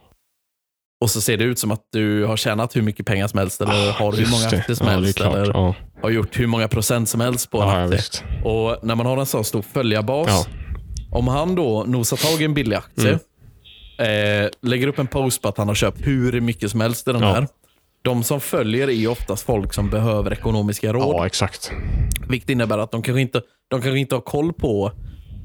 Och 1.01 1.11
så 1.11 1.21
ser 1.21 1.37
det 1.37 1.45
ut 1.45 1.59
som 1.59 1.71
att 1.71 1.83
du 1.93 2.25
har 2.25 2.37
tjänat 2.37 2.77
hur 2.77 2.83
mycket 2.83 3.07
pengar 3.07 3.29
som 3.29 3.39
helst 3.39 3.61
eller 3.61 3.93
har 3.93 4.13
hur 4.13 4.31
många 4.31 4.47
aktier 4.47 4.77
som 4.77 4.87
ja, 4.87 4.93
helst. 4.93 5.17
klart. 5.17 5.35
Eller 5.35 5.53
Ja. 5.55 5.75
har 6.03 6.11
gjort 6.11 6.39
hur 6.39 6.47
många 6.47 6.69
procent 6.69 7.09
som 7.09 7.21
helst 7.21 7.51
på 7.51 7.61
en 7.63 7.69
Ja, 7.69 7.95
aktie. 7.97 8.23
Och 8.45 8.77
när 8.87 8.95
man 8.95 9.07
har 9.07 9.17
en 9.17 9.27
så 9.27 9.45
stor 9.45 9.63
följarbas. 9.63 10.29
Ja. 10.29 10.47
Om 11.19 11.29
han 11.29 11.55
då 11.55 11.85
nosar 11.87 12.17
tag 12.17 12.43
i 12.43 12.45
en 12.45 12.55
billig 12.55 12.77
aktie. 12.77 13.19
Eh, 13.99 14.49
lägger 14.63 14.87
upp 14.87 14.99
en 14.99 15.07
post 15.07 15.43
på 15.43 15.49
att 15.49 15.59
han 15.59 15.69
har 15.69 15.75
köpt 15.75 16.07
hur 16.07 16.41
mycket 16.41 16.71
som 16.71 16.81
helst 16.81 17.09
i 17.09 17.13
den 17.13 17.23
här. 17.23 17.49
De 18.03 18.23
som 18.23 18.41
följer 18.41 18.91
är 18.91 19.09
oftast 19.09 19.47
folk 19.47 19.75
som 19.75 19.91
behöver 19.91 20.33
ekonomiska 20.33 20.93
råd. 20.93 21.15
ja, 21.17 21.27
exakt. 21.27 21.71
Vilket 22.29 22.51
innebär 22.51 22.79
att 22.79 22.91
de 22.91 23.03
kanske 23.03 23.21
inte, 23.21 23.43
de 23.69 23.83
kanske 23.83 23.99
inte 23.99 24.15
har 24.15 24.23
koll 24.23 24.53
på 24.53 24.93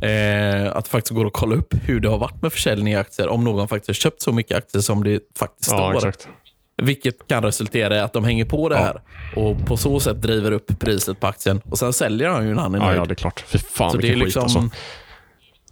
eh, 0.02 0.76
att 0.78 0.86
det 0.86 0.90
faktiskt 0.92 1.12
går 1.16 1.26
att 1.26 1.34
kolla 1.34 1.56
upp 1.56 1.74
hur 1.84 2.00
det 2.00 2.10
har 2.10 2.18
varit 2.18 2.42
med 2.42 2.54
försäljning 2.54 2.94
i 2.94 2.96
aktier. 2.96 3.28
Om 3.28 3.44
någon 3.44 3.68
faktiskt 3.68 3.88
har 3.90 3.94
köpt 3.94 4.22
så 4.22 4.32
mycket 4.32 4.58
aktier 4.58 4.82
som 4.82 5.04
det 5.04 5.20
faktiskt 5.40 5.72
Ja, 5.72 5.78
står. 5.78 5.96
exakt. 6.10 6.28
Vilket 6.84 7.28
kan 7.28 7.44
resultera 7.44 7.96
i 7.96 8.00
att 8.00 8.14
de 8.14 8.24
hänger 8.24 8.46
på 8.46 8.70
det 8.70 8.76
Ja. 8.76 8.82
här 8.82 9.02
och 9.36 9.66
på 9.66 9.78
så 9.78 10.00
sätt 10.00 10.22
driver 10.22 10.52
upp 10.52 10.80
priset 10.80 11.20
på 11.20 11.28
aktien. 11.28 11.62
Och 11.70 11.80
Sen 11.80 11.94
säljer 11.94 12.30
han 12.30 12.48
ju 12.48 12.54
när 12.56 12.62
han 12.62 12.76
är 12.76 12.80
Ja, 12.80 12.86
nöjd. 12.86 13.00
ja, 13.00 13.06
det 13.06 13.14
är 13.14 13.16
klart. 13.16 13.44
Fy 13.48 13.58
fan 13.58 13.92
så 13.92 13.98
vilken 13.98 14.20
liksom... 14.20 14.44
skit 14.44 14.56
alltså. 14.58 14.78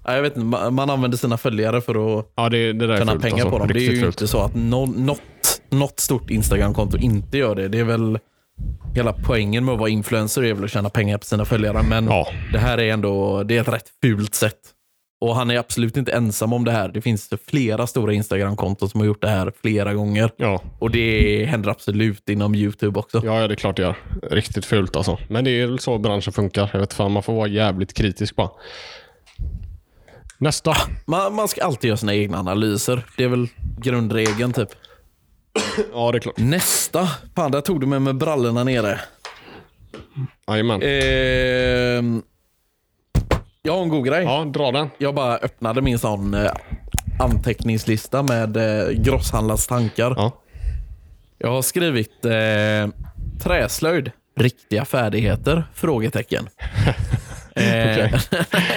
Ja, 0.06 0.16
jag 0.16 0.22
vet 0.22 0.36
inte, 0.36 0.46
man, 0.46 0.74
man 0.74 0.90
använder 0.90 1.18
sina 1.18 1.38
följare 1.38 1.82
för 1.82 2.20
att 2.20 2.32
Ja, 2.36 2.50
det, 2.50 2.74
det 2.74 2.98
tjäna 2.98 3.16
pengar 3.20 3.34
alltså. 3.36 3.50
på 3.50 3.58
dem. 3.60 3.68
Det 3.68 3.72
är 3.74 3.76
Riktigt 3.76 3.98
ju 3.98 4.02
fult. 4.02 4.22
inte 4.22 4.28
så 4.28 4.42
att 4.42 4.56
nå, 4.56 4.86
något, 4.86 5.22
något 5.70 6.00
stort 6.00 6.30
Instagram-konto 6.30 6.98
inte 6.98 7.38
gör 7.38 7.56
det. 7.56 7.68
Det 7.68 7.80
är 7.80 7.84
väl 7.84 8.20
hela 8.96 9.14
poängen 9.14 9.66
med 9.66 9.74
att 9.74 9.80
vara 9.80 9.90
influencer 9.90 10.44
är 10.44 10.54
väl 10.54 10.64
att 10.64 10.72
tjäna 10.72 10.90
pengar 10.90 11.18
på 11.18 11.26
sina 11.26 11.46
följare. 11.46 11.84
Men 11.84 12.06
Ja. 12.06 12.28
det 12.54 12.60
här 12.60 12.78
är 12.78 12.94
ändå 12.94 13.44
det 13.44 13.58
är 13.58 13.62
ett 13.62 13.68
rätt 13.68 13.90
fult 14.04 14.36
sätt. 14.36 14.60
Och 15.22 15.36
han 15.36 15.52
är 15.52 15.58
absolut 15.58 15.98
inte 15.98 16.12
ensam 16.12 16.54
om 16.54 16.66
det 16.66 16.72
här. 16.72 16.90
Det 16.90 17.02
finns 17.02 17.30
flera 17.48 17.88
stora 17.88 18.14
Instagram-konton 18.14 18.90
som 18.90 19.00
har 19.00 19.08
gjort 19.08 19.22
det 19.22 19.30
här 19.30 19.52
flera 19.62 19.94
gånger. 19.94 20.32
Ja. 20.38 20.62
Och 20.80 20.92
det 20.92 21.46
händer 21.46 21.70
absolut 21.70 22.30
inom 22.30 22.56
YouTube 22.56 23.00
också. 23.00 23.22
Ja, 23.26 23.42
ja, 23.42 23.48
det 23.48 23.54
är 23.54 23.56
klart 23.56 23.76
det 23.76 23.82
gör. 23.82 23.96
Riktigt 24.32 24.66
fult 24.66 24.96
alltså. 24.96 25.18
Men 25.30 25.44
det 25.44 25.52
är 25.62 25.68
väl 25.68 25.80
så 25.80 25.98
branschen 25.98 26.34
funkar. 26.34 26.70
Jag 26.74 26.80
vet 26.80 26.94
fan, 26.94 27.12
man 27.12 27.24
får 27.24 27.34
vara 27.34 27.48
jävligt 27.48 27.94
kritisk 27.94 28.36
bara. 28.36 28.50
Nästa. 30.38 30.76
Man, 31.08 31.36
man 31.36 31.48
ska 31.48 31.64
alltid 31.64 31.88
göra 31.88 31.98
sina 31.98 32.16
egna 32.16 32.40
analyser. 32.40 33.06
Det 33.18 33.24
är 33.24 33.28
väl 33.28 33.48
grundregeln 33.82 34.54
typ. 34.54 34.70
Ja, 35.94 36.12
det 36.12 36.18
är 36.18 36.20
klart. 36.20 36.38
Nästa. 36.38 37.08
Fan, 37.36 37.52
där 37.52 37.62
tog 37.62 37.82
du 37.82 37.88
mig 37.88 38.00
med 38.00 38.16
brallorna 38.18 38.64
nere. 38.64 39.00
Jajamän. 40.48 40.82
Ehm, 40.82 42.22
jag 43.62 43.74
har 43.74 43.84
en 43.84 43.90
god 43.90 44.06
grej. 44.06 44.24
Ja, 44.24 44.44
dra 44.46 44.72
den. 44.72 44.90
Jag 44.98 45.16
bara 45.16 45.38
öppnade 45.38 45.82
min 45.82 46.00
sån 46.00 46.34
eh, 46.34 46.52
anteckningslista 47.20 48.24
med 48.24 48.58
eh, 48.58 48.90
grosshandlars 48.90 49.68
tankar. 49.68 50.14
Ja. 50.18 50.32
Jag 51.38 51.50
har 51.50 51.62
skrivit 51.62 52.26
eh, 52.26 53.06
träslöjd, 53.44 54.12
riktiga 54.36 54.86
färdigheter? 54.86 55.64
Frågetecken. 55.74 56.50
Eh, 57.60 58.20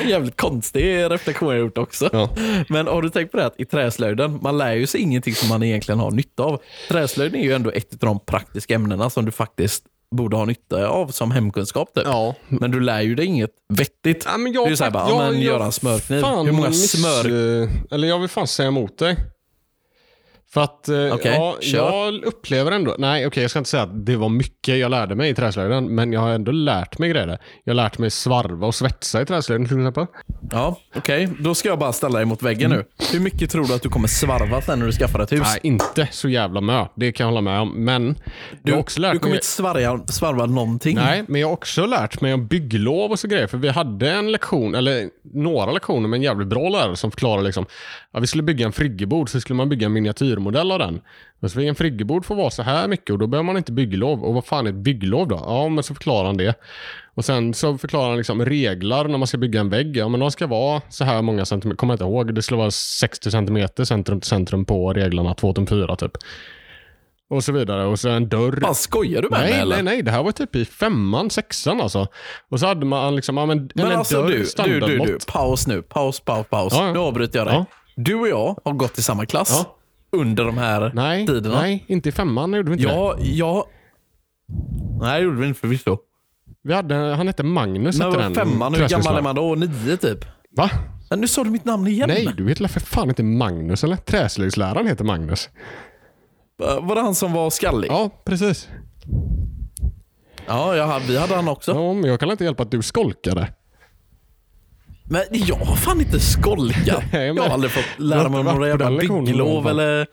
jävligt 0.09 0.37
konstig 0.37 1.11
reflektion 1.11 1.49
jag 1.49 1.59
gjort 1.59 1.78
också. 1.78 2.11
Ja. 2.12 2.28
Men 2.68 2.87
har 2.87 3.03
du 3.03 3.09
tänkt 3.11 3.30
på 3.30 3.37
det 3.37 3.47
att 3.47 3.55
i 3.61 3.64
träslöjden, 3.64 4.39
man 4.43 4.59
lär 4.59 4.72
ju 4.72 4.87
sig 4.87 5.01
ingenting 5.01 5.35
som 5.35 5.49
man 5.49 5.62
egentligen 5.62 5.99
har 5.99 6.11
nytta 6.11 6.43
av. 6.43 6.61
Träslöjden 6.89 7.41
är 7.41 7.45
ju 7.45 7.53
ändå 7.53 7.70
ett 7.70 7.93
av 7.93 7.99
de 7.99 8.20
praktiska 8.20 8.74
ämnena 8.74 9.11
som 9.11 9.24
du 9.24 9.30
faktiskt 9.30 9.85
borde 10.16 10.37
ha 10.37 10.45
nytta 10.45 10.87
av 10.89 11.09
som 11.09 11.30
hemkunskap. 11.30 11.95
Typ. 11.95 12.05
Ja. 12.07 12.35
Men 12.49 12.70
du 12.70 12.80
lär 12.80 13.01
ju 13.01 13.14
dig 13.14 13.26
inget 13.26 13.51
vettigt. 13.74 14.24
Ja, 14.26 14.37
men 14.39 14.53
jag, 14.53 14.66
är 14.66 14.70
ju 14.70 14.76
såhär 14.76 14.91
bara, 14.91 15.30
men 15.30 15.41
göra 15.41 15.64
en 15.64 15.72
smörkniv. 15.72 16.24
Hur 16.24 16.53
många 16.53 16.68
miss- 16.68 17.01
smör... 17.01 17.24
Eller 17.95 18.09
jag 18.09 18.18
vill 18.18 18.28
fan 18.28 18.47
säga 18.47 18.68
emot 18.68 18.99
dig. 18.99 19.16
För 20.53 20.61
att 20.61 20.88
eh, 20.88 21.14
Okej, 21.14 21.32
ja, 21.34 21.57
kör. 21.61 21.78
jag 21.78 22.24
upplever 22.24 22.72
ändå, 22.72 22.94
nej 22.98 23.26
okej 23.26 23.42
jag 23.42 23.50
ska 23.50 23.59
inte 23.59 23.70
säga 23.70 23.82
att 23.82 24.07
det 24.07 24.16
var 24.16 24.28
mycket 24.28 24.78
jag 24.78 24.90
lärde 24.90 25.14
mig 25.14 25.30
i 25.30 25.34
träslöjden, 25.34 25.94
men 25.94 26.12
jag 26.12 26.20
har 26.20 26.30
ändå 26.30 26.53
lärt 26.53 26.98
mig 26.98 27.11
grejer. 27.11 27.38
Jag 27.64 27.70
har 27.70 27.74
lärt 27.74 27.98
mig 27.98 28.11
svarva 28.11 28.66
och 28.66 28.74
svetsa 28.74 29.22
i 29.22 29.26
träslöjden 29.26 29.68
till 29.68 29.78
exempel. 29.78 30.07
Ja, 30.50 30.76
okej. 30.96 31.28
Då 31.38 31.55
ska 31.55 31.68
jag 31.68 31.78
bara 31.78 31.92
ställa 31.92 32.18
dig 32.18 32.26
mot 32.26 32.42
väggen 32.42 32.70
nu. 32.70 32.84
Hur 33.12 33.20
mycket 33.20 33.50
tror 33.50 33.66
du 33.66 33.74
att 33.74 33.82
du 33.82 33.88
kommer 33.88 34.09
svarva 34.09 34.61
sen 34.61 34.78
när 34.78 34.86
du 34.86 34.92
skaffar 34.92 35.20
ett 35.20 35.32
hus? 35.32 35.40
Nej, 35.42 35.61
inte 35.62 36.09
så 36.11 36.28
jävla 36.28 36.61
mö. 36.61 36.86
Det 36.96 37.12
kan 37.12 37.24
jag 37.24 37.28
hålla 37.28 37.40
med 37.40 37.61
om. 37.61 37.84
Men 37.84 38.16
du, 38.62 38.72
har 38.72 38.78
också 38.78 39.00
lärt 39.00 39.12
du 39.12 39.18
kommer 39.18 39.30
mig... 39.30 39.36
inte 39.36 39.46
svarva, 39.46 40.07
svarva 40.07 40.46
någonting. 40.46 40.96
Nej, 40.96 41.24
men 41.28 41.40
jag 41.40 41.48
har 41.48 41.53
också 41.53 41.86
lärt 41.86 42.20
mig 42.20 42.34
om 42.34 42.46
bygglov 42.46 43.11
och 43.11 43.18
så 43.18 43.28
grejer. 43.28 43.46
För 43.46 43.59
vi 43.59 43.68
hade 43.68 44.11
en 44.11 44.32
lektion, 44.32 44.74
eller 44.74 45.09
några 45.34 45.72
lektioner 45.72 46.09
med 46.09 46.16
en 46.16 46.22
jävligt 46.22 46.48
bra 46.48 46.68
lärare 46.68 46.96
som 46.96 47.11
förklarade 47.11 47.44
liksom, 47.44 47.66
ja, 48.12 48.20
vi 48.20 48.26
skulle 48.26 48.42
bygga 48.42 48.66
en 48.66 48.72
friggebod, 48.72 49.28
så 49.28 49.40
skulle 49.40 49.57
man 49.57 49.68
bygga 49.68 49.86
en 49.86 49.92
miniatyrmodell 50.43 50.72
av 50.72 50.78
den. 50.78 51.01
Och 51.40 51.51
så 51.51 51.59
fick 51.59 51.68
en 51.68 51.74
friggebod 51.74 52.24
få 52.24 52.34
vara 52.34 52.51
så 52.51 52.62
här 52.62 52.88
mycket 52.88 53.11
och 53.11 53.18
då 53.18 53.26
behöver 53.26 53.47
man 53.47 53.57
inte 53.57 53.72
bygglov. 53.72 54.24
Och 54.24 54.34
vad 54.34 54.45
fan 54.45 54.66
är 54.66 54.70
ett 54.70 54.76
bygglov 54.76 55.28
då? 55.28 55.36
Ja, 55.47 55.68
men 55.68 55.84
så 55.84 55.95
förklarar 55.95 56.26
han 56.26 56.36
det. 56.36 56.55
Och 57.14 57.24
sen 57.24 57.55
så 57.55 57.78
förklarar 57.78 58.09
han 58.09 58.16
liksom 58.16 58.45
regler 58.45 59.05
när 59.05 59.18
man 59.18 59.26
ska 59.26 59.38
bygga 59.38 59.61
en 59.61 59.68
vägg. 59.68 59.97
Ja, 59.97 60.09
men 60.09 60.20
de 60.20 60.30
ska 60.30 60.47
vara 60.47 60.82
så 60.88 61.05
här 61.05 61.22
många 61.22 61.45
centimeter. 61.45 61.76
Kommer 61.76 61.93
jag 61.93 61.97
inte 61.97 62.05
ihåg. 62.05 62.34
Det 62.34 62.43
skulle 62.43 62.59
vara 62.59 62.70
60 62.70 63.30
centimeter 63.30 63.84
centrum 63.84 64.20
till 64.20 64.28
centrum 64.28 64.64
på 64.64 64.93
reglerna 64.93 65.34
2 65.34 65.53
tum 65.53 65.66
4 65.66 65.97
typ. 65.97 66.12
Och 67.30 67.45
så 67.45 67.53
vidare. 67.53 67.86
Och 67.86 67.99
så 68.01 68.09
en 68.09 68.28
dörr. 68.28 68.61
Fan, 68.62 68.74
skojar 68.74 69.22
du 69.22 69.28
med 69.28 69.40
mig 69.40 69.51
Nej, 69.51 69.61
eller? 69.61 69.74
nej, 69.76 69.84
nej. 69.84 70.03
Det 70.03 70.11
här 70.11 70.22
var 70.22 70.32
typ 70.32 70.57
i 70.57 70.64
femman, 70.64 71.30
sexan 71.30 71.80
alltså. 71.80 72.07
Och 72.51 72.61
så 72.61 72.66
hade 72.66 72.86
man 72.86 73.16
liksom, 73.16 73.36
ja 73.36 73.47
men, 73.47 73.70
Men 73.74 73.86
en 73.86 73.99
alltså 73.99 74.16
dörr, 74.16 74.28
du, 74.28 74.32
du, 74.32 74.38
du, 74.38 74.47
standardmått. 74.47 75.07
du, 75.07 75.18
paus 75.26 75.66
nu. 75.66 75.82
Paus, 75.82 76.20
paus, 76.20 76.47
paus. 76.51 76.72
Ja, 76.76 76.86
ja. 76.86 76.93
Nu 76.93 76.99
avbryter 76.99 77.38
jag 77.38 77.47
dig. 77.47 77.55
Ja. 77.55 77.64
Du 77.97 78.14
och 78.14 78.28
jag 78.28 78.59
har 78.64 78.72
gått 78.72 78.99
i 78.99 79.03
samma 79.03 79.26
klass 79.26 79.64
Ja. 79.66 79.76
Under 80.16 80.44
de 80.44 80.58
här 80.58 80.90
Nej, 80.94 81.26
tiderna. 81.26 81.60
nej, 81.60 81.84
inte 81.88 82.08
i 82.08 82.12
femman 82.12 82.52
gjorde 82.52 82.70
vi 82.70 82.76
inte 82.76 82.88
det. 82.88 82.94
Ja, 82.94 83.16
ja. 83.18 83.66
Nej, 85.00 85.20
det 85.20 85.24
gjorde 85.24 85.36
vi 85.40 85.46
inte 85.46 85.60
förvisso. 85.60 85.98
Vi 86.62 86.74
hade, 86.74 86.94
han 86.94 87.26
hette 87.26 87.42
Magnus. 87.42 87.98
När 87.98 88.20
hette 88.20 88.34
femman? 88.34 88.74
Hur 88.74 88.88
gammal 88.88 89.16
är 89.16 89.22
man 89.22 89.34
då? 89.34 89.54
Nio 89.54 89.96
typ? 89.96 90.24
Va? 90.56 90.70
Men 91.10 91.20
nu 91.20 91.28
sa 91.28 91.44
du 91.44 91.50
mitt 91.50 91.64
namn 91.64 91.86
igen. 91.86 92.08
Nej, 92.08 92.28
du 92.36 92.48
heter 92.48 92.68
för 92.68 92.80
fan 92.80 93.08
inte 93.08 93.22
Magnus 93.22 93.84
eller? 93.84 93.96
Träslöjdsläraren 93.96 94.86
heter 94.86 95.04
Magnus. 95.04 95.50
Var 96.80 96.94
det 96.94 97.00
han 97.00 97.14
som 97.14 97.32
var 97.32 97.50
skallig? 97.50 97.90
Ja, 97.90 98.10
precis. 98.24 98.68
Ja, 100.46 100.76
jag 100.76 100.86
hade, 100.86 101.04
vi 101.06 101.18
hade 101.18 101.34
han 101.34 101.48
också. 101.48 101.72
Ja, 101.72 101.92
men 101.92 102.04
jag 102.04 102.20
kan 102.20 102.30
inte 102.30 102.44
hjälpa 102.44 102.62
att 102.62 102.70
du 102.70 102.82
skolkade. 102.82 103.48
Men 105.12 105.22
jag 105.30 105.56
har 105.56 105.76
fan 105.76 106.00
inte 106.00 106.20
skolkat. 106.20 107.04
Jag 107.12 107.34
har 107.34 107.48
aldrig 107.48 107.72
fått 107.72 107.98
lära 107.98 108.28
mig 108.28 108.44
några 108.44 108.68
jävla 108.68 108.90
bygglov 108.90 109.68
eller 109.68 110.06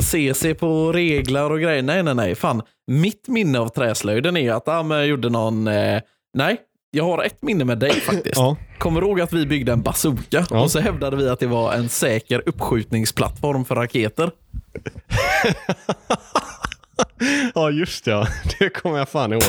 CC 0.00 0.54
på 0.60 0.92
regler 0.92 1.52
och 1.52 1.60
grejer. 1.60 1.82
Nej, 1.82 2.02
nej, 2.02 2.14
nej. 2.14 2.34
Fan. 2.34 2.62
Mitt 2.86 3.28
minne 3.28 3.58
av 3.58 3.68
träslöjden 3.68 4.36
är 4.36 4.52
att 4.52 4.68
ah, 4.68 4.96
jag 4.96 5.06
gjorde 5.06 5.28
någon... 5.28 5.68
Eh, 5.68 6.00
nej, 6.34 6.56
jag 6.90 7.04
har 7.04 7.24
ett 7.24 7.42
minne 7.42 7.64
med 7.64 7.78
dig 7.78 8.00
faktiskt. 8.00 8.36
Ja. 8.36 8.56
Kommer 8.78 9.00
du 9.00 9.06
ihåg 9.06 9.20
att 9.20 9.32
vi 9.32 9.46
byggde 9.46 9.72
en 9.72 9.82
bazooka 9.82 10.46
Ja. 10.50 10.62
och 10.62 10.70
så 10.70 10.80
hävdade 10.80 11.16
vi 11.16 11.28
att 11.28 11.40
det 11.40 11.46
var 11.46 11.72
en 11.72 11.88
säker 11.88 12.42
uppskjutningsplattform 12.46 13.64
för 13.64 13.74
raketer? 13.74 14.30
Ja, 17.54 17.70
just 17.70 18.04
det. 18.04 18.10
Ja. 18.10 18.26
Det 18.58 18.68
kommer 18.68 18.98
jag 18.98 19.08
fan 19.08 19.32
ihåg. 19.32 19.42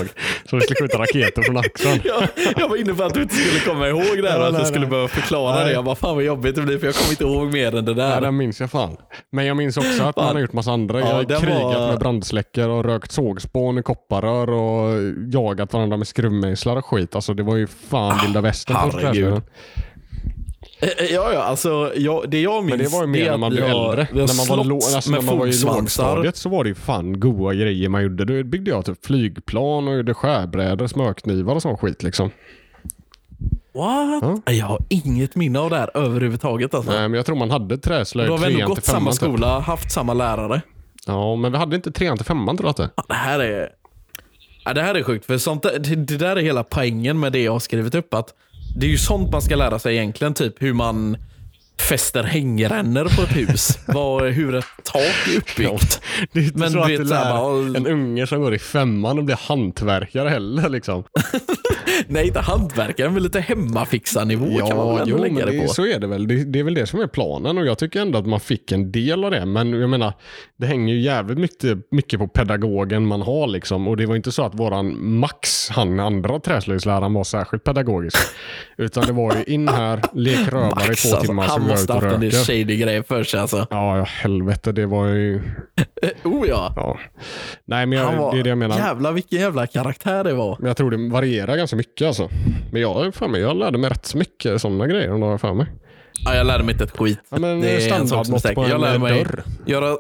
Så 0.50 0.56
vi 0.56 0.62
skulle 0.62 0.78
skjuta 0.82 0.98
raketer 0.98 1.42
från 1.42 1.58
axeln. 1.58 2.00
Jag, 2.06 2.28
jag 2.58 2.70
var 2.70 2.76
inne 2.78 2.94
på 2.94 3.04
att 3.04 3.14
du 3.14 3.22
inte 3.22 3.36
skulle 3.36 3.60
komma 3.60 3.88
ihåg 3.88 4.24
det 4.24 4.30
här 4.30 4.40
och 4.40 4.46
att 4.46 4.52
nej, 4.52 4.62
jag 4.62 4.68
skulle 4.68 4.80
nej. 4.86 4.90
behöva 4.90 5.08
förklara 5.08 5.56
Nej. 5.56 5.66
det. 5.66 5.72
Jag 5.72 5.86
bara, 5.86 5.96
fan 5.96 6.16
vad 6.16 6.24
jobbigt 6.24 6.56
det 6.56 6.62
blir 6.62 6.78
för 6.80 6.86
jag 6.86 6.96
kommer 6.96 7.12
inte 7.12 7.24
ihåg 7.24 7.54
mer 7.54 7.76
än 7.76 7.86
det 7.86 7.94
Nej, 7.94 8.10
där. 8.10 8.22
den 8.22 8.38
minns 8.38 8.60
jag 8.60 8.72
fan. 8.72 8.98
Men 9.32 9.46
jag 9.46 9.58
minns 9.58 9.78
också 9.78 10.04
att 10.04 10.16
man 10.18 10.26
har 10.36 10.40
gjort 10.40 10.54
massa 10.54 10.72
andra. 10.72 11.00
Ja, 11.00 11.08
jag 11.08 11.16
har 11.16 11.40
krigat 11.46 11.62
var- 11.64 11.88
med 11.88 12.00
brandsläckare 12.00 12.72
och 12.72 12.86
rökt 12.86 13.12
sågspån 13.12 13.78
i 13.78 13.84
kopparrör 13.84 14.50
och 14.50 15.00
jagat 15.34 15.74
varandra 15.74 15.98
med 15.98 16.08
skruvmejslar 16.08 16.76
och 16.76 16.86
skit. 16.86 17.16
Alltså 17.16 17.34
det 17.34 17.44
var 17.44 17.56
ju 17.56 17.68
fan 17.68 18.20
vilda 18.26 18.42
västern 18.42 18.78
på 18.92 18.98
herregud. 18.98 19.42
Eh, 20.82 20.90
eh, 20.90 21.14
Ja, 21.14 21.34
ja, 21.34 21.40
alltså 21.44 21.92
jag, 21.96 22.30
det 22.30 22.42
jag 22.42 22.64
minns 22.66 22.70
Men 22.78 22.86
det 22.86 22.92
var 22.92 23.02
ju 23.02 23.08
mer 23.08 23.26
är 23.26 23.32
när 23.32 23.38
man 23.38 23.52
blev 23.52 23.70
har- 23.70 23.90
äldre. 23.98 24.08
När 24.12 24.48
man 24.48 24.58
var, 24.58 24.64
lå- 24.66 24.96
alltså, 24.96 25.12
när 25.12 25.22
man 25.22 25.38
var 25.38 25.48
i 25.48 25.54
lågstadiet 25.64 26.36
så 26.36 26.50
var 26.50 26.64
det 26.64 26.68
ju 26.70 26.76
fan 26.76 27.20
goa 27.20 27.54
grejer 27.54 27.90
man 27.90 28.04
gjorde. 28.04 28.26
Då 28.26 28.44
byggde 28.44 28.72
jag 28.72 28.86
typ 28.86 29.06
flygplan 29.06 29.88
och 29.88 29.96
gjorde 29.96 30.14
skärbrädor, 30.14 30.88
smörknivar 30.88 31.56
och 31.56 31.62
sån 31.62 31.78
skit 31.78 32.04
liksom. 32.04 32.32
What? 33.74 34.42
Jag 34.46 34.66
har 34.66 34.80
inget 34.90 35.36
minne 35.36 35.60
av 35.60 35.70
det 35.70 35.76
här 35.78 35.98
överhuvudtaget. 35.98 36.74
Alltså. 36.74 36.92
Nej, 36.92 37.02
men 37.02 37.14
jag 37.14 37.26
tror 37.26 37.36
man 37.36 37.52
hade 37.52 37.76
Då 37.76 37.82
träslöjd 37.82 38.30
har 38.30 38.38
vi 38.38 38.46
ändå 38.46 38.58
till 38.58 38.66
gått 38.68 38.86
samma. 38.86 39.12
Typ. 39.12 39.16
skola, 39.16 39.60
haft 39.60 39.92
samma 39.92 40.14
lärare. 40.14 40.62
Ja, 41.08 41.36
men 41.36 41.52
vi 41.52 41.58
hade 41.58 41.76
inte 41.76 41.92
trean 41.92 42.18
till 42.18 42.26
femman 42.26 42.58
tror 42.58 42.68
jag 42.68 42.72
inte. 42.72 42.90
Ja, 42.96 43.04
Det 43.08 43.14
här 43.14 43.40
är, 43.40 43.70
ja, 44.66 44.74
det 44.74 44.82
här 44.82 44.96
är 44.96 45.04
sjukt. 45.04 45.26
För 45.26 45.38
sånt, 45.38 45.64
det, 45.64 45.80
det 45.96 46.18
där 46.18 46.36
är 46.36 46.42
hela 46.42 46.64
poängen 46.64 47.20
med 47.20 47.32
det 47.32 47.44
jag 47.44 47.52
har 47.52 47.60
skrivit 47.60 47.96
upp. 47.96 48.14
Att 48.14 48.34
det 48.80 48.86
är 48.86 48.90
ju 48.90 48.98
sånt 48.98 49.32
man 49.32 49.42
ska 49.42 49.56
lära 49.56 49.80
sig 49.80 49.96
egentligen. 49.96 50.34
Typ 50.34 50.62
hur 50.62 50.74
man 50.74 51.18
fäster 51.82 52.24
hängrännor 52.24 53.04
på 53.16 53.22
ett 53.22 53.36
hus. 53.36 53.80
Vad, 53.86 54.24
hur 54.24 54.56
ett 54.56 54.66
tak 54.84 55.28
är 55.34 55.38
uppbyggt. 55.38 56.02
Det 56.32 56.40
är 56.40 56.44
inte 56.44 56.60
Men 56.60 56.72
så 56.72 56.80
att 56.80 56.88
du 56.88 56.98
du 56.98 57.04
vet, 57.04 57.18
här, 57.18 57.24
lär 57.34 57.40
bara- 57.40 57.78
en 57.78 57.88
unge 57.88 58.28
som 58.28 58.42
går 58.42 58.54
i 58.54 58.60
femman 58.60 59.18
och 59.18 59.24
blir 59.24 59.40
hantverkare 59.48 60.30
heller 60.30 60.70
liksom. 60.70 61.04
Nej, 62.08 62.28
inte 62.28 62.40
hantverkare, 62.40 63.10
men 63.10 63.24
lite 63.24 63.40
hemmafixarnivå 63.40 64.68
kan 64.68 64.78
man 64.78 64.96
väl 64.96 65.10
jo, 65.10 65.18
lägga 65.18 65.46
det 65.46 65.52
det, 65.52 65.62
på. 65.62 65.68
så 65.68 65.86
är 65.86 66.00
det 66.00 66.08
väl. 66.08 66.28
Det, 66.28 66.44
det 66.44 66.60
är 66.60 66.64
väl 66.64 66.74
det 66.74 66.86
som 66.88 67.00
är 67.00 67.08
planen 67.08 67.58
och 67.58 67.66
jag 67.66 67.78
tycker 67.78 68.02
ändå 68.02 68.20
att 68.20 68.26
man 68.28 68.40
fick 68.40 68.72
en 68.72 68.92
del 68.92 69.24
av 69.24 69.32
det. 69.32 69.46
Men 69.46 69.74
jag 69.74 69.90
menar, 69.90 70.14
det 70.58 70.66
hänger 70.68 70.94
ju 70.94 71.02
jävligt 71.02 71.38
mycket, 71.38 71.78
mycket 71.92 72.20
på 72.20 72.28
pedagogen 72.28 73.06
man 73.06 73.22
har 73.22 73.48
liksom. 73.48 73.88
Och 73.88 73.98
det 73.98 74.06
var 74.06 74.16
inte 74.16 74.32
så 74.32 74.44
att 74.44 74.56
våran 74.56 75.20
Max, 75.20 75.70
han 75.70 76.00
andra 76.00 76.40
träslöjdsläraren, 76.40 77.14
var 77.14 77.24
särskilt 77.24 77.64
pedagogisk. 77.64 78.18
Utan 78.78 79.06
det 79.06 79.14
var 79.14 79.36
ju 79.36 79.54
in 79.54 79.68
här, 79.68 80.02
lek 80.14 80.48
rövare 80.48 80.70
i 80.70 80.76
två 80.76 80.90
alltså, 80.90 81.22
timmar, 81.22 81.44
så 81.48 81.52
han 81.52 81.68
måste 81.70 81.94
haft 81.94 82.06
en 82.06 82.32
shady 82.32 82.78
grejer 82.78 83.04
för 83.04 83.24
sig 83.24 83.40
alltså. 83.40 83.68
Ja, 83.70 83.98
ja, 83.98 84.04
helvete. 84.04 84.72
Det 84.72 84.86
var 84.86 85.08
ju... 85.08 85.42
Oh 86.24 86.48
ja. 86.48 86.74
Ja. 86.76 87.00
Nej, 87.66 87.86
men 87.86 88.00
jag, 88.00 88.18
var, 88.18 88.34
det 88.34 88.40
är 88.40 88.44
det 88.44 88.50
jag 88.50 88.58
menar. 88.58 88.78
Jävlar 88.78 89.12
vilken 89.12 89.40
jävla 89.40 89.68
karaktär 89.68 90.24
det 90.24 90.34
var. 90.34 90.58
Men 90.60 90.68
jag 90.68 90.78
tror 90.78 90.92
det 90.92 91.10
varierar 91.10 91.56
ganska 91.56 91.76
mycket 91.76 92.08
alltså. 92.08 92.30
Men 92.72 92.82
jag, 92.82 93.14
mig, 93.30 93.42
jag 93.42 93.58
lärde 93.58 93.78
mig 93.78 93.90
rätt 93.90 94.06
så 94.06 94.18
mycket 94.18 94.62
sådana 94.62 94.88
grejer 94.88 95.14
om 95.14 95.22
har 95.22 95.38
för 95.38 95.54
mig. 95.54 95.68
Ja, 96.26 96.36
jag 96.36 96.48
lärde 96.48 96.64
mig 96.64 96.72
inte 96.72 96.84
ett 96.84 96.98
skit. 96.98 97.20
Ja, 97.30 97.40
men 97.40 97.62
det 97.62 97.90
är 97.90 98.00
en 98.00 98.08
sak 98.08 98.26
som 98.26 98.36
är 98.36 98.40
säker. 98.40 98.70
Jag 98.70 98.82
lärde 98.82 99.00
mig 99.00 99.24
dörr 99.24 99.44
göra 99.66 99.98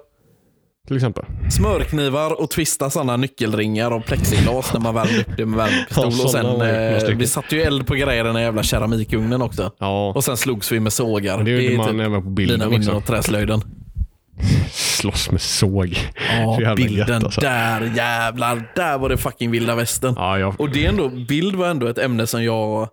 till 0.89 0.95
exempel. 0.97 1.25
smörknivar 1.51 2.41
och 2.41 2.49
twista 2.49 2.89
sådana 2.89 3.17
nyckelringar 3.17 3.91
och 3.91 4.05
plexiglas 4.05 4.73
när 4.73 4.79
man 4.79 4.95
värmde 4.95 5.19
upp 5.21 5.37
det 5.37 5.45
med 5.45 5.57
värmepistol. 5.57 6.13
Ja, 6.17 6.23
och 6.23 6.31
sen, 6.31 6.61
eh, 7.11 7.15
vi 7.17 7.27
satte 7.27 7.55
ju 7.55 7.61
eld 7.61 7.87
på 7.87 7.95
grejer 7.95 8.25
i 8.25 8.27
den 8.33 8.41
jävla 8.41 8.63
keramikugnen 8.63 9.41
också. 9.41 9.71
Ja, 9.79 10.11
Och 10.15 10.23
sen 10.23 10.37
slogs 10.37 10.71
vi 10.71 10.79
med 10.79 10.93
sågar. 10.93 11.43
det 11.43 11.51
gjorde 11.51 11.73
är 11.73 11.77
man 11.77 11.85
typ 11.87 11.95
även 11.99 12.11
på 12.13 12.19
mina 12.29 12.35
bilden 12.35 12.59
minnen 12.59 12.79
också. 12.79 12.91
av 12.91 13.01
träslöjden. 13.01 13.61
Slåss 14.71 15.31
med 15.31 15.41
såg. 15.41 15.97
Ja, 16.39 16.73
bilden 16.75 17.25
alltså. 17.25 17.41
där 17.41 17.91
jävlar. 17.95 18.71
Där 18.75 18.97
var 18.97 19.09
det 19.09 19.17
fucking 19.17 19.51
vilda 19.51 19.75
västern. 19.75 20.13
Ja, 20.17 20.39
jag, 20.39 20.61
Och 20.61 20.69
det 20.69 20.85
är 20.85 20.89
ändå, 20.89 21.09
bild 21.09 21.55
var 21.55 21.67
ändå 21.67 21.87
ett 21.87 21.97
ämne 21.97 22.27
som 22.27 22.43
jag 22.43 22.87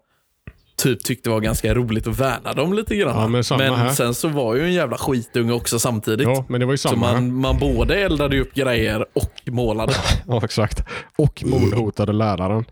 typ 0.77 1.05
tyckte 1.05 1.31
var 1.31 1.41
ganska 1.41 1.75
roligt 1.75 2.07
och 2.07 2.21
värnade 2.21 2.63
om 2.63 2.73
lite 2.73 2.97
grann. 2.97 3.33
Ja, 3.51 3.57
men 3.59 3.75
här. 3.75 3.89
sen 3.91 4.15
så 4.15 4.29
var 4.29 4.55
ju 4.55 4.65
en 4.65 4.73
jävla 4.73 4.97
skitunge 4.97 5.53
också 5.53 5.79
samtidigt. 5.79 6.27
ja, 6.29 6.45
men 6.49 6.61
det 6.61 6.67
var 6.67 6.73
ju 6.73 6.79
så 6.79 6.89
samma. 6.89 7.13
man, 7.13 7.35
man 7.35 7.59
både 7.59 7.95
eldade 7.95 8.41
upp 8.41 8.55
grejer 8.55 9.07
och 9.13 9.33
målade. 9.47 9.93
Ja, 10.27 10.41
exakt. 10.45 10.85
Och 11.17 11.43
mordhotade 11.47 12.13
läraren 12.13 12.65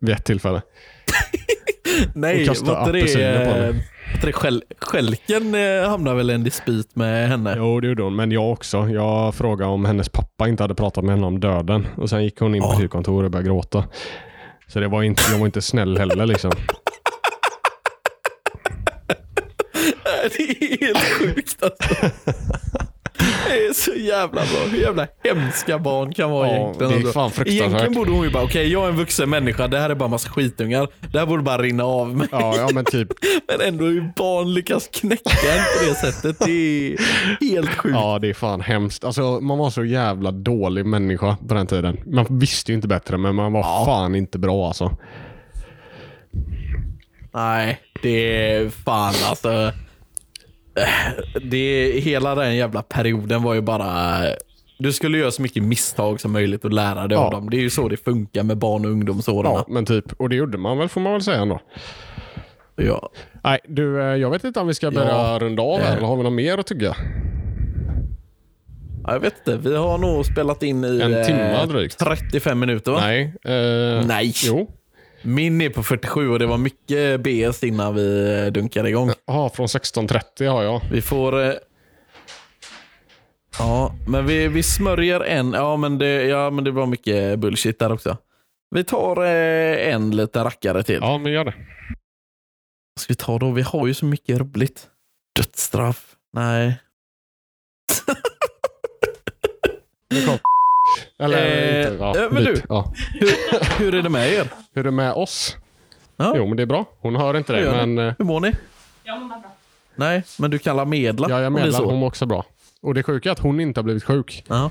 vid 0.00 0.14
ett 0.14 0.24
tillfälle. 0.24 0.62
Nej, 2.14 2.48
var 2.48 2.80
inte 2.80 2.92
det, 2.92 3.74
det 4.22 4.32
skäl, 4.32 4.62
Skälken 4.78 5.54
eh, 5.54 5.88
hamnade 5.88 6.16
väl 6.16 6.30
i 6.30 6.34
en 6.34 6.44
dispyt 6.44 6.96
med 6.96 7.28
henne? 7.28 7.54
Jo, 7.56 7.80
det 7.80 7.86
gjorde 7.88 8.02
hon. 8.02 8.16
Men 8.16 8.30
jag 8.32 8.50
också. 8.52 8.88
Jag 8.88 9.34
frågade 9.34 9.70
om 9.70 9.84
hennes 9.84 10.08
pappa 10.08 10.48
inte 10.48 10.62
hade 10.62 10.74
pratat 10.74 11.04
med 11.04 11.14
henne 11.14 11.26
om 11.26 11.40
döden. 11.40 11.86
Och 11.96 12.10
sen 12.10 12.24
gick 12.24 12.38
hon 12.40 12.54
in 12.54 12.62
på 12.62 12.68
Ja. 12.68 12.74
huvudkontoret 12.76 13.24
och 13.24 13.30
började 13.30 13.48
gråta. 13.48 13.84
Så 14.66 14.80
det 14.80 14.88
var 14.88 15.02
inte, 15.02 15.22
jag 15.32 15.38
var 15.38 15.46
inte 15.46 15.62
snäll 15.62 15.98
heller 15.98 16.26
liksom. 16.26 16.50
Det 20.36 20.42
är 20.42 20.86
helt 20.86 20.98
sjukt 20.98 21.62
alltså. 21.62 21.94
Det 23.48 23.66
är 23.66 23.72
så 23.72 23.92
jävla 23.94 24.40
bra. 24.40 24.60
Hur 24.70 24.78
jävla 24.78 25.06
hemska 25.24 25.78
barn 25.78 26.12
kan 26.12 26.30
vara 26.30 26.48
Ja, 26.48 26.54
egentligen. 26.56 26.90
det 26.92 26.96
är 26.96 26.98
alltså. 26.98 27.12
fan 27.12 27.30
fruktansvärt. 27.30 27.68
Egentligen 27.68 27.94
borde 27.94 28.10
hon 28.10 28.24
ju 28.24 28.30
bara, 28.30 28.42
okej 28.44 28.72
jag 28.72 28.84
är 28.84 28.88
en 28.88 28.96
vuxen 28.96 29.30
människa, 29.30 29.68
det 29.68 29.78
här 29.78 29.90
är 29.90 29.94
bara 29.94 30.08
massa 30.08 30.28
skitungar. 30.30 30.88
Det 31.12 31.18
här 31.18 31.26
borde 31.26 31.42
bara 31.42 31.62
rinna 31.62 31.84
av 31.84 32.16
mig. 32.16 32.28
Ja, 32.32 32.54
ja 32.56 32.68
men 32.74 32.84
typ. 32.84 33.08
Men 33.48 33.68
ändå 33.68 33.84
hur 33.84 34.12
barn 34.16 34.54
lyckas 34.54 34.88
knäcka 34.92 35.30
en 35.52 35.58
på 35.78 35.88
det 35.90 35.94
sättet. 35.94 36.36
Det 36.38 36.52
är 36.92 36.96
helt 37.40 37.70
sjukt. 37.74 37.94
Ja, 37.94 38.18
det 38.18 38.28
är 38.28 38.34
fan 38.34 38.60
hemskt. 38.60 39.04
Alltså, 39.04 39.22
man 39.40 39.58
var 39.58 39.70
så 39.70 39.84
jävla 39.84 40.30
dålig 40.30 40.86
människa 40.86 41.36
på 41.48 41.54
den 41.54 41.66
tiden. 41.66 42.00
Man 42.06 42.26
visste 42.38 42.72
ju 42.72 42.76
inte 42.76 42.88
bättre, 42.88 43.16
men 43.18 43.34
man 43.34 43.52
var 43.52 43.84
fan 43.84 44.14
inte 44.14 44.38
bra 44.38 44.66
alltså. 44.66 44.96
Nej, 47.34 47.80
det 48.02 48.48
är 48.52 48.70
fan 48.70 49.14
alltså. 49.28 49.72
Det 51.42 51.92
hela 52.00 52.34
den 52.34 52.56
jävla 52.56 52.82
perioden 52.82 53.42
var 53.42 53.54
ju 53.54 53.60
bara... 53.60 54.18
Du 54.78 54.92
skulle 54.92 55.18
göra 55.18 55.30
så 55.30 55.42
mycket 55.42 55.62
misstag 55.62 56.20
som 56.20 56.32
möjligt 56.32 56.64
och 56.64 56.72
lära 56.72 57.08
dig 57.08 57.18
Ja. 57.18 57.24
av 57.24 57.30
dem. 57.30 57.50
Det 57.50 57.56
är 57.56 57.60
ju 57.60 57.70
så 57.70 57.88
det 57.88 57.96
funkar 57.96 58.42
med 58.42 58.58
barn 58.58 58.84
och 58.84 58.90
ungdomsåren. 58.90 59.52
Ja, 59.52 59.64
men 59.68 59.86
typ. 59.86 60.12
Och 60.16 60.28
det 60.28 60.36
gjorde 60.36 60.58
man 60.58 60.78
väl, 60.78 60.88
får 60.88 61.00
man 61.00 61.12
väl 61.12 61.22
säga 61.22 61.40
ändå. 61.40 61.60
Ja. 62.76 63.10
Nej, 63.44 63.58
du, 63.68 64.00
eh, 64.00 64.06
jag 64.16 64.30
vet 64.30 64.44
inte 64.44 64.60
om 64.60 64.66
vi 64.66 64.74
ska 64.74 64.90
börja 64.90 65.08
Ja. 65.08 65.38
runda 65.40 65.62
av 65.62 65.80
här, 65.80 65.86
Eh. 65.90 65.96
eller 65.96 66.06
har 66.06 66.16
vi 66.16 66.22
något 66.22 66.32
mer 66.32 66.58
att 66.58 66.66
tycka? 66.66 66.96
Ja, 69.04 69.12
Jag 69.12 69.20
vet 69.20 69.34
inte, 69.38 69.68
vi 69.68 69.76
har 69.76 69.98
nog 69.98 70.26
spelat 70.26 70.62
in 70.62 70.84
i 70.84 71.00
En 71.00 71.14
eh, 71.14 71.26
timme 71.26 71.66
drygt. 71.66 71.98
35 71.98 72.58
minuter 72.58 72.92
va? 72.92 73.00
Nej. 73.00 73.22
Eh, 73.44 74.06
Nej. 74.06 74.32
Jo. 74.44 74.70
Min 75.22 75.60
är 75.60 75.70
på 75.70 75.82
47 75.82 76.28
och 76.30 76.38
det 76.38 76.46
var 76.46 76.58
mycket 76.58 77.20
BS 77.20 77.64
innan 77.64 77.94
vi 77.94 78.34
eh, 78.46 78.52
dunkade 78.52 78.88
igång. 78.88 79.10
Ja, 79.26 79.48
från 79.54 79.66
16.30 79.66 80.48
har 80.48 80.62
jag. 80.62 80.80
Vi 80.92 81.02
får... 81.02 81.42
eh, 81.42 81.52
Ja, 83.58 83.94
men 84.08 84.26
vi, 84.26 84.48
vi 84.48 84.62
smörjer 84.62 85.20
en. 85.20 85.52
Ja 85.52 85.76
men, 85.76 85.98
det, 85.98 86.06
ja, 86.24 86.50
men 86.50 86.64
det 86.64 86.70
var 86.70 86.86
mycket 86.86 87.38
bullshit 87.38 87.78
där 87.78 87.92
också. 87.92 88.16
Vi 88.70 88.84
tar 88.84 89.24
eh, 89.24 89.92
en 89.94 90.16
lite 90.16 90.44
rackare 90.44 90.82
till. 90.82 90.98
Ja, 91.00 91.18
men 91.18 91.32
gör 91.32 91.44
det. 91.44 91.54
Vad 92.94 93.00
ska 93.02 93.10
vi 93.12 93.16
ta 93.16 93.38
då? 93.38 93.50
Vi 93.50 93.62
har 93.62 93.86
ju 93.86 93.94
så 93.94 94.04
mycket 94.04 94.38
roligt. 94.38 94.86
Dödsstraff? 95.36 96.16
Nej. 96.32 96.80
Eller 101.18 101.38
Eh, 101.86 101.92
inte. 101.92 102.04
Ja, 102.04 102.28
men 102.30 102.44
du. 102.44 102.62
Ja. 102.68 102.92
Hur, 103.20 103.78
hur 103.78 103.94
är 103.94 104.02
det 104.02 104.08
med 104.08 104.32
er? 104.32 104.48
Hur 104.74 104.80
är 104.80 104.84
det 104.84 104.90
med 104.90 105.12
oss? 105.12 105.56
Ja, 106.16 106.32
Jo, 106.36 106.46
men 106.46 106.56
det 106.56 106.62
är 106.62 106.66
bra. 106.66 106.84
Hon 107.00 107.16
hör 107.16 107.36
inte 107.36 107.52
det, 107.52 107.84
ni? 107.84 107.86
men 107.94 108.08
eh, 108.08 108.14
Hur 108.18 108.24
mår 108.24 108.40
ni? 108.40 108.54
Jag 109.04 109.20
mår 109.20 109.28
bra. 109.28 109.42
Nej, 109.94 110.22
men 110.38 110.50
du 110.50 110.58
kan 110.58 110.76
la 110.76 110.84
medla? 110.84 111.26
ja, 111.30 111.40
jag 111.40 111.52
medlar. 111.52 111.84
Hon 111.84 111.96
mår 111.98 112.06
också 112.06 112.26
bra. 112.26 112.44
Och 112.82 112.94
det 112.94 113.02
sjuka 113.02 113.28
är 113.28 113.32
att 113.32 113.38
hon 113.38 113.60
inte 113.60 113.80
har 113.80 113.84
blivit 113.84 114.04
sjuk. 114.04 114.44
Ja. 114.48 114.70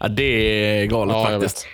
ja, 0.00 0.08
det 0.08 0.22
är 0.22 0.86
galet 0.86 1.16
Ja, 1.16 1.26
faktiskt. 1.26 1.66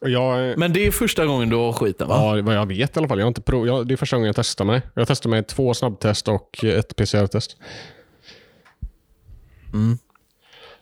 Jag, 0.00 0.50
eh, 0.50 0.56
Men 0.56 0.72
det 0.72 0.86
är 0.86 0.90
första 0.90 1.26
gången 1.26 1.48
du 1.48 1.56
har 1.56 1.72
skiten 1.72 2.08
va? 2.08 2.36
Ja, 2.36 2.42
vad 2.42 2.54
jag 2.54 2.66
vet 2.66 2.96
i 2.96 2.98
alla 2.98 3.08
fall. 3.08 3.18
Jag 3.18 3.24
har 3.24 3.28
inte 3.28 3.40
prov, 3.42 3.66
jag, 3.66 3.86
det 3.86 3.94
är 3.94 3.96
första 3.96 4.16
gången 4.16 4.26
jag 4.26 4.36
testar 4.36 4.64
mig. 4.64 4.82
Jag 4.94 5.08
testar 5.08 5.30
mig 5.30 5.44
två 5.44 5.74
snabbtest 5.74 6.28
och 6.28 6.64
ett 6.64 6.96
PCR-test. 6.96 7.56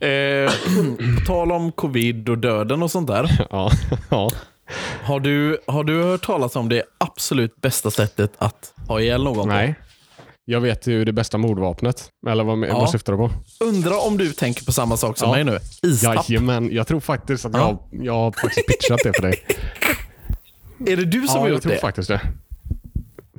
Eh, 0.00 0.52
på 1.18 1.26
tal 1.26 1.52
om 1.52 1.72
covid 1.72 2.28
och 2.28 2.38
döden 2.38 2.82
och 2.82 2.90
sånt 2.90 3.06
där. 3.08 3.46
Ja. 3.50 3.70
ja. 4.10 4.30
Har 5.02 5.20
du, 5.20 5.58
har 5.66 5.84
du 5.84 6.02
hört 6.02 6.26
talas 6.26 6.56
om 6.56 6.68
det 6.68 6.82
absolut 6.98 7.60
bästa 7.60 7.90
sättet 7.90 8.32
att 8.38 8.72
ha 8.88 9.00
ihjäl 9.00 9.24
någon? 9.24 9.48
Nej. 9.48 9.74
Jag 10.44 10.60
vet 10.60 10.86
ju 10.86 11.04
det 11.04 11.12
bästa 11.12 11.38
mordvapnet. 11.38 12.08
Eller 12.28 12.44
vad, 12.44 12.58
Ja. 12.68 12.78
vad 12.78 12.90
syftar 12.90 13.12
du 13.12 13.18
på? 13.18 13.30
Undra 13.60 13.96
om 13.98 14.18
du 14.18 14.32
tänker 14.32 14.64
på 14.64 14.72
samma 14.72 14.96
sak 14.96 15.18
som 15.18 15.28
Ja. 15.28 15.34
mig 15.34 15.44
nu. 15.44 15.58
Istapp. 15.82 16.28
Jajamän, 16.30 16.68
jag 16.72 16.86
tror 16.86 17.00
faktiskt 17.00 17.44
att 17.44 17.52
Ja. 17.54 17.88
jag, 17.92 18.04
jag 18.04 18.12
har 18.14 18.32
faktiskt 18.32 18.66
pitchat 18.66 19.00
det 19.04 19.12
för 19.12 19.22
dig. 19.22 19.44
Är 20.86 20.96
det 20.96 21.04
du 21.04 21.18
som 21.26 21.34
Ja, 21.34 21.40
har 21.40 21.46
jag 21.48 21.54
gjort 21.54 21.62
tror 21.62 21.72
det? 21.72 21.78
faktiskt 21.78 22.08
det. 22.08 22.20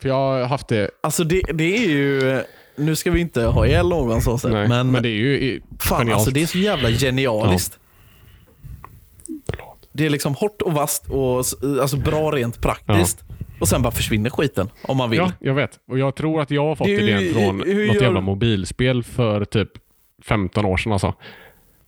För 0.01 0.09
jag 0.09 0.15
har 0.15 0.43
haft 0.45 0.67
det, 0.67 0.89
Alltså 1.03 1.23
det, 1.23 1.41
det 1.53 1.77
är 1.77 1.89
ju... 1.89 2.43
Nu 2.79 2.95
ska 2.95 3.11
vi 3.11 3.19
inte 3.19 3.43
ha 3.43 3.65
ihjäl 3.67 3.89
någon 3.89 4.21
så 4.21 4.37
sätt, 4.37 4.51
nej, 4.51 4.67
men, 4.67 4.91
men, 4.91 5.03
det 5.03 5.09
är 5.09 5.11
ju 5.11 5.61
fan 5.79 5.97
genialt. 5.99 6.15
alltså 6.15 6.31
det 6.31 6.41
är 6.41 6.45
så 6.47 6.57
jävla 6.57 6.89
genialiskt. 6.89 7.79
Det 9.91 10.05
är 10.05 10.09
liksom 10.09 10.35
hårt 10.35 10.61
och 10.61 10.73
vasst 10.73 11.09
och 11.09 11.35
alltså 11.81 11.97
bra 11.97 12.31
rent 12.31 12.61
praktiskt. 12.61 13.23
Och 13.59 13.67
sen 13.67 13.81
bara 13.81 13.91
försvinner 13.91 14.29
skiten 14.29 14.69
om 14.81 14.97
man 14.97 15.09
vill. 15.09 15.19
Ja, 15.19 15.31
jag 15.39 15.53
vet. 15.53 15.79
Och 15.87 15.99
jag 15.99 16.15
tror 16.15 16.41
att 16.41 16.51
jag 16.51 16.65
har 16.65 16.75
fått 16.75 16.87
Det 16.87 16.93
idén 17.01 17.33
från 17.33 17.61
hur 17.65 17.87
något 17.87 17.95
gör- 17.95 18.01
jävla 18.03 18.21
mobilspel 18.21 19.03
för 19.03 19.45
typ 19.45 19.69
15 20.23 20.65
år 20.65 20.77
sedan 20.77 20.91
alltså. 20.91 21.13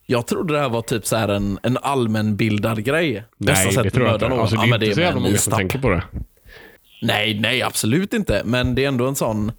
Jag 0.05 0.27
trodde 0.27 0.53
det 0.53 0.59
här 0.59 0.69
var 0.69 0.81
typ 0.81 1.05
så 1.05 1.15
här 1.15 1.27
en, 1.27 1.59
en 1.63 1.77
allmänbildad 1.77 2.83
grej. 2.83 3.23
Nej, 3.37 3.69
det 3.83 3.89
tror 3.89 4.05
jag 4.05 4.15
inte. 4.15 4.27
Alltså, 4.27 4.55
det 4.55 4.61
Ja, 4.61 4.65
är 4.65 4.69
men 4.69 4.83
inte 4.83 4.95
så 4.95 5.01
jävla 5.01 5.19
många 5.21 5.37
som 5.37 5.53
tänker 5.53 5.79
på 5.79 5.89
det. 5.89 6.03
Nej, 7.01 7.39
nej, 7.39 7.61
absolut 7.61 8.13
inte. 8.13 8.41
Men 8.45 8.75
det 8.75 8.83
är 8.83 8.87
ändå 8.87 9.07
en 9.07 9.15
sån, 9.15 9.51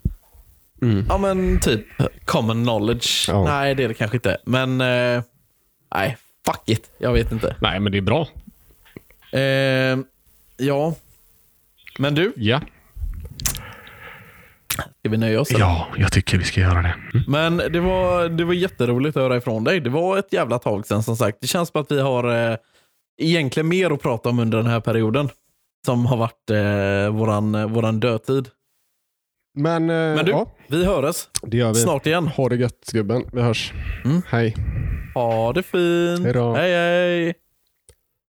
Mm. 0.83 1.07
ja 1.09 1.19
men 1.19 1.61
typ 1.61 1.87
common 2.25 2.63
knowledge. 2.65 3.29
Ja. 3.29 3.45
Nej, 3.45 3.75
det 3.75 3.85
är 3.85 3.89
det 3.89 3.95
kanske 3.95 4.17
inte. 4.17 4.39
Men, 4.47 4.81
eh, 4.81 5.23
nej, 5.95 6.17
fuck 6.47 6.63
it. 6.69 6.91
Jag 6.99 7.13
vet 7.13 7.33
inte. 7.33 7.57
Nej, 7.61 7.81
men 7.81 7.93
det 7.93 7.99
är 7.99 8.03
bra. 8.03 8.29
Eh, 9.33 9.99
ja, 10.57 10.95
men 11.99 12.15
du, 12.15 12.33
Ja. 12.37 12.61
ska 15.01 15.09
vi 15.11 15.17
nöja 15.17 15.41
oss? 15.41 15.51
eller? 15.51 15.61
Ja, 15.61 15.87
jag 15.97 16.13
tycker 16.13 16.39
vi 16.39 16.45
ska 16.45 16.61
göra 16.61 16.83
det. 16.83 16.95
Mm. 17.15 17.25
Men 17.29 17.73
det 17.73 17.81
var, 17.81 18.29
det 18.29 18.45
var 18.45 18.55
jätteroligt 18.55 19.17
att 19.17 19.23
höra 19.23 19.37
ifrån 19.37 19.65
dig. 19.65 19.81
Det 19.81 19.91
var 19.91 20.19
ett 20.19 20.33
jävla 20.33 20.59
tag 20.59 20.87
sedan 20.87 21.03
som 21.03 21.17
sagt. 21.17 21.39
Det 21.41 21.47
känns 21.47 21.69
som 21.69 21.81
att 21.81 21.93
vi 21.93 22.01
har 22.01 22.51
eh, 22.51 22.57
egentligen 23.19 23.69
mer 23.69 23.91
att 23.91 24.03
prata 24.03 24.29
om 24.29 24.39
under 24.39 24.59
den 24.59 24.67
här 24.67 24.81
perioden. 24.81 25.29
Som 25.87 26.07
har 26.07 26.17
varit 26.17 26.51
eh, 26.51 27.17
våran, 27.17 27.73
våran 27.73 28.01
dödtid. 28.01 28.49
Men, 29.55 29.91
eh, 29.91 29.97
Men 29.97 30.25
du, 30.25 30.31
ja, 30.31 30.47
vi 30.69 30.85
hörs 30.85 31.29
det 31.43 31.57
gör 31.57 31.69
vi. 31.69 31.75
snart 31.75 32.07
igen. 32.07 32.29
Ha 32.29 32.49
det 32.49 32.57
gött 32.57 32.91
gubben. 32.93 33.25
Vi 33.33 33.41
hörs. 33.41 33.73
Mm. 34.05 34.23
Hej. 34.29 34.55
Ha 35.15 35.53
det 35.53 35.63
fint. 35.63 36.25
Hej 36.25 36.33
då. 36.33 36.55
hej. 36.55 36.73
hej. 36.73 37.35